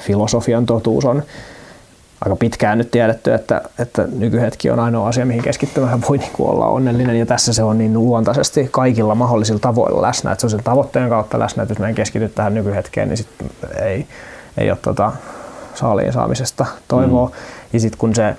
filosofian 0.00 0.66
totuus 0.66 1.04
on 1.04 1.22
aika 2.20 2.36
pitkään 2.36 2.78
nyt 2.78 2.90
tiedetty, 2.90 3.34
että, 3.34 3.62
että 3.78 4.08
nykyhetki 4.12 4.70
on 4.70 4.80
ainoa 4.80 5.08
asia, 5.08 5.26
mihin 5.26 5.42
keskittymähän 5.42 6.02
voi 6.08 6.18
niin 6.18 6.32
kuin 6.32 6.50
olla 6.50 6.66
onnellinen, 6.66 7.18
ja 7.18 7.26
tässä 7.26 7.52
se 7.52 7.62
on 7.62 7.78
niin 7.78 7.94
luontaisesti 7.94 8.68
kaikilla 8.70 9.14
mahdollisilla 9.14 9.60
tavoilla 9.60 10.02
läsnä, 10.02 10.32
että 10.32 10.40
se 10.40 10.46
on 10.46 10.50
sen 10.50 10.64
tavoitteen 10.64 11.08
kautta 11.08 11.38
läsnä, 11.38 11.62
että 11.62 11.72
jos 11.72 11.78
me 11.78 11.88
en 11.88 11.94
keskity 11.94 12.28
tähän 12.28 12.54
nykyhetkeen, 12.54 13.08
niin 13.08 13.16
sitten 13.16 13.50
ei, 13.82 14.06
ei 14.58 14.70
ole 14.70 14.78
tota 14.82 15.12
saaliin 15.74 16.12
saamisesta 16.12 16.66
toivoa. 16.88 17.26
Mm. 17.26 17.32
Ja 17.72 17.80
sitten 17.80 17.98
kun 17.98 18.14
se 18.14 18.36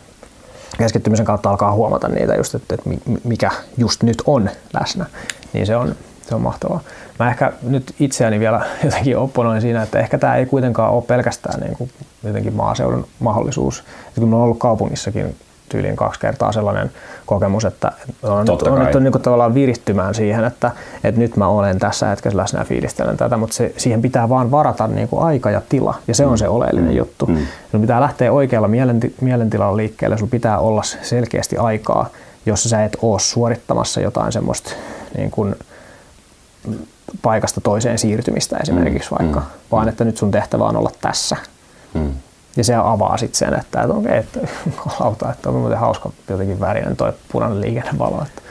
keskittymisen 0.78 1.26
kautta 1.26 1.50
alkaa 1.50 1.72
huomata 1.72 2.08
niitä 2.08 2.36
just, 2.36 2.56
että, 2.56 2.76
että 2.76 2.90
mikä 3.24 3.52
just 3.78 4.04
nyt 4.04 4.24
on 4.26 4.50
läsnä, 4.74 5.06
niin 5.54 5.66
se 5.66 5.76
on, 5.76 5.96
se 6.30 6.36
on 6.36 6.42
mahtavaa. 6.42 6.80
Mä 7.20 7.30
ehkä 7.30 7.54
nyt 7.62 7.96
itseäni 8.00 8.40
vielä 8.40 8.66
jotenkin 8.84 9.18
opponoin 9.18 9.62
siinä, 9.62 9.84
että 9.84 10.00
ehkä 10.00 10.18
tämä 10.18 10.36
ei 10.36 10.46
kuitenkaan 10.46 10.92
ole 10.92 11.04
pelkästään 11.04 11.60
niin 11.60 11.78
kuin 11.78 11.92
jotenkin 12.24 12.54
maaseudun 12.54 13.08
mahdollisuus. 13.20 13.80
Että 14.08 14.22
kun 14.22 14.30
mä 14.30 14.36
oon 14.36 14.44
ollut 14.44 14.60
kaupungissakin 14.60 15.36
tyyliin 15.70 15.96
kaksi 15.96 16.20
kertaa 16.20 16.52
sellainen 16.52 16.92
kokemus, 17.26 17.66
että 17.66 17.92
on 18.24 18.46
Totta 18.46 18.70
nyt, 18.70 18.80
on, 18.80 18.86
nyt 18.86 18.96
on 18.96 19.04
niin 19.04 19.22
tavallaan 19.22 19.54
virittymään 19.54 20.16
siihen, 20.16 20.46
että, 20.46 20.72
että 21.04 21.22
nyt 21.22 21.38
mä 21.38 21.48
olen 21.48 21.80
tässä 21.80 22.08
hetkessä 22.08 22.38
läsnä 22.38 22.60
ja 22.60 22.66
fiilistelen 22.66 23.18
tätä, 23.18 23.38
mutta 23.38 23.56
se, 23.56 23.74
siihen 23.78 24.02
pitää 24.02 24.30
vaan 24.30 24.52
varata 24.52 24.88
niin 24.88 25.08
kuin 25.08 25.24
aika 25.24 25.52
ja 25.52 25.62
tila, 25.70 25.96
ja 26.08 26.16
se 26.16 26.26
on 26.26 26.38
se 26.38 26.48
oleellinen 26.48 26.92
mm. 26.92 26.98
juttu. 26.98 27.26
Mm. 27.26 27.38
Sun 27.72 27.82
pitää 27.82 28.02
lähteä 28.02 28.32
oikealla 28.32 28.68
mielenti, 28.68 29.16
mielentilalla 29.22 29.78
liikkeelle, 29.78 30.18
sun 30.18 30.30
pitää 30.30 30.60
olla 30.60 30.84
selkeästi 30.84 31.58
aikaa, 31.58 32.10
jos 32.46 32.64
sä 32.64 32.84
et 32.84 32.98
ole 33.02 33.20
suorittamassa 33.20 34.02
jotain 34.02 34.32
semmoista 34.32 34.72
niin 35.18 35.32
kuin, 35.32 35.56
paikasta 37.22 37.62
toiseen 37.62 38.00
siirtymistä 38.00 38.58
esimerkiksi 38.58 39.12
mm. 39.12 39.18
vaikka, 39.20 39.40
mm. 39.40 39.46
vaan 39.72 39.90
että 39.90 40.06
nyt 40.06 40.18
sun 40.18 40.32
tehtävä 40.32 40.64
on 40.64 40.78
olla 40.78 40.92
tässä. 41.02 41.38
Mm. 41.94 42.12
Ja 42.58 42.64
se 42.64 42.76
avaa 42.76 43.18
sitten 43.18 43.38
sen, 43.38 43.60
että, 43.60 43.82
että 43.82 43.94
okei, 43.94 44.18
että 44.18 44.40
lauta, 45.00 45.32
että 45.32 45.50
on 45.50 45.56
muuten 45.56 45.78
hauska 45.78 46.10
jotenkin 46.30 46.60
värinen 46.60 46.96
toi 46.96 47.14
punainen 47.32 47.62
liikennevalo. 47.62 48.22
Että, 48.22 48.42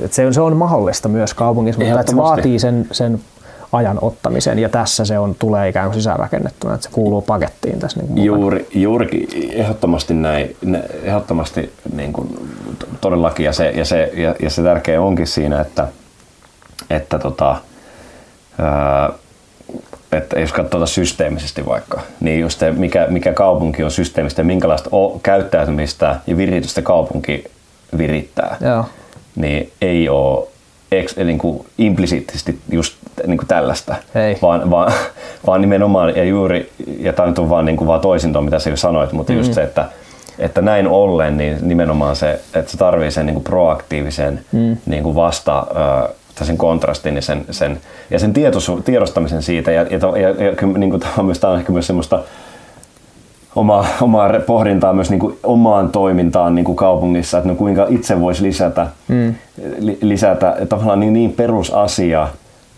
että 0.00 0.14
se, 0.14 0.26
on, 0.26 0.34
se 0.34 0.40
on 0.40 0.56
mahdollista 0.56 1.08
myös 1.08 1.34
kaupungissa, 1.34 1.82
mutta 1.82 2.00
että 2.00 2.12
se 2.12 2.16
vaatii 2.16 2.58
sen, 2.58 2.88
sen 2.92 3.20
ajan 3.72 3.98
ottamisen 4.02 4.58
ja 4.58 4.68
tässä 4.68 5.04
se 5.04 5.18
on, 5.18 5.34
tulee 5.34 5.68
ikään 5.68 5.86
kuin 5.86 5.94
sisäänrakennettuna, 5.94 6.74
että 6.74 6.84
se 6.84 6.90
kuuluu 6.92 7.22
pakettiin 7.22 7.78
tässä. 7.78 8.00
Niin 8.00 8.24
Juuri, 8.24 8.68
juurikin, 8.74 9.50
ehdottomasti 9.52 10.14
näin, 10.14 10.56
ehdottomasti 11.02 11.72
niin 11.94 12.12
kuin, 12.12 12.48
todellakin 13.00 13.44
ja 13.44 13.52
se, 13.52 13.70
ja, 13.70 13.84
se, 13.84 14.12
ja, 14.14 14.34
ja 14.42 14.50
se 14.50 14.62
tärkeä 14.62 15.02
onkin 15.02 15.26
siinä, 15.26 15.60
että, 15.60 15.88
että 16.90 17.18
tota, 17.18 17.56
ää, 18.58 19.12
että 20.16 20.40
jos 20.40 20.52
katsotaan 20.52 20.88
systeemisesti 20.88 21.66
vaikka, 21.66 22.00
niin 22.20 22.40
just 22.40 22.58
se, 22.58 22.70
mikä, 22.70 23.06
mikä 23.10 23.32
kaupunki 23.32 23.82
on 23.82 23.90
systeemistä 23.90 24.40
ja 24.40 24.44
minkälaista 24.44 24.90
käyttäytymistä 25.22 26.16
ja 26.26 26.36
viritystä 26.36 26.82
kaupunki 26.82 27.44
virittää, 27.98 28.56
Joo. 28.60 28.84
niin 29.36 29.72
ei 29.80 30.08
ole 30.08 30.48
ex, 30.92 31.16
niin 31.16 31.38
kuin 31.38 31.66
implisiittisesti 31.78 32.58
just 32.70 32.96
niin 33.26 33.38
kuin 33.38 33.48
tällaista, 33.48 33.94
ei. 34.14 34.38
Vaan, 34.42 34.70
vaan, 34.70 34.92
vaan 35.46 35.60
nimenomaan 35.60 36.16
ja 36.16 36.24
juuri, 36.24 36.72
ja 36.98 37.12
tämä 37.12 37.28
nyt 37.28 37.38
on 37.38 37.50
vaan, 37.50 37.64
niin 37.64 37.76
kuin 37.76 37.88
vaan 37.88 38.00
toisinto, 38.00 38.40
mitä 38.40 38.58
sä 38.58 38.70
jo 38.70 38.76
sanoit, 38.76 39.12
mutta 39.12 39.32
mm-hmm. 39.32 39.40
just 39.40 39.54
se, 39.54 39.62
että, 39.62 39.84
että 40.38 40.60
näin 40.62 40.88
ollen 40.88 41.36
niin 41.36 41.58
nimenomaan 41.60 42.16
se, 42.16 42.40
että 42.54 42.70
se 42.70 42.76
tarvii 42.76 43.10
sen 43.10 43.26
niin 43.26 43.34
kuin 43.34 43.44
proaktiivisen 43.44 44.44
mm. 44.52 44.76
niin 44.86 45.02
kuin 45.02 45.14
vasta, 45.14 45.66
sen 46.44 46.58
kontrastin 46.58 47.16
ja 47.16 47.22
sen, 47.22 47.44
sen, 47.50 47.80
ja 48.10 48.18
sen 48.18 48.32
tietos, 48.32 48.72
tiedostamisen 48.84 49.42
siitä. 49.42 49.72
Ja, 49.72 49.82
ja, 49.82 49.98
ja, 50.18 50.44
ja 50.44 50.52
niin 50.78 50.90
kuin, 50.90 51.00
tämä, 51.00 51.12
on 51.18 51.24
myös, 51.24 51.38
tämä 51.38 51.52
on 51.52 51.58
ehkä 51.58 51.72
myös 51.72 51.86
semmoista 51.86 52.22
omaa, 53.56 53.86
omaa 54.00 54.30
pohdintaa 54.46 54.92
myös 54.92 55.10
niin 55.10 55.20
kuin 55.20 55.38
omaan 55.42 55.88
toimintaan 55.90 56.54
niin 56.54 56.64
kuin 56.64 56.76
kaupungissa, 56.76 57.38
että 57.38 57.48
no 57.48 57.54
kuinka 57.54 57.86
itse 57.88 58.20
voisi 58.20 58.42
lisätä, 58.42 58.86
mm. 59.08 59.34
li, 59.78 59.98
lisätä 60.02 60.56
tavallaan 60.68 61.00
niin, 61.00 61.12
niin 61.12 61.32
perusasia, 61.32 62.28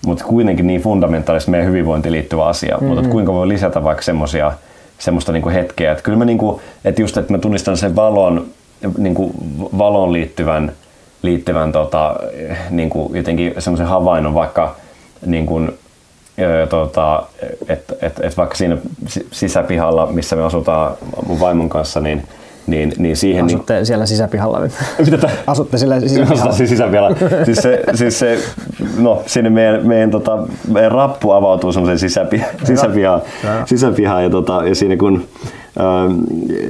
mutta 0.07 0.25
kuitenkin 0.25 0.67
niin 0.67 0.81
fundamentaalisesti 0.81 1.51
meidän 1.51 1.69
hyvinvointiin 1.69 2.13
liittyvä 2.13 2.47
asia, 2.47 2.75
mm-hmm. 2.75 2.87
mutta 2.87 3.01
että 3.01 3.13
kuinka 3.13 3.33
voi 3.33 3.49
lisätä 3.49 3.85
vaikka 3.85 4.03
semmoisia 4.03 4.53
semmoista 4.99 5.33
niin 5.33 5.43
kuin 5.43 5.55
hetkeä, 5.55 5.93
että 5.93 6.05
kyllä 6.05 6.19
mä 6.19 6.25
niin 6.25 6.39
kuin, 6.39 6.61
että 6.85 7.03
just, 7.03 7.17
että 7.17 7.33
mä 7.33 7.39
tunnistan 7.39 7.77
sen 7.77 7.97
valon, 7.97 8.47
niin 8.99 9.15
kuin 9.15 9.33
valon 9.79 10.13
liittyvän 10.13 10.73
liittyvän 11.23 11.73
tota, 11.73 12.17
niin 12.71 12.91
kuin 12.91 13.17
jotenkin 13.17 13.55
semmoisen 13.59 13.87
havainnon 13.87 14.35
vaikka 14.35 14.77
niin 15.27 15.47
kuin, 15.47 15.79
tota, 16.69 17.27
että 17.69 17.95
et, 18.03 18.21
et 18.21 18.37
vaikka 18.37 18.55
siinä 18.55 18.77
sisäpihalla, 19.33 20.07
missä 20.07 20.37
me 20.37 20.43
asutaan 20.43 20.97
mun 21.27 21.41
vaimon 21.41 21.69
kanssa, 21.69 22.01
niin 22.01 22.23
niin, 22.69 22.93
niin 22.99 23.17
siihen... 23.17 23.45
Asutte 23.45 23.75
niin, 23.75 23.87
siellä 23.87 24.07
sisäpihalla. 24.07 24.61
Mitä 25.11 25.31
Asutte 25.47 25.79
siellä 25.79 26.01
sisäpihalla. 26.01 26.53
Siis 26.57 26.71
sisäpihalla. 26.71 27.17
siis 27.45 27.59
se, 27.59 27.83
siis 27.95 28.19
se, 28.19 28.39
no 28.99 29.23
sinne 29.27 29.51
meidän, 29.51 29.87
meidän, 29.87 30.11
tota, 30.11 30.39
meidän 30.73 30.93
rappu 30.93 31.31
avautuu 31.31 31.73
semmoiseen 31.73 31.99
sisäpihaan, 31.99 32.55
sisäpihaan, 32.65 33.23
sisäpihaan 33.67 34.25
ja, 34.25 34.31
tota, 34.31 34.63
ja 34.65 34.75
siinä 34.75 34.97
kun 34.97 35.25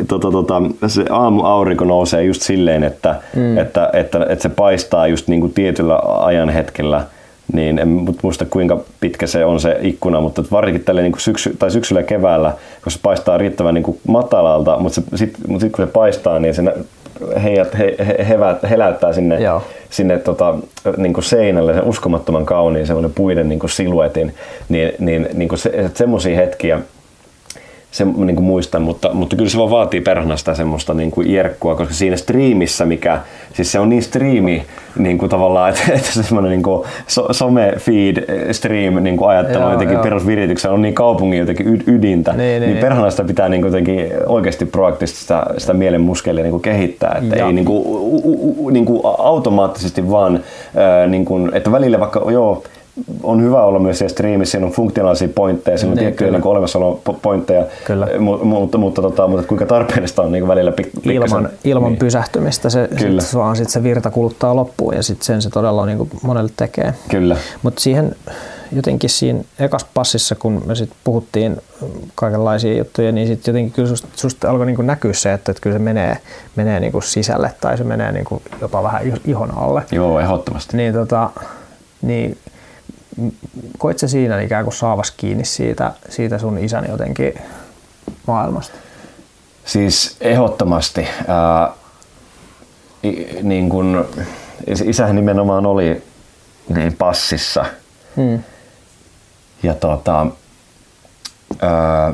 tota, 0.09 0.31
tota, 0.31 0.63
se 0.87 1.05
aamuaurinko 1.11 1.85
nousee 1.85 2.25
just 2.25 2.43
silleen, 2.43 2.85
että, 2.85 3.15
mm. 3.37 3.59
että, 3.59 3.91
että, 3.93 4.27
että, 4.29 4.43
se 4.43 4.49
paistaa 4.49 5.07
just 5.07 5.29
niin 5.29 5.41
kuin 5.41 5.53
tietyllä 5.53 5.99
ajan 6.05 6.49
hetkellä, 6.49 7.05
niin 7.53 7.79
en 7.79 7.89
muista 8.23 8.45
kuinka 8.45 8.81
pitkä 9.01 9.27
se 9.27 9.45
on 9.45 9.61
se 9.61 9.79
ikkuna, 9.81 10.21
mutta 10.21 10.45
varsinkin 10.53 10.85
tälle 10.85 11.03
niin 11.03 11.15
syksy, 11.19 11.57
tai 11.59 11.71
syksyllä 11.71 12.01
ja 12.01 12.07
keväällä, 12.07 12.53
kun 12.83 12.93
se 12.93 12.99
paistaa 13.03 13.39
riittävän 13.39 13.75
niin 13.75 13.83
kuin 13.83 14.01
matalalta, 14.07 14.79
mutta 14.79 15.03
sitten 15.15 15.41
mut 15.49 15.61
sit 15.61 15.73
kun 15.73 15.87
se 15.87 15.93
paistaa, 15.93 16.39
niin 16.39 16.55
se 16.55 16.63
heijät, 17.43 17.79
he, 17.79 17.97
he, 18.07 18.27
hevät, 18.29 18.59
heläyttää 18.71 19.13
sinne, 19.13 19.41
Joo. 19.41 19.63
sinne 19.91 20.19
tota, 20.19 20.55
niin 20.97 21.13
kuin 21.13 21.25
seinälle 21.25 21.75
sen 21.75 21.85
uskomattoman 21.85 22.47
kauniin 22.47 22.87
semmoinen 22.87 23.13
puiden 23.15 23.49
niin 23.49 23.59
kuin 23.59 23.71
siluetin, 23.71 24.35
niin, 24.69 24.93
niin, 24.99 25.29
niin 25.35 25.49
kuin 25.49 25.59
se, 25.59 25.91
semmoisia 25.95 26.37
hetkiä, 26.37 26.81
se 27.91 28.05
niin 28.05 28.36
kuin 28.36 28.45
muistan, 28.45 28.82
mutta, 28.82 29.11
mutta 29.12 29.36
kyllä 29.36 29.51
se 29.51 29.59
vaan 29.59 29.70
vaatii 29.70 30.01
perhana 30.01 30.36
sitä 30.36 30.55
semmoista 30.55 30.95
niin 30.95 31.11
kuin 31.11 31.32
jerkkua, 31.32 31.74
koska 31.74 31.95
siinä 31.95 32.16
striimissä, 32.16 32.84
mikä, 32.84 33.20
siis 33.53 33.72
se 33.72 33.78
on 33.78 33.89
niin 33.89 34.03
striimi 34.03 34.62
niin 34.99 35.18
kuin 35.18 35.30
tavallaan, 35.30 35.70
että, 35.70 35.93
että 35.93 36.22
semmoinen 36.22 36.51
niin 36.51 36.62
kuin 36.62 36.86
so, 37.07 37.32
some 37.32 37.72
feed 37.78 38.24
stream 38.53 39.03
niin 39.03 39.16
kuin 39.16 39.30
ajattelu 39.30 39.62
joo, 39.62 39.72
jotenkin 39.72 39.99
perusvirityksen 39.99 40.70
on 40.70 40.82
niin 40.82 40.95
kaupungin 40.95 41.39
jotenkin 41.39 41.82
ydintä, 41.86 42.32
niin, 42.32 42.61
niin, 42.61 42.72
niin 42.72 42.76
perhana 42.76 43.11
sitä 43.11 43.24
pitää 43.24 43.49
niin 43.49 43.61
kuin 43.62 43.68
jotenkin 43.68 44.11
oikeasti 44.26 44.66
proaktiivisesti 44.66 45.20
sitä, 45.20 45.47
sitä 45.59 45.74
mielen 45.74 46.01
muskelia 46.01 46.43
niin 46.43 46.51
kuin 46.51 46.62
kehittää, 46.62 47.18
että 47.22 47.36
ja. 47.36 47.47
ei 47.47 47.53
niin 47.53 47.64
kuin, 47.64 47.82
u, 47.86 48.16
u, 48.16 48.66
u, 48.66 48.70
niin 48.70 48.84
kuin 48.84 49.01
automaattisesti 49.18 50.11
vaan, 50.11 50.41
ää, 50.76 51.07
niin 51.07 51.24
kuin, 51.24 51.51
että 51.55 51.72
välillä 51.72 52.01
vaikka 52.01 52.32
joo, 52.32 52.62
on 53.23 53.43
hyvä 53.43 53.63
olla 53.63 53.79
myös 53.79 53.99
siellä 53.99 54.13
striimissä, 54.13 54.51
siinä 54.51 54.67
on 54.67 54.73
funktionaalisia 54.73 55.29
pointteja, 55.35 55.79
siinä 55.79 55.93
on 55.93 55.97
niin, 55.97 56.05
tiettyjä 56.05 56.31
niin 56.31 56.47
olemassaolo 56.47 57.01
pointteja, 57.23 57.65
mutta, 58.19 58.45
mutta, 58.45 58.79
mutta, 58.79 59.03
tota, 59.03 59.29
mutta 59.29 59.47
kuinka 59.47 59.67
tarpeellista 59.67 60.23
on 60.23 60.33
niin 60.33 60.49
välillä 60.49 60.71
pik- 60.71 61.11
Ilman, 61.13 61.49
ilman 61.65 61.93
niin. 61.93 61.99
pysähtymistä, 61.99 62.71
se, 62.71 62.89
Kyllä. 62.99 63.23
sit, 63.23 63.35
vaan 63.35 63.57
sit 63.57 63.69
se 63.69 63.83
virta 63.83 64.11
kuluttaa 64.11 64.57
loppuun 64.57 64.95
ja 64.95 65.03
sit 65.03 65.23
sen 65.23 65.43
se 65.43 65.51
todella 65.51 65.87
niin 65.87 65.99
kuin 65.99 66.11
monelle 66.23 66.51
tekee. 66.57 66.95
Kyllä. 67.09 67.37
Mutta 67.63 67.81
siihen 67.81 68.17
jotenkin 68.73 69.11
siinä 69.11 69.41
ekas 69.59 69.87
passissa, 69.95 70.35
kun 70.35 70.63
me 70.67 70.75
sit 70.75 70.91
puhuttiin 71.05 71.57
kaikenlaisia 72.15 72.79
juttuja, 72.79 73.13
niin 73.13 73.27
sitten 73.27 73.53
jotenkin 73.53 73.73
kyllä 73.73 73.89
susta, 73.89 74.09
susta 74.17 74.51
alkoi 74.51 74.67
niin 74.67 74.87
näkyä 74.87 75.13
se, 75.13 75.33
että, 75.33 75.53
että 75.53 75.63
kyllä 75.63 75.75
se 75.75 75.85
menee, 75.85 76.17
menee 76.57 76.81
niin 76.81 76.93
kuin 76.93 77.03
sisälle 77.03 77.55
tai 77.61 77.79
se 77.79 77.85
menee 77.85 78.13
niin 78.13 78.25
kuin 78.25 78.43
jopa 78.61 78.83
vähän 78.83 79.03
ihon 79.27 79.59
alle. 79.59 79.83
Joo, 79.93 80.21
ehdottomasti. 80.21 80.77
Niin, 80.77 80.95
tota, 80.95 81.31
niin 82.03 82.39
koit 83.79 83.99
se 83.99 84.09
siinä 84.09 84.41
ikään 84.41 84.64
kuin 84.64 84.75
saavas 84.75 85.11
kiinni 85.11 85.45
siitä, 85.45 85.93
siitä 86.09 86.39
sun 86.39 86.59
isän 86.59 86.87
jotenkin 86.89 87.35
maailmasta? 88.27 88.75
Siis 89.64 90.16
ehdottomasti. 90.21 91.09
Ää, 91.29 91.71
niin 93.43 93.69
kun, 93.69 94.05
isähän 94.66 95.16
nimenomaan 95.16 95.66
oli 95.66 96.03
niin 96.69 96.97
passissa. 96.97 97.64
Hmm. 98.16 98.39
Ja 99.62 99.75
tota, 99.75 100.27
ää, 101.61 102.12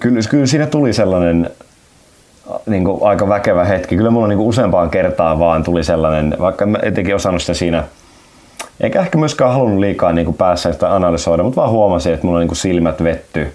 kyllä, 0.00 0.20
kyllä 0.30 0.46
siinä 0.46 0.66
tuli 0.66 0.92
sellainen 0.92 1.50
niin 2.66 2.84
kuin 2.84 3.02
aika 3.02 3.28
väkevä 3.28 3.64
hetki. 3.64 3.96
Kyllä 3.96 4.10
mulla 4.10 4.28
niin 4.28 4.38
kuin 4.38 4.48
useampaan 4.48 4.90
kertaan 4.90 5.38
vaan 5.38 5.64
tuli 5.64 5.84
sellainen, 5.84 6.36
vaikka 6.40 6.64
en 6.64 6.78
etenkin 6.82 7.14
osannut 7.14 7.42
sitä 7.42 7.54
siinä– 7.54 7.84
eikä 8.80 9.00
ehkä 9.00 9.18
myöskään 9.18 9.52
halunnut 9.52 9.80
liikaa 9.80 10.12
niin 10.12 10.24
kuin 10.24 10.36
päässä 10.36 10.72
sitä 10.72 10.94
analysoida, 10.94 11.42
mutta 11.42 11.60
vaan 11.60 11.70
huomasin, 11.70 12.14
että 12.14 12.26
mulla 12.26 12.38
on 12.38 12.40
niin 12.40 12.48
kuin 12.48 12.56
silmät 12.56 13.02
vetty 13.02 13.52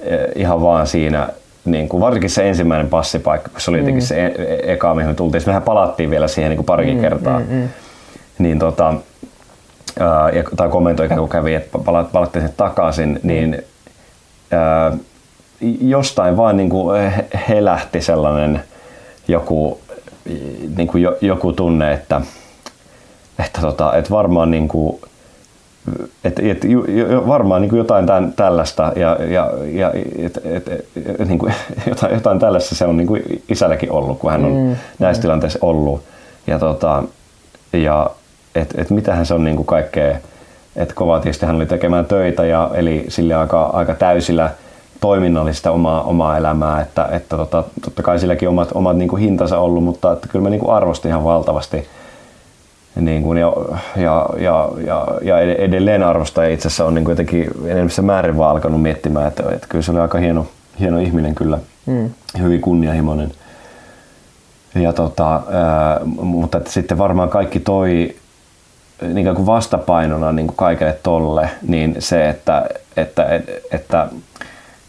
eh, 0.00 0.18
ihan 0.34 0.62
vaan 0.62 0.86
siinä, 0.86 1.28
niin 1.64 1.88
kuin, 1.88 2.00
varsinkin 2.00 2.30
se 2.30 2.48
ensimmäinen 2.48 2.88
passipaikka, 2.88 3.50
kun 3.50 3.60
se 3.60 3.70
oli 3.70 3.78
jotenkin 3.78 4.02
mm. 4.02 4.06
se 4.06 4.26
e-, 4.26 4.42
e- 4.42 4.72
eka, 4.72 4.94
mihin 4.94 5.10
me 5.10 5.14
tultiin. 5.14 5.42
Mehän 5.46 5.62
palattiin 5.62 6.10
vielä 6.10 6.28
siihen 6.28 6.50
niin 6.50 6.56
kuin 6.56 6.66
parikin 6.66 6.94
mm, 6.94 7.00
kertaa. 7.00 7.38
Mm, 7.38 7.46
mm. 7.50 7.68
Niin 8.38 8.58
tota, 8.58 8.94
ää, 10.00 10.30
tai 10.56 10.68
kommentoi 10.68 11.08
kun 11.08 11.28
kävi, 11.28 11.54
että 11.54 11.78
palattiin 12.12 12.42
sen 12.42 12.54
takaisin, 12.56 13.08
mm. 13.08 13.28
niin 13.28 13.62
ää, 14.50 14.92
jostain 15.80 16.36
vaan 16.36 16.56
niin 16.56 16.70
kuin 16.70 17.12
helähti 17.48 18.00
sellainen 18.00 18.62
joku, 19.28 19.80
niin 20.76 20.88
kuin 20.88 21.02
jo, 21.02 21.16
joku 21.20 21.52
tunne, 21.52 21.92
että 21.92 22.20
että, 23.38 23.60
tota, 23.60 23.96
että 23.96 24.10
varmaan 24.10 24.50
niin 24.50 24.68
kuin, 24.68 25.00
et, 26.24 26.38
et, 26.38 26.64
varmaan 27.26 27.60
niin 27.60 27.70
kuin 27.70 27.78
jotain 27.78 28.06
tämän, 28.06 28.32
tällaista 28.32 28.92
ja, 28.96 29.16
ja, 29.24 29.52
ja 29.72 29.92
et, 30.18 30.40
et, 30.44 30.68
et, 30.68 31.28
niin 31.28 31.38
kuin, 31.38 31.54
jotain, 31.88 32.14
jotain 32.14 32.38
tällaista 32.38 32.74
se 32.74 32.84
on 32.84 32.96
niin 32.96 33.06
kuin 33.06 33.22
isälläkin 33.48 33.92
ollut, 33.92 34.18
kun 34.18 34.30
hän 34.30 34.44
on 34.44 34.52
mm, 34.52 34.76
näissä 34.98 35.20
mm. 35.20 35.22
tilanteissa 35.22 35.58
ollut. 35.62 36.02
Ja, 36.46 36.58
tota, 36.58 37.02
ja 37.72 38.10
et, 38.54 38.74
et 38.78 38.90
mitähän 38.90 39.26
se 39.26 39.34
on 39.34 39.44
niin 39.44 39.56
kuin 39.56 39.66
kaikkea, 39.66 40.16
että 40.76 40.94
kova 40.94 41.20
tietysti 41.20 41.46
hän 41.46 41.56
oli 41.56 41.66
tekemään 41.66 42.06
töitä 42.06 42.44
ja 42.44 42.70
eli 42.74 43.04
sille 43.08 43.34
aika, 43.34 43.64
aika 43.64 43.94
täysillä 43.94 44.50
toiminnallista 45.00 45.70
omaa, 45.70 46.02
omaa 46.02 46.36
elämää, 46.36 46.80
että, 46.80 47.08
että 47.12 47.36
tota, 47.36 47.64
totta 47.84 48.02
kai 48.02 48.18
silläkin 48.18 48.48
omat, 48.48 48.68
omat 48.74 48.96
niin 48.96 49.08
kuin 49.08 49.22
hintansa 49.22 49.58
ollut, 49.58 49.84
mutta 49.84 50.12
että 50.12 50.28
kyllä 50.28 50.42
mä 50.42 50.50
niin 50.50 50.60
kuin 50.60 50.74
arvostin 50.74 51.08
ihan 51.08 51.24
valtavasti 51.24 51.88
niin 52.96 53.22
kuin, 53.22 53.38
ja, 53.38 53.52
ja, 53.96 54.26
ja, 54.38 54.68
ja, 54.86 55.06
ja 55.22 55.40
edelleen 55.40 56.02
arvostaa 56.02 56.44
itse 56.44 56.68
asiassa 56.68 56.84
on 56.84 56.94
niin 56.94 57.04
kuin 57.04 57.12
jotenkin 57.12 57.50
enemmissä 57.66 58.02
määrin 58.02 58.38
vaan 58.38 58.50
alkanut 58.50 58.82
miettimään, 58.82 59.28
että, 59.28 59.42
että 59.52 59.66
kyllä 59.68 59.82
se 59.82 59.90
oli 59.90 60.00
aika 60.00 60.18
hieno, 60.18 60.46
hieno 60.80 60.98
ihminen 60.98 61.34
kyllä, 61.34 61.58
mm. 61.86 62.10
hyvin 62.38 62.60
kunnianhimoinen. 62.60 63.32
Ja 64.74 64.92
tota, 64.92 65.34
ää, 65.34 66.00
mutta 66.04 66.58
että 66.58 66.70
sitten 66.70 66.98
varmaan 66.98 67.28
kaikki 67.28 67.60
toi 67.60 68.16
niin 69.02 69.34
kuin 69.34 69.46
vastapainona 69.46 70.32
niin 70.32 70.46
kuin 70.46 70.56
kaikelle 70.56 70.98
tolle, 71.02 71.50
niin 71.68 71.96
se, 71.98 72.28
että, 72.28 72.66
että, 72.96 73.24
että, 73.24 73.52
että 73.72 74.08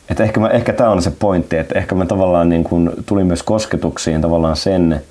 että 0.10 0.24
ehkä, 0.24 0.40
mä, 0.40 0.48
ehkä 0.48 0.74
tämä 0.74 0.90
on 0.90 1.02
se 1.02 1.12
pointti, 1.12 1.58
että 1.58 1.80
ehkä 1.80 1.96
mä 1.96 2.06
tavallaan 2.06 2.50
niin 2.50 2.64
kuin 2.64 2.92
tulin 3.06 3.28
myös 3.28 3.44
kosketuksiin 3.44 4.22
tavallaan 4.22 4.56
sen 4.56 5.02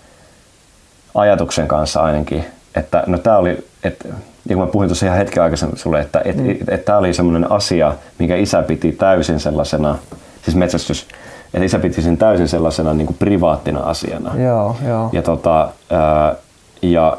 ajatuksen 1.15 1.69
kanssa 1.69 2.03
ainakin, 2.03 2.45
että 2.77 3.05
no 3.07 3.19
tämä 3.19 3.39
oli, 3.39 3.65
että 3.85 4.09
ja 4.49 4.57
kun 4.57 4.65
mä 4.65 4.71
puhuin 4.73 4.89
tuossa 4.89 5.07
ihan 5.07 5.19
hetken 5.19 5.43
aikaisemmin 5.43 5.79
sulle, 5.79 6.01
että 6.01 6.23
et, 6.25 6.37
mm. 6.37 6.51
et, 6.51 6.69
et 6.69 6.85
tämä 6.85 6.99
oli 6.99 7.15
semmoinen 7.15 7.53
asia, 7.53 7.95
mikä 8.19 8.37
isä 8.37 8.63
piti 8.63 8.93
täysin 8.93 9.41
sellaisena, 9.41 9.99
siis 10.43 10.57
metsästys, 10.57 11.07
että 11.55 11.65
isä 11.65 11.79
piti 11.79 12.03
sen 12.03 12.17
täysin 12.17 12.49
sellaisena 12.49 12.95
niin 12.95 13.07
kuin 13.07 13.17
privaattina 13.17 13.81
asiana. 13.81 14.43
Joo, 14.43 14.77
joo. 14.89 15.09
Ja, 15.13 15.23
tota, 15.23 15.69
ää, 15.91 16.35
ja 16.83 17.17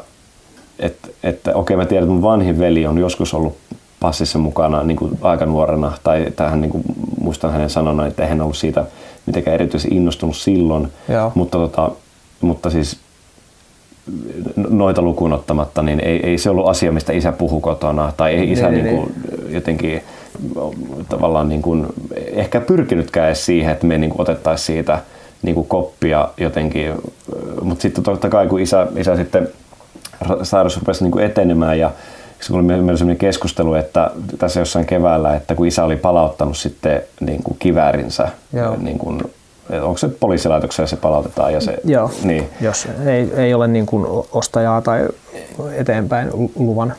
että 0.78 1.08
et, 1.22 1.40
okei 1.54 1.76
mä 1.76 1.86
tiedän, 1.86 2.04
että 2.04 2.12
mun 2.12 2.22
vanhin 2.22 2.58
veli 2.58 2.86
on 2.86 2.98
joskus 2.98 3.34
ollut 3.34 3.56
passissa 4.00 4.38
mukana 4.38 4.82
niin 4.82 4.96
kuin 4.96 5.18
aika 5.22 5.46
nuorena, 5.46 5.92
tai 6.02 6.26
tähän 6.36 6.60
niin 6.60 6.70
kuin, 6.70 6.84
muistan 7.20 7.52
hänen 7.52 7.70
sanonnan, 7.70 8.06
että 8.06 8.26
hän 8.26 8.40
ollut 8.40 8.56
siitä 8.56 8.84
mitenkään 9.26 9.54
erityisesti 9.54 9.96
innostunut 9.96 10.36
silloin, 10.36 10.92
Joo. 11.08 11.32
mutta, 11.34 11.58
tota, 11.58 11.90
mutta 12.40 12.70
siis 12.70 12.98
noita 14.68 15.02
lukuun 15.02 15.32
ottamatta, 15.32 15.82
niin 15.82 16.00
ei, 16.00 16.26
ei 16.26 16.38
se 16.38 16.50
ollut 16.50 16.68
asia, 16.68 16.92
mistä 16.92 17.12
isä 17.12 17.32
puhui 17.32 17.60
kotona, 17.60 18.12
tai 18.16 18.34
ei 18.34 18.52
isä 18.52 18.70
niin, 18.70 18.84
niin, 18.84 18.94
niin. 18.94 18.96
kuin, 18.96 19.14
jotenkin 19.54 20.02
tavallaan 21.08 21.48
niin 21.48 21.62
kuin, 21.62 21.86
ehkä 22.14 22.60
pyrkinytkään 22.60 23.26
edes 23.26 23.46
siihen, 23.46 23.72
että 23.72 23.86
me 23.86 23.98
niin 23.98 24.10
kuin 24.10 24.20
otettaisiin 24.20 24.66
siitä 24.66 24.98
niin 25.42 25.54
kuin 25.54 25.68
koppia 25.68 26.28
jotenkin, 26.36 26.92
mutta 27.62 27.82
sitten 27.82 28.04
totta 28.04 28.28
kai 28.28 28.46
kun 28.46 28.60
isä, 28.60 28.86
isä 28.96 29.16
sitten 29.16 29.48
sairaus 30.42 30.78
rupesi 30.78 31.04
niin 31.04 31.12
kuin 31.12 31.24
etenemään 31.24 31.78
ja 31.78 31.90
se 32.40 32.54
oli 32.54 32.62
meillä 32.62 32.96
sellainen 32.96 33.16
keskustelu, 33.16 33.74
että 33.74 34.10
tässä 34.38 34.60
jossain 34.60 34.86
keväällä, 34.86 35.36
että 35.36 35.54
kun 35.54 35.66
isä 35.66 35.84
oli 35.84 35.96
palauttanut 35.96 36.56
sitten 36.56 37.02
niin 37.20 37.42
kuin 37.42 37.56
kiväärinsä 37.58 38.28
niin 38.78 38.98
kuin 38.98 39.22
onko 39.82 39.98
se 39.98 40.08
poliisilaitoksella 40.08 40.88
se 40.88 40.96
palautetaan? 40.96 41.52
Ja 41.52 41.60
se, 41.60 41.78
Joo, 41.84 42.10
niin. 42.24 42.48
jos 42.60 42.88
ei, 43.06 43.30
ei 43.36 43.54
ole 43.54 43.68
niin 43.68 43.86
kuin 43.86 44.06
ostajaa 44.32 44.82
tai 44.82 45.08
eteenpäin 45.72 46.30
luvan 46.56 46.94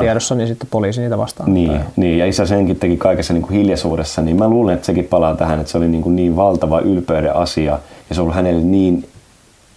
tiedossa, 0.00 0.34
niin 0.34 0.48
sitten 0.48 0.68
poliisi 0.70 1.00
niitä 1.00 1.18
vastaan. 1.18 1.54
Niin, 1.54 1.80
niin, 1.96 2.18
ja 2.18 2.26
isä 2.26 2.46
senkin 2.46 2.76
teki 2.76 2.96
kaikessa 2.96 3.32
niin 3.32 3.42
kuin 3.42 3.52
hiljaisuudessa, 3.58 4.22
niin 4.22 4.36
mä 4.36 4.48
luulen, 4.48 4.74
että 4.74 4.86
sekin 4.86 5.04
palaa 5.04 5.36
tähän, 5.36 5.60
että 5.60 5.72
se 5.72 5.78
oli 5.78 5.88
niin, 5.88 6.02
kuin 6.02 6.16
niin 6.16 6.36
valtava 6.36 6.80
ylpeyden 6.80 7.36
asia, 7.36 7.78
ja 8.08 8.14
se 8.14 8.20
on 8.20 8.22
ollut 8.22 8.36
hänelle 8.36 8.62
niin 8.62 9.08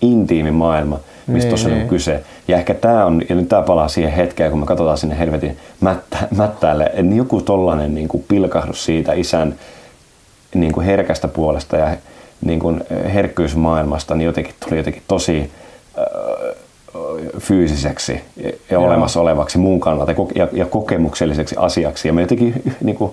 intiimi 0.02 0.52
maailma, 0.52 1.00
mistä 1.28 1.46
niin, 1.46 1.50
tuossa 1.50 1.70
niin. 1.70 1.82
on 1.82 1.88
kyse. 1.88 2.24
Ja 2.48 2.58
ehkä 2.58 2.74
tämä 2.74 3.06
on, 3.06 3.22
ja 3.30 3.36
nyt 3.36 3.50
tämä 3.50 3.62
palaa 3.62 3.88
siihen 3.88 4.12
hetkeen, 4.14 4.52
kun 4.52 4.60
me 4.60 4.66
katsotaan 4.66 4.98
sinne 4.98 5.20
helvetin 5.20 5.58
mättä, 5.82 6.18
mättäälle, 6.36 6.84
että 6.84 7.16
joku 7.16 7.42
tollainen 7.42 7.96
niin 7.96 8.08
kuin 8.08 8.26
pilkahdus 8.28 8.86
siitä 8.86 9.14
isän 9.14 9.56
niin 10.54 10.72
kuin 10.72 10.86
herkästä 10.86 11.28
puolesta 11.28 11.78
ja 11.78 11.98
niin 12.42 12.60
kuin 12.60 12.84
herkkyysmaailmasta, 13.14 14.16
niin 14.16 14.26
jotenkin 14.26 14.54
tuli 14.66 14.78
jotenkin 14.78 15.04
tosi 15.08 15.52
fyysiseksi 17.40 18.22
ja 18.44 18.52
Joo. 18.72 18.86
olemassa 18.86 19.22
olevaksi 19.22 19.58
mun 19.58 19.80
kannalta 19.80 20.14
ja, 20.36 20.48
ja 20.54 20.66
kokemukselliseksi 20.66 21.56
asiaksi. 21.58 22.08
Ja 22.08 22.14
mä 22.14 22.22
jotenkin 22.22 22.62
niin 22.82 22.96
kuin, 22.96 23.12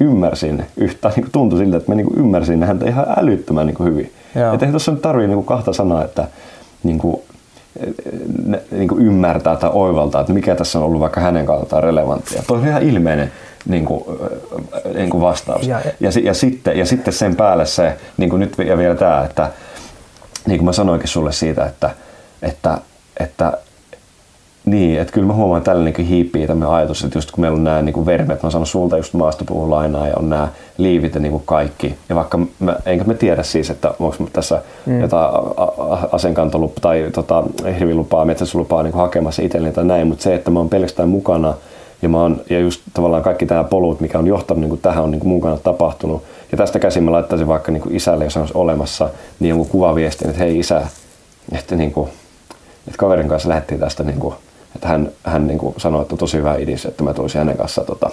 ymmärsin 0.00 0.64
yhtä, 0.76 1.08
niin 1.08 1.22
kuin 1.22 1.32
tuntui 1.32 1.58
siltä, 1.58 1.76
että 1.76 1.90
mä 1.90 1.94
niin 1.94 2.06
kuin 2.06 2.18
ymmärsin 2.18 2.62
häntä 2.62 2.86
ihan 2.86 3.06
älyttömän 3.16 3.66
niin 3.66 3.74
kuin 3.74 3.90
hyvin. 3.90 4.12
Että 4.54 4.66
ei 4.66 4.70
tuossa 4.72 4.92
nyt 4.92 5.02
tarvitse 5.02 5.26
niin 5.26 5.36
kuin 5.36 5.46
kahta 5.46 5.72
sanaa, 5.72 6.04
että 6.04 6.28
niin 6.82 6.98
kuin, 6.98 7.22
niin 8.70 8.88
kuin 8.88 9.06
ymmärtää 9.06 9.56
tai 9.56 9.70
oivaltaa, 9.72 10.20
että 10.20 10.32
mikä 10.32 10.54
tässä 10.54 10.78
on 10.78 10.84
ollut 10.84 11.00
vaikka 11.00 11.20
hänen 11.20 11.46
kannaltaan 11.46 11.82
relevanttia. 11.82 12.42
Tuo 12.46 12.56
on 12.56 12.68
ihan 12.68 12.82
ilmeinen 12.82 13.32
niin 13.66 13.84
kuin, 13.84 14.04
niin 14.94 15.10
kuin 15.10 15.20
vastaus. 15.20 15.66
Ja, 15.66 15.80
ja, 16.00 16.10
ja, 16.22 16.34
sitten, 16.34 16.78
ja 16.78 16.86
sitten 16.86 17.14
sen 17.14 17.36
päälle 17.36 17.66
se, 17.66 17.96
niin 18.16 18.30
kuin 18.30 18.40
nyt 18.40 18.58
ja 18.58 18.78
vielä 18.78 18.94
tämä, 18.94 19.24
että 19.24 19.50
niin 20.46 20.58
kuin 20.58 20.64
mä 20.64 20.72
sanoinkin 20.72 21.08
sulle 21.08 21.32
siitä, 21.32 21.64
että, 21.64 21.90
että, 22.42 22.78
että 23.20 23.58
niin, 24.64 25.00
että 25.00 25.12
kyllä 25.12 25.26
mä 25.26 25.32
huomaan, 25.32 25.58
että 25.58 25.70
tällä 25.70 25.84
niin 25.84 26.06
hiipii 26.06 26.46
tämmöinen 26.46 26.74
ajatus, 26.74 27.04
että 27.04 27.18
just 27.18 27.30
kun 27.30 27.40
meillä 27.40 27.56
on 27.56 27.64
nämä 27.64 27.82
niin 27.82 28.06
vermet, 28.06 28.42
mä 28.42 28.50
sanon 28.50 28.66
sulta 28.66 28.96
just 28.96 29.14
maastopuun 29.14 29.70
lainaa 29.70 30.08
ja 30.08 30.14
on 30.16 30.30
nämä 30.30 30.48
liivit 30.78 31.14
ja 31.14 31.20
niin 31.20 31.32
kuin 31.32 31.42
kaikki. 31.46 31.94
Ja 32.08 32.16
vaikka 32.16 32.38
mä, 32.58 32.76
enkä 32.86 33.04
mä 33.04 33.14
tiedä 33.14 33.42
siis, 33.42 33.70
että 33.70 33.94
onko 33.98 34.16
mä 34.18 34.26
tässä 34.32 34.62
mm. 34.86 35.00
jotain 35.00 35.34
asenkantolupaa 36.12 36.80
tai 36.80 37.10
tota, 37.12 37.44
hirvilupaa, 37.78 38.24
metsästyslupaa 38.24 38.82
niin 38.82 38.94
hakemassa 38.94 39.42
itselleni 39.42 39.74
tai 39.74 39.84
näin, 39.84 40.06
mutta 40.06 40.22
se, 40.22 40.34
että 40.34 40.50
mä 40.50 40.58
oon 40.58 40.68
pelkästään 40.68 41.08
mukana 41.08 41.54
ja, 42.04 42.08
mä 42.08 42.20
oon, 42.20 42.40
ja 42.50 42.60
just 42.60 42.80
tavallaan 42.94 43.22
kaikki 43.22 43.46
tämä 43.46 43.64
polut, 43.64 44.00
mikä 44.00 44.18
on 44.18 44.26
johtanut 44.26 44.60
niin 44.60 44.68
kuin 44.68 44.80
tähän, 44.80 45.04
on 45.04 45.10
niin 45.10 45.20
kuin 45.20 45.28
mun 45.28 45.40
kannalta 45.40 45.64
tapahtunut. 45.64 46.22
Ja 46.52 46.58
tästä 46.58 46.78
käsin 46.78 47.02
mä 47.02 47.12
laittaisin 47.12 47.48
vaikka 47.48 47.72
niin 47.72 47.82
kuin 47.82 47.96
isälle, 47.96 48.24
jos 48.24 48.36
olisi 48.36 48.54
olemassa, 48.56 49.10
niin 49.40 49.48
jonkun 49.48 49.68
kuvaviestin, 49.68 50.28
että 50.28 50.42
hei 50.42 50.58
isä, 50.58 50.82
että, 51.52 51.76
niin 51.76 51.92
kuin, 51.92 52.08
että 52.86 52.98
kaverin 52.98 53.28
kanssa 53.28 53.48
lähdettiin 53.48 53.80
tästä 53.80 54.02
niin 54.02 54.18
kuin, 54.18 54.34
että 54.74 54.88
hän, 54.88 55.08
hän 55.24 55.46
niin 55.46 55.58
kuin 55.58 55.74
sanoi, 55.78 56.02
että 56.02 56.14
on 56.14 56.18
tosi 56.18 56.36
hyvä 56.36 56.56
idis, 56.56 56.84
että 56.84 57.04
mä 57.04 57.14
tulisin 57.14 57.38
hänen 57.38 57.56
kanssa, 57.56 57.84
tota, 57.84 58.10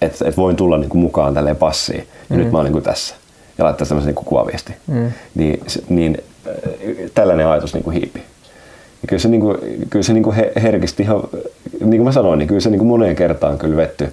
että, 0.00 0.28
että 0.28 0.36
voin 0.36 0.56
tulla 0.56 0.78
niin 0.78 0.90
kuin 0.90 1.00
mukaan 1.00 1.34
tälleen 1.34 1.56
passiin. 1.56 2.06
Ja 2.30 2.36
mm. 2.36 2.42
nyt 2.42 2.52
mä 2.52 2.58
oon 2.58 2.64
niin 2.64 2.72
kuin 2.72 2.84
tässä. 2.84 3.14
Ja 3.58 3.64
laittaa 3.64 3.86
tämmöisen 3.86 4.14
niin 4.14 4.24
kuvaviesti. 4.24 4.74
Mm. 4.86 5.12
Niin, 5.34 5.64
niin 5.88 6.24
tällainen 7.14 7.46
ajatus 7.46 7.74
niin 7.74 7.84
kuin 7.84 7.94
hiipi. 7.96 8.22
Ja 9.02 9.08
kyllä 9.08 9.20
se, 9.20 9.28
niin 9.28 9.40
kuin, 9.40 9.56
kyllä 9.90 10.02
se 10.02 10.12
niin 10.12 10.22
kuin 10.22 10.36
herkisti 10.62 11.02
ihan, 11.02 11.22
niin 11.80 11.90
kuin 11.90 12.04
mä 12.04 12.12
sanoin, 12.12 12.38
niin 12.38 12.48
kyllä 12.48 12.60
se 12.60 12.70
niin 12.70 12.78
kuin 12.78 12.88
moneen 12.88 13.16
kertaan 13.16 13.58
kyllä 13.58 13.76
vetty, 13.76 14.08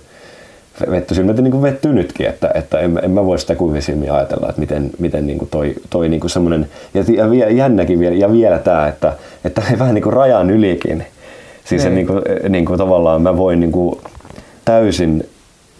vetty 0.91 1.15
silmät 1.15 1.37
niin 1.37 1.51
kuin 1.51 1.63
vettyy 1.63 1.93
nytkin, 1.93 2.27
että, 2.27 2.51
että 2.55 2.79
en, 2.79 2.99
en 3.03 3.11
mä 3.11 3.25
voi 3.25 3.39
sitä 3.39 3.55
kuvisilmiä 3.55 4.13
ajatella, 4.13 4.49
että 4.49 4.61
miten, 4.61 4.89
miten 4.99 5.27
niin 5.27 5.37
kuin 5.37 5.49
toi, 5.49 5.75
toi 5.89 6.09
niin 6.09 6.19
kuin 6.19 6.31
semmoinen, 6.31 6.69
ja, 6.93 7.03
ja 7.35 7.51
jännäkin 7.51 7.99
vielä, 7.99 8.15
ja 8.15 8.31
vielä 8.31 8.59
tämä, 8.59 8.87
että, 8.87 9.13
että 9.45 9.61
vähän 9.79 9.95
niin 9.95 10.03
kuin 10.03 10.13
rajan 10.13 10.49
ylikin, 10.49 11.05
Siis 11.67 11.83
se 11.83 11.89
niin 11.89 12.07
kuin, 12.07 12.21
niinku, 12.27 12.47
niin 12.49 12.65
kuin 12.65 12.77
tavallaan 12.77 13.21
mä 13.21 13.37
voin 13.37 13.59
niin 13.59 13.71
kuin 13.71 13.99
täysin 14.65 15.29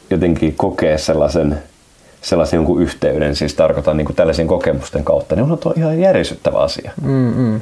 jotenkin 0.10 0.54
kokea 0.58 0.98
sellaisen, 0.98 1.58
sellaisen 2.22 2.58
jonkun 2.58 2.82
yhteyden, 2.82 3.36
siis 3.36 3.54
tarkoitan 3.54 3.98
niin 3.98 4.06
kuin 4.06 4.16
tällaisen 4.16 4.48
kokemusten 4.48 5.04
kautta, 5.04 5.36
niin 5.36 5.52
on 5.52 5.58
tuo 5.58 5.74
ihan 5.78 6.00
järisyttävä 6.00 6.58
asia. 6.58 6.92
Mm-mm. 7.02 7.62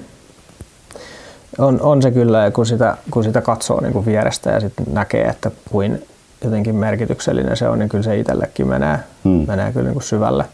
On, 1.57 1.81
on 1.81 2.01
se 2.01 2.11
kyllä, 2.11 2.51
kun 2.51 2.65
sitä, 2.65 2.97
kun 3.11 3.23
sitä 3.23 3.41
katsoo 3.41 3.81
niin 3.81 3.93
kuin 3.93 4.05
vierestä 4.05 4.49
ja 4.49 4.59
sitten 4.59 4.85
näkee, 4.91 5.23
että 5.23 5.51
kuin 5.71 6.03
jotenkin 6.43 6.75
merkityksellinen 6.75 7.57
se 7.57 7.69
on, 7.69 7.79
niin 7.79 7.89
kyllä 7.89 8.03
se 8.03 8.17
itsellekin 8.17 8.67
menee, 8.67 8.99
hmm. 9.23 9.47
menee 9.47 9.71
kyllä 9.71 9.85
niin 9.85 9.93
kuin 9.93 10.03
syvälle, 10.03 10.45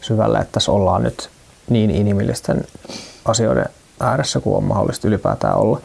syvälle, 0.00 0.38
että 0.38 0.52
tässä 0.52 0.72
ollaan 0.72 1.02
nyt 1.02 1.30
niin 1.70 1.90
inhimillisten 1.90 2.64
asioiden 3.24 3.66
ääressä 4.00 4.40
kuin 4.40 4.56
on 4.56 4.64
mahdollista 4.64 5.08
ylipäätään 5.08 5.56
olla. 5.56 5.80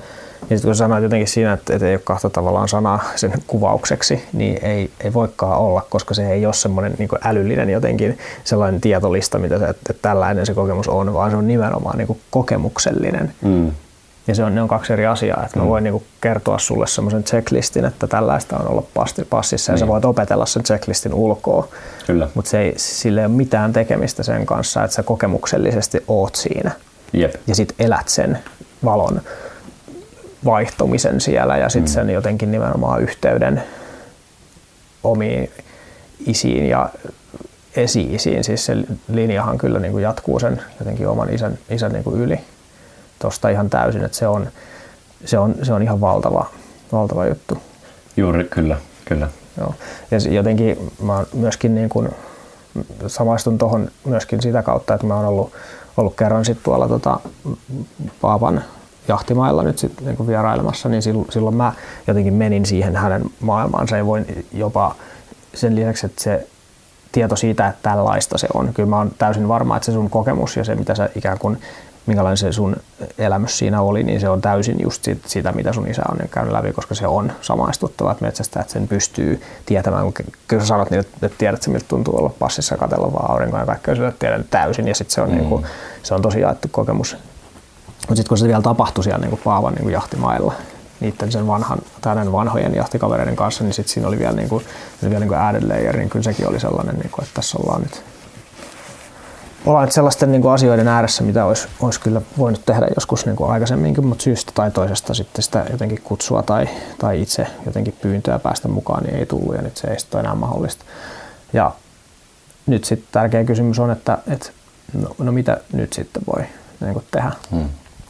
Ja 0.49 0.57
sitten 0.57 0.69
kun 0.69 0.75
sanoit 0.75 1.03
jotenkin 1.03 1.27
siinä, 1.27 1.53
että, 1.53 1.73
että 1.73 1.87
ei 1.87 1.95
ole 1.95 2.01
kahta 2.03 2.29
tavallaan 2.29 2.67
sanaa 2.67 3.03
sen 3.15 3.33
kuvaukseksi, 3.47 4.23
niin 4.33 4.65
ei, 4.65 4.89
ei 5.03 5.13
voikaan 5.13 5.57
olla, 5.57 5.85
koska 5.89 6.13
se 6.13 6.31
ei 6.31 6.45
ole 6.45 6.53
semmoinen 6.53 6.95
niin 6.97 7.09
älyllinen 7.23 7.69
jotenkin 7.69 8.17
sellainen 8.43 8.81
tietolista, 8.81 9.39
mitä 9.39 9.59
se, 9.59 9.65
että 9.65 9.93
tällainen 10.01 10.45
se 10.45 10.53
kokemus 10.53 10.87
on, 10.87 11.13
vaan 11.13 11.31
se 11.31 11.37
on 11.37 11.47
nimenomaan 11.47 11.97
niin 11.97 12.19
kokemuksellinen. 12.31 13.33
Mm. 13.41 13.71
Ja 14.27 14.35
se 14.35 14.43
on, 14.43 14.55
ne 14.55 14.61
on 14.61 14.67
kaksi 14.67 14.93
eri 14.93 15.05
asiaa. 15.05 15.43
Että 15.45 15.59
mä 15.59 15.63
mm. 15.63 15.69
voin 15.69 15.83
niin 15.83 16.03
kertoa 16.21 16.59
sulle 16.59 16.87
semmoisen 16.87 17.23
checklistin, 17.23 17.85
että 17.85 18.07
tällaista 18.07 18.57
on 18.57 18.67
olla 18.67 18.83
passissa 19.29 19.71
ja 19.71 19.73
niin. 19.73 19.79
sä 19.79 19.87
voit 19.87 20.05
opetella 20.05 20.45
sen 20.45 20.63
checklistin 20.63 21.13
ulkoa. 21.13 21.67
Kyllä. 22.07 22.29
Mutta 22.33 22.51
se 22.51 22.59
ei, 22.59 22.73
sille 22.77 23.21
ei 23.21 23.25
ole 23.25 23.33
mitään 23.33 23.73
tekemistä 23.73 24.23
sen 24.23 24.45
kanssa, 24.45 24.83
että 24.83 24.95
sä 24.95 25.03
kokemuksellisesti 25.03 26.03
oot 26.07 26.35
siinä. 26.35 26.71
Jep. 27.13 27.35
Ja 27.47 27.55
sitten 27.55 27.85
elät 27.85 28.09
sen 28.09 28.39
valon 28.85 29.21
vaihtumisen 30.45 31.21
siellä 31.21 31.57
ja 31.57 31.69
sitten 31.69 31.91
mm. 31.91 31.93
sen 31.93 32.09
jotenkin 32.09 32.51
nimenomaan 32.51 33.01
yhteyden 33.01 33.63
omiin 35.03 35.51
isiin 36.25 36.69
ja 36.69 36.89
esi-isiin. 37.75 38.43
Siis 38.43 38.65
se 38.65 38.75
linjahan 39.11 39.57
kyllä 39.57 39.79
niin 39.79 39.91
kuin 39.91 40.03
jatkuu 40.03 40.39
sen 40.39 40.61
jotenkin 40.79 41.07
oman 41.07 41.33
isän, 41.33 41.57
isän 41.69 41.91
niin 41.91 42.03
kuin 42.03 42.21
yli 42.21 42.39
tuosta 43.23 43.49
ihan 43.49 43.69
täysin, 43.69 44.03
että 44.03 44.17
se 44.17 44.27
on, 44.27 44.47
se 45.25 45.39
on, 45.39 45.55
se 45.63 45.73
on 45.73 45.83
ihan 45.83 46.01
valtava, 46.01 46.45
valtava 46.91 47.25
juttu. 47.25 47.57
Juuri, 48.17 48.43
kyllä, 48.43 48.77
kyllä. 49.05 49.27
Joo. 49.57 49.75
Ja 50.11 50.17
jotenkin 50.17 50.91
mä 51.01 51.23
myöskin 51.33 51.75
niin 51.75 51.89
kuin 51.89 52.09
samaistun 53.07 53.57
tuohon 53.57 53.87
myöskin 54.05 54.41
sitä 54.41 54.63
kautta, 54.63 54.93
että 54.93 55.07
mä 55.07 55.15
oon 55.15 55.25
ollut, 55.25 55.53
ollut 55.97 56.15
kerran 56.15 56.45
sitten 56.45 56.63
tuolla 56.63 56.87
tota, 56.87 57.19
Paapan 58.21 58.63
jahtimailla 59.07 59.63
nyt 59.63 59.77
sit 59.77 60.01
niin 60.01 60.27
vierailemassa, 60.27 60.89
niin 60.89 61.01
silloin, 61.01 61.27
silloin 61.31 61.55
mä 61.55 61.73
jotenkin 62.07 62.33
menin 62.33 62.65
siihen 62.65 62.95
hänen 62.95 63.23
maailmaansa 63.39 63.97
ja 63.97 64.05
voin 64.05 64.45
jopa 64.53 64.95
sen 65.53 65.75
lisäksi, 65.75 66.05
että 66.05 66.23
se 66.23 66.47
tieto 67.11 67.35
siitä, 67.35 67.67
että 67.67 67.89
tällaista 67.89 68.37
se 68.37 68.47
on. 68.53 68.73
Kyllä 68.73 68.89
mä 68.89 68.97
oon 68.97 69.11
täysin 69.17 69.47
varma, 69.47 69.77
että 69.77 69.85
se 69.85 69.91
sun 69.91 70.09
kokemus 70.09 70.57
ja 70.57 70.63
se, 70.63 70.75
mitä 70.75 70.95
sä 70.95 71.09
ikään 71.15 71.39
kuin, 71.39 71.57
minkälainen 72.05 72.37
se 72.37 72.51
sun 72.51 72.75
elämys 73.17 73.57
siinä 73.57 73.81
oli, 73.81 74.03
niin 74.03 74.19
se 74.19 74.29
on 74.29 74.41
täysin 74.41 74.75
just 74.83 75.07
sitä, 75.25 75.51
mitä 75.51 75.73
sun 75.73 75.87
isä 75.87 76.01
on 76.11 76.17
käynyt 76.31 76.53
läpi, 76.53 76.71
koska 76.71 76.95
se 76.95 77.07
on 77.07 77.31
samaistuttava, 77.41 78.11
että 78.11 78.25
metsästä, 78.25 78.59
että 78.59 78.73
sen 78.73 78.87
pystyy 78.87 79.41
tietämään, 79.65 80.03
kun 80.03 80.13
kyllä 80.47 80.63
sä 80.63 80.67
sanot 80.67 80.89
niin, 80.89 80.99
että 80.99 81.37
tiedät, 81.37 81.67
miltä 81.67 81.85
tuntuu 81.87 82.17
olla 82.17 82.29
passissa 82.39 82.77
katella 82.77 83.13
vaan 83.13 83.31
aurinkoa 83.31 83.59
ja 83.59 83.65
kaikkea, 83.65 83.95
sä 83.95 84.13
tiedät 84.19 84.49
täysin, 84.49 84.87
ja 84.87 84.95
sitten 84.95 85.15
se 85.15 85.21
on, 85.21 85.29
mm. 85.29 85.35
niin 85.35 85.49
kuin, 85.49 85.65
se 86.03 86.13
on 86.13 86.21
tosi 86.21 86.39
jaettu 86.39 86.67
kokemus. 86.71 87.17
Mutta 87.87 88.15
sitten 88.15 88.29
kun 88.29 88.37
se 88.37 88.47
vielä 88.47 88.61
tapahtui 88.61 89.03
siellä 89.03 89.25
niin 89.25 89.39
Paavan 89.43 89.73
niin 89.73 89.83
kuin 89.83 89.93
jahtimailla, 89.93 90.53
niiden 90.99 91.31
sen 91.31 91.47
vanhan, 91.47 91.79
tai 92.01 92.31
vanhojen 92.31 92.75
jahtikavereiden 92.75 93.35
kanssa, 93.35 93.63
niin 93.63 93.73
sitten 93.73 93.93
siinä 93.93 94.07
oli 94.07 94.19
vielä, 94.19 94.35
niin 94.35 94.49
kuin, 94.49 94.65
vielä 95.09 95.19
niin 95.19 95.29
kuin 95.29 95.97
niin 95.97 96.09
kyllä 96.09 96.23
sekin 96.23 96.49
oli 96.49 96.59
sellainen, 96.59 96.95
niin 96.95 97.09
kuin, 97.11 97.23
että 97.23 97.35
tässä 97.35 97.57
ollaan 97.57 97.81
nyt, 97.81 98.03
ollaan 99.65 99.85
nyt 99.85 99.91
sellaisten 99.91 100.31
niin 100.31 100.41
kuin 100.41 100.51
asioiden 100.51 100.87
ääressä, 100.87 101.23
mitä 101.23 101.45
olisi, 101.45 101.67
olisi 101.81 101.99
kyllä 101.99 102.21
voinut 102.37 102.65
tehdä 102.65 102.87
joskus 102.95 103.25
niin 103.25 103.35
kuin 103.35 103.51
aikaisemminkin, 103.51 104.05
mutta 104.05 104.23
syystä 104.23 104.51
tai 104.55 104.71
toisesta 104.71 105.13
sitten 105.13 105.43
sitä 105.43 105.65
jotenkin 105.71 106.01
kutsua 106.01 106.43
tai, 106.43 106.69
tai 106.99 107.21
itse 107.21 107.47
jotenkin 107.65 107.95
pyyntöä 108.01 108.39
päästä 108.39 108.67
mukaan, 108.67 109.03
niin 109.03 109.15
ei 109.15 109.25
tullut 109.25 109.55
ja 109.55 109.61
nyt 109.61 109.77
se 109.77 109.87
ei 109.87 109.99
sitten 109.99 110.19
enää 110.19 110.35
mahdollista. 110.35 110.85
Ja 111.53 111.71
nyt 112.65 112.85
sitten 112.85 113.07
tärkeä 113.11 113.43
kysymys 113.43 113.79
on, 113.79 113.91
että, 113.91 114.17
että 114.27 114.49
no, 114.93 115.15
no 115.19 115.31
mitä 115.31 115.57
nyt 115.73 115.93
sitten 115.93 116.21
voi 116.35 116.43
niin 116.81 116.93
kuin 116.93 117.05
tehdä. 117.11 117.31
Hmm. 117.51 117.69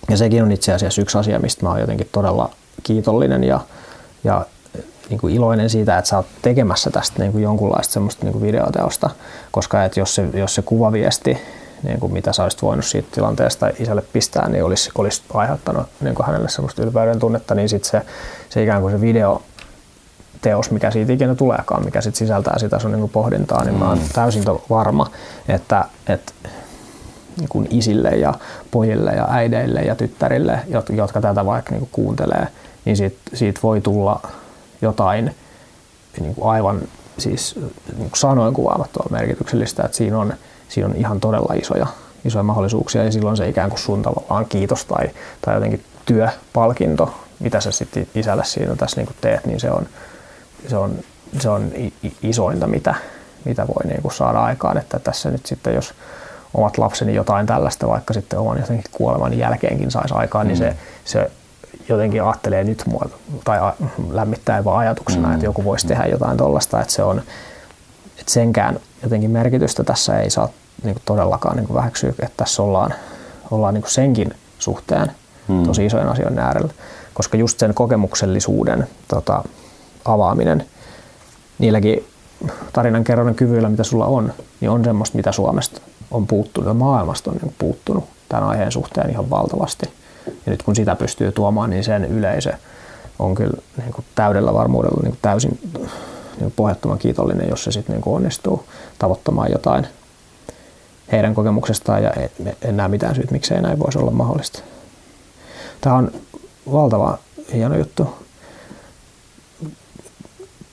Ja 0.09 0.17
sekin 0.17 0.43
on 0.43 0.51
itse 0.51 0.73
asiassa 0.73 1.01
yksi 1.01 1.17
asia, 1.17 1.39
mistä 1.39 1.65
mä 1.65 1.69
oon 1.69 1.79
jotenkin 1.79 2.09
todella 2.11 2.49
kiitollinen 2.83 3.43
ja, 3.43 3.59
ja 4.23 4.45
niin 5.09 5.19
kuin 5.19 5.35
iloinen 5.35 5.69
siitä, 5.69 5.97
että 5.97 6.09
sä 6.09 6.17
oot 6.17 6.25
tekemässä 6.41 6.89
tästä 6.89 7.19
niin 7.19 7.31
kuin 7.31 7.43
jonkunlaista 7.43 7.93
semmoista 7.93 8.25
niin 8.25 8.33
kuin 8.33 8.43
videoteosta, 8.43 9.09
koska 9.51 9.83
että 9.83 9.99
jos, 9.99 10.15
se, 10.15 10.29
jos 10.33 10.55
se 10.55 10.61
kuvaviesti, 10.61 11.37
niin 11.83 11.99
kuin 11.99 12.13
mitä 12.13 12.33
sä 12.33 12.43
olisit 12.43 12.61
voinut 12.61 12.85
siitä 12.85 13.07
tilanteesta 13.11 13.69
isälle 13.79 14.03
pistää, 14.13 14.49
niin 14.49 14.63
olisi, 14.63 14.91
olisi 14.97 15.21
aiheuttanut 15.33 15.87
niin 16.01 16.15
kuin 16.15 16.25
hänelle 16.25 16.49
semmoista 16.49 16.83
ylpeyden 16.83 17.19
tunnetta, 17.19 17.55
niin 17.55 17.69
sitten 17.69 17.91
se, 17.91 18.01
se 18.49 18.63
ikään 18.63 18.81
kuin 18.81 18.93
se 18.93 19.01
video 19.01 19.41
teos, 20.41 20.71
mikä 20.71 20.91
siitä 20.91 21.13
ikinä 21.13 21.35
tuleekaan, 21.35 21.85
mikä 21.85 22.01
sitten 22.01 22.17
sisältää 22.17 22.59
sitä 22.59 22.79
sun 22.79 22.91
niin 22.91 23.09
pohdintaa, 23.09 23.63
niin 23.63 23.75
mä 23.75 23.89
oon 23.89 23.97
mm. 23.97 24.09
täysin 24.13 24.43
varma, 24.69 25.11
että, 25.47 25.85
että 26.07 26.33
niin 27.37 27.49
kuin 27.49 27.67
isille 27.69 28.09
ja 28.09 28.33
pojille 28.71 29.11
ja 29.11 29.27
äideille 29.29 29.81
ja 29.81 29.95
tyttärille, 29.95 30.59
jotka 30.89 31.21
tätä 31.21 31.45
vaikka 31.45 31.71
niin 31.71 31.79
kuin 31.79 31.89
kuuntelee, 31.91 32.47
niin 32.85 32.97
siitä, 32.97 33.17
siitä 33.33 33.59
voi 33.63 33.81
tulla 33.81 34.19
jotain 34.84 35.36
niin 36.19 36.36
kuin 36.36 36.49
aivan 36.49 36.81
siis 37.17 37.55
niin 37.97 38.09
kuin 38.09 38.19
sanoin 38.19 38.53
kuvaamattua 38.53 39.05
merkityksellistä, 39.09 39.84
että 39.84 39.97
siinä 39.97 40.19
on, 40.19 40.34
siinä 40.69 40.89
on 40.89 40.95
ihan 40.95 41.19
todella 41.19 41.53
isoja, 41.53 41.88
isoja 42.25 42.43
mahdollisuuksia 42.43 43.03
ja 43.03 43.11
silloin 43.11 43.38
se 43.38 43.49
ikään 43.49 43.69
kuin 43.69 43.79
sun 43.79 44.01
tavallaan 44.01 44.45
kiitos 44.45 44.86
tai, 44.86 45.09
tai 45.41 45.53
jotenkin 45.53 45.84
työpalkinto, 46.05 47.13
mitä 47.39 47.59
sä 47.59 47.71
sitten 47.71 48.07
isälle 48.15 48.45
siinä 48.45 48.75
tässä 48.75 48.97
niin 48.97 49.07
kuin 49.07 49.17
teet, 49.21 49.45
niin 49.45 49.59
se 49.59 49.71
on, 49.71 49.88
se 50.67 50.77
on, 50.77 50.95
se 51.39 51.49
on 51.49 51.71
isointa, 52.23 52.67
mitä, 52.67 52.95
mitä 53.45 53.67
voi 53.67 53.84
niin 53.86 54.01
kuin 54.01 54.13
saada 54.13 54.43
aikaan, 54.43 54.77
että 54.77 54.99
tässä 54.99 55.31
nyt 55.31 55.45
sitten 55.45 55.75
jos 55.75 55.93
omat 56.53 56.77
lapseni 56.77 57.15
jotain 57.15 57.45
tällaista 57.45 57.88
vaikka 57.88 58.13
sitten 58.13 58.39
oman 58.39 58.57
jotenkin 58.57 58.91
kuoleman 58.91 59.38
jälkeenkin 59.38 59.91
saisi 59.91 60.13
aikaan, 60.13 60.45
mm. 60.45 60.47
niin 60.47 60.57
se, 60.57 60.75
se 61.05 61.31
jotenkin 61.89 62.23
ajattelee 62.23 62.63
nyt 62.63 62.84
mua, 62.86 63.09
tai 63.43 63.59
lämmittää 64.09 64.63
vaan 64.63 64.79
ajatuksena, 64.79 65.27
mm. 65.27 65.34
että 65.34 65.45
joku 65.45 65.63
voisi 65.63 65.88
tehdä 65.88 66.05
jotain 66.05 66.38
tuollaista, 66.38 66.81
että 66.81 66.93
se 66.93 67.03
on, 67.03 67.19
että 68.19 68.34
senkään 68.34 68.79
jotenkin 69.03 69.31
merkitystä 69.31 69.84
tässä 69.84 70.19
ei 70.19 70.29
saa 70.29 70.49
niin 70.84 70.95
kuin 70.95 71.03
todellakaan 71.05 71.55
niin 71.55 71.67
kuin 71.67 71.75
väheksyä, 71.75 72.09
että 72.09 72.38
tässä 72.38 72.63
ollaan, 72.63 72.93
ollaan 73.51 73.73
niin 73.73 73.81
kuin 73.81 73.91
senkin 73.91 74.34
suhteen 74.59 75.11
mm. 75.47 75.63
tosi 75.63 75.86
isojen 75.86 76.09
asioiden 76.09 76.39
äärellä, 76.39 76.73
koska 77.13 77.38
just 77.38 77.59
sen 77.59 77.73
kokemuksellisuuden 77.73 78.88
tota, 79.07 79.43
avaaminen 80.05 80.65
niilläkin 81.59 82.05
tarinankerronnan 82.73 83.36
kyvyillä, 83.36 83.69
mitä 83.69 83.84
sulla 83.84 84.05
on, 84.05 84.34
niin 84.61 84.69
on 84.69 84.84
semmoista, 84.84 85.17
mitä 85.17 85.31
Suomesta 85.31 85.81
on 86.11 86.27
puuttunut 86.27 86.67
ja 86.67 86.73
maailmasta 86.73 87.31
on 87.31 87.38
niin 87.41 87.55
puuttunut 87.59 88.03
tämän 88.29 88.43
aiheen 88.43 88.71
suhteen 88.71 89.09
ihan 89.09 89.29
valtavasti. 89.29 89.86
Ja 90.28 90.51
nyt 90.51 90.63
kun 90.63 90.76
sitä 90.76 90.95
pystyy 90.95 91.32
tuomaan, 91.32 91.69
niin 91.69 91.84
sen 91.84 92.05
yleisö 92.05 92.53
on 93.19 93.36
kyllä 93.36 93.57
niin 93.78 93.93
kuin 93.93 94.05
täydellä 94.15 94.53
varmuudella 94.53 95.01
niin 95.01 95.11
kuin 95.11 95.19
täysin 95.21 95.59
niin 95.74 96.39
kuin 96.39 96.53
pohjattoman 96.55 96.97
kiitollinen, 96.97 97.49
jos 97.49 97.63
se 97.63 97.71
sitten 97.71 97.95
niin 97.95 98.03
onnistuu 98.05 98.65
tavoittamaan 98.99 99.51
jotain 99.51 99.88
heidän 101.11 101.36
kokemuksestaan 101.36 102.03
ja 102.03 102.11
en, 102.61 102.78
näe 102.78 102.88
mitään 102.88 103.15
syyt, 103.15 103.32
miksei 103.32 103.61
näin 103.61 103.80
voisi 103.80 103.99
olla 103.99 104.11
mahdollista. 104.11 104.59
Tämä 105.82 105.95
on 105.95 106.11
valtava 106.71 107.17
hieno 107.53 107.78
juttu. 107.78 108.09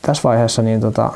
Tässä 0.02 0.22
vaiheessa 0.22 0.62
niin 0.62 0.80
tota, 0.80 1.12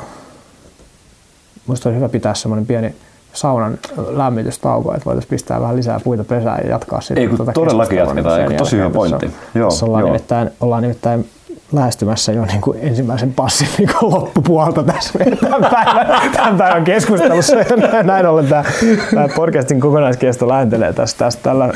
musta 1.67 1.89
olisi 1.89 1.97
hyvä 1.97 2.09
pitää 2.09 2.35
semmoinen 2.35 2.67
pieni 2.67 2.95
saunan 3.35 3.79
lämmitystauko, 3.97 4.95
että 4.95 5.05
voitaisiin 5.05 5.31
pistää 5.31 5.61
vähän 5.61 5.77
lisää 5.77 6.01
puita 6.01 6.25
pesään 6.25 6.61
ja 6.65 6.71
jatkaa 6.71 7.01
sitten. 7.01 7.19
Ei, 7.19 7.29
kun 7.29 7.37
tuota 7.37 7.53
todellakin 7.53 7.99
jatketaan, 7.99 8.53
Ei, 8.53 8.59
tosi 8.59 8.77
hyvä 8.77 8.91
pointti. 8.91 9.31
Joo, 9.55 9.71
ollaan, 9.83 10.01
joo. 10.01 10.09
Nimittäin, 10.13 10.51
ollaan 10.61 10.83
nimittäin 10.83 11.29
lähestymässä 11.73 12.33
jo 12.33 12.45
niin 12.45 12.61
kuin 12.61 12.79
ensimmäisen 12.83 13.33
passin 13.33 13.69
niin 13.79 13.91
kuin 13.99 14.13
loppupuolta 14.15 14.83
tässä 14.83 15.19
tämän 15.41 15.71
päivän, 15.71 16.33
tämän 16.33 16.57
päivän 16.57 16.85
keskustelussa. 16.85 17.57
Näin 18.03 18.27
ollen 18.27 18.47
tämä, 18.47 18.65
tämä 19.15 19.29
podcastin 19.37 19.81
kokonaiskesto 19.81 20.49
lähentelee 20.49 20.93
tästä, 20.93 21.19
tästä 21.19 21.43
tällä 21.43 21.73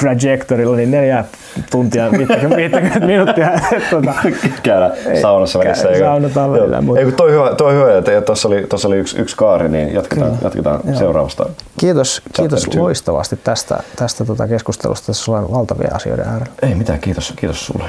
trajectorilla 0.00 0.76
niin 0.76 0.90
neljä 0.90 1.24
tuntia 1.70 2.10
50, 2.10 2.56
50 2.56 3.06
minuuttia. 3.06 3.50
tuota, 3.90 4.14
Käydä 4.62 4.90
saunassa 5.20 5.58
välissä. 5.58 5.98
Saunataan 5.98 6.52
välillä. 6.52 6.80
Mutta... 6.80 7.00
Ei, 7.00 7.12
toi 7.12 7.32
hyvä, 7.32 7.54
toi 7.54 7.74
hyvä 7.74 7.98
että 7.98 8.20
tuossa 8.20 8.48
oli, 8.48 8.66
tuossa 8.68 8.88
oli 8.88 8.96
yksi, 8.96 9.20
yksi 9.20 9.36
kaari, 9.36 9.68
niin 9.68 9.94
jatketaan, 9.94 10.30
Kyllä. 10.30 10.42
jatketaan 10.42 10.96
seuraavasta. 10.96 11.46
Kiitos, 11.80 12.22
kiitos 12.32 12.74
loistavasti 12.76 13.36
tästä, 13.36 13.78
tästä 13.96 14.24
tuota 14.24 14.48
keskustelusta. 14.48 15.06
Tässä 15.06 15.32
on 15.32 15.50
valtavia 15.50 15.90
asioiden 15.92 16.28
äärellä. 16.28 16.52
Ei 16.62 16.74
mitään, 16.74 17.00
kiitos, 17.00 17.34
kiitos 17.36 17.66
sulle. 17.66 17.84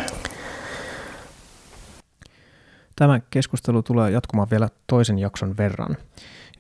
Tämä 2.96 3.20
keskustelu 3.30 3.84
tulee 3.84 4.12
jatkumaan 4.12 4.48
vielä 4.52 4.70
toisen 4.88 5.20
jakson 5.20 5.58
verran. 5.58 5.98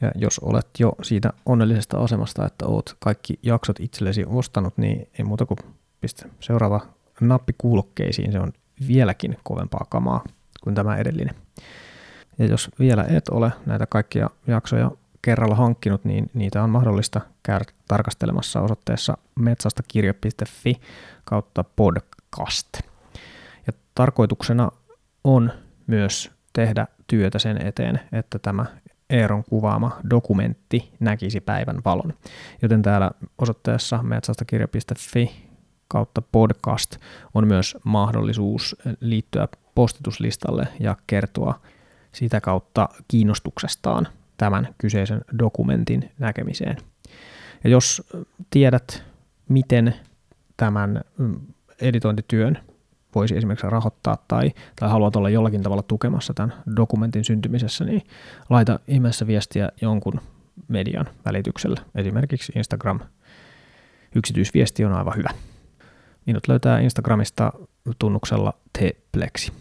Ja 0.02 0.12
jos 0.16 0.40
olet 0.40 0.68
jo 0.80 0.94
siitä 1.02 1.34
onnellisesta 1.46 1.98
asemasta, 1.98 2.46
että 2.46 2.66
oot 2.66 2.96
kaikki 3.00 3.40
jaksot 3.44 3.80
itsellesi 3.80 4.26
ostanut, 4.28 4.78
niin 4.78 5.10
ei 5.20 5.26
muuta 5.26 5.46
kuin 5.46 5.58
pistä 6.02 6.26
seuraava 6.40 6.82
nappi 7.22 7.54
kuulokkeisiin. 7.58 8.32
Se 8.32 8.40
on 8.40 8.54
vieläkin 8.88 9.38
kovempaa 9.44 9.86
kamaa 9.90 10.24
kuin 10.64 10.76
tämä 10.76 10.98
edellinen. 10.98 11.36
Ja 12.40 12.46
jos 12.46 12.70
vielä 12.80 13.06
et 13.10 13.30
ole 13.30 13.52
näitä 13.66 13.86
kaikkia 13.86 14.30
jaksoja 14.48 14.92
kerralla 15.22 15.56
hankkinut, 15.56 16.06
niin 16.06 16.30
niitä 16.34 16.64
on 16.64 16.70
mahdollista 16.70 17.22
käydä 17.44 17.66
tarkastelemassa 17.88 18.62
osoitteessa 18.62 19.18
metsastakirja.fi 19.40 20.82
kautta 21.24 21.64
podcast. 21.64 22.68
Ja 23.68 23.74
tarkoituksena 23.96 24.72
on 25.24 25.52
myös 25.88 26.32
tehdä 26.54 26.88
työtä 27.08 27.40
sen 27.40 27.68
eteen, 27.68 28.00
että 28.12 28.40
tämä 28.40 28.66
Eeron 29.10 29.44
kuvaama 29.44 30.00
dokumentti 30.10 30.94
näkisi 31.00 31.42
päivän 31.42 31.82
valon. 31.86 32.14
Joten 32.62 32.82
täällä 32.82 33.12
osoitteessa 33.38 34.04
metsastakirja.fi 34.04 35.49
kautta 35.90 36.22
podcast 36.22 36.98
on 37.34 37.48
myös 37.48 37.78
mahdollisuus 37.84 38.76
liittyä 39.00 39.48
postituslistalle 39.76 40.68
ja 40.80 40.96
kertoa 41.08 41.62
sitä 42.12 42.42
kautta 42.42 42.90
kiinnostuksestaan 43.08 44.08
tämän 44.38 44.76
kyseisen 44.78 45.22
dokumentin 45.40 46.12
näkemiseen. 46.20 46.78
Ja 47.64 47.70
jos 47.70 48.04
tiedät, 48.50 49.04
miten 49.50 49.96
tämän 50.58 51.02
editointityön 51.82 52.58
voisi 53.16 53.38
esimerkiksi 53.38 53.70
rahoittaa 53.70 54.18
tai, 54.28 54.52
tai 54.76 54.90
haluat 54.90 55.16
olla 55.16 55.30
jollakin 55.30 55.64
tavalla 55.64 55.84
tukemassa 55.84 56.34
tämän 56.34 56.54
dokumentin 56.76 57.24
syntymisessä, 57.24 57.86
niin 57.86 58.02
laita 58.50 58.80
ihmeessä 58.88 59.28
viestiä 59.28 59.70
jonkun 59.82 60.22
median 60.68 61.06
välityksellä. 61.26 61.82
Esimerkiksi 61.96 62.52
Instagram 62.56 63.00
yksityisviesti 64.16 64.86
on 64.86 64.94
aivan 64.94 65.16
hyvä. 65.16 65.30
Minut 66.30 66.48
löytää 66.48 66.80
Instagramista 66.80 67.54
tunnuksella 68.00 68.54
teplexi. 68.80 69.52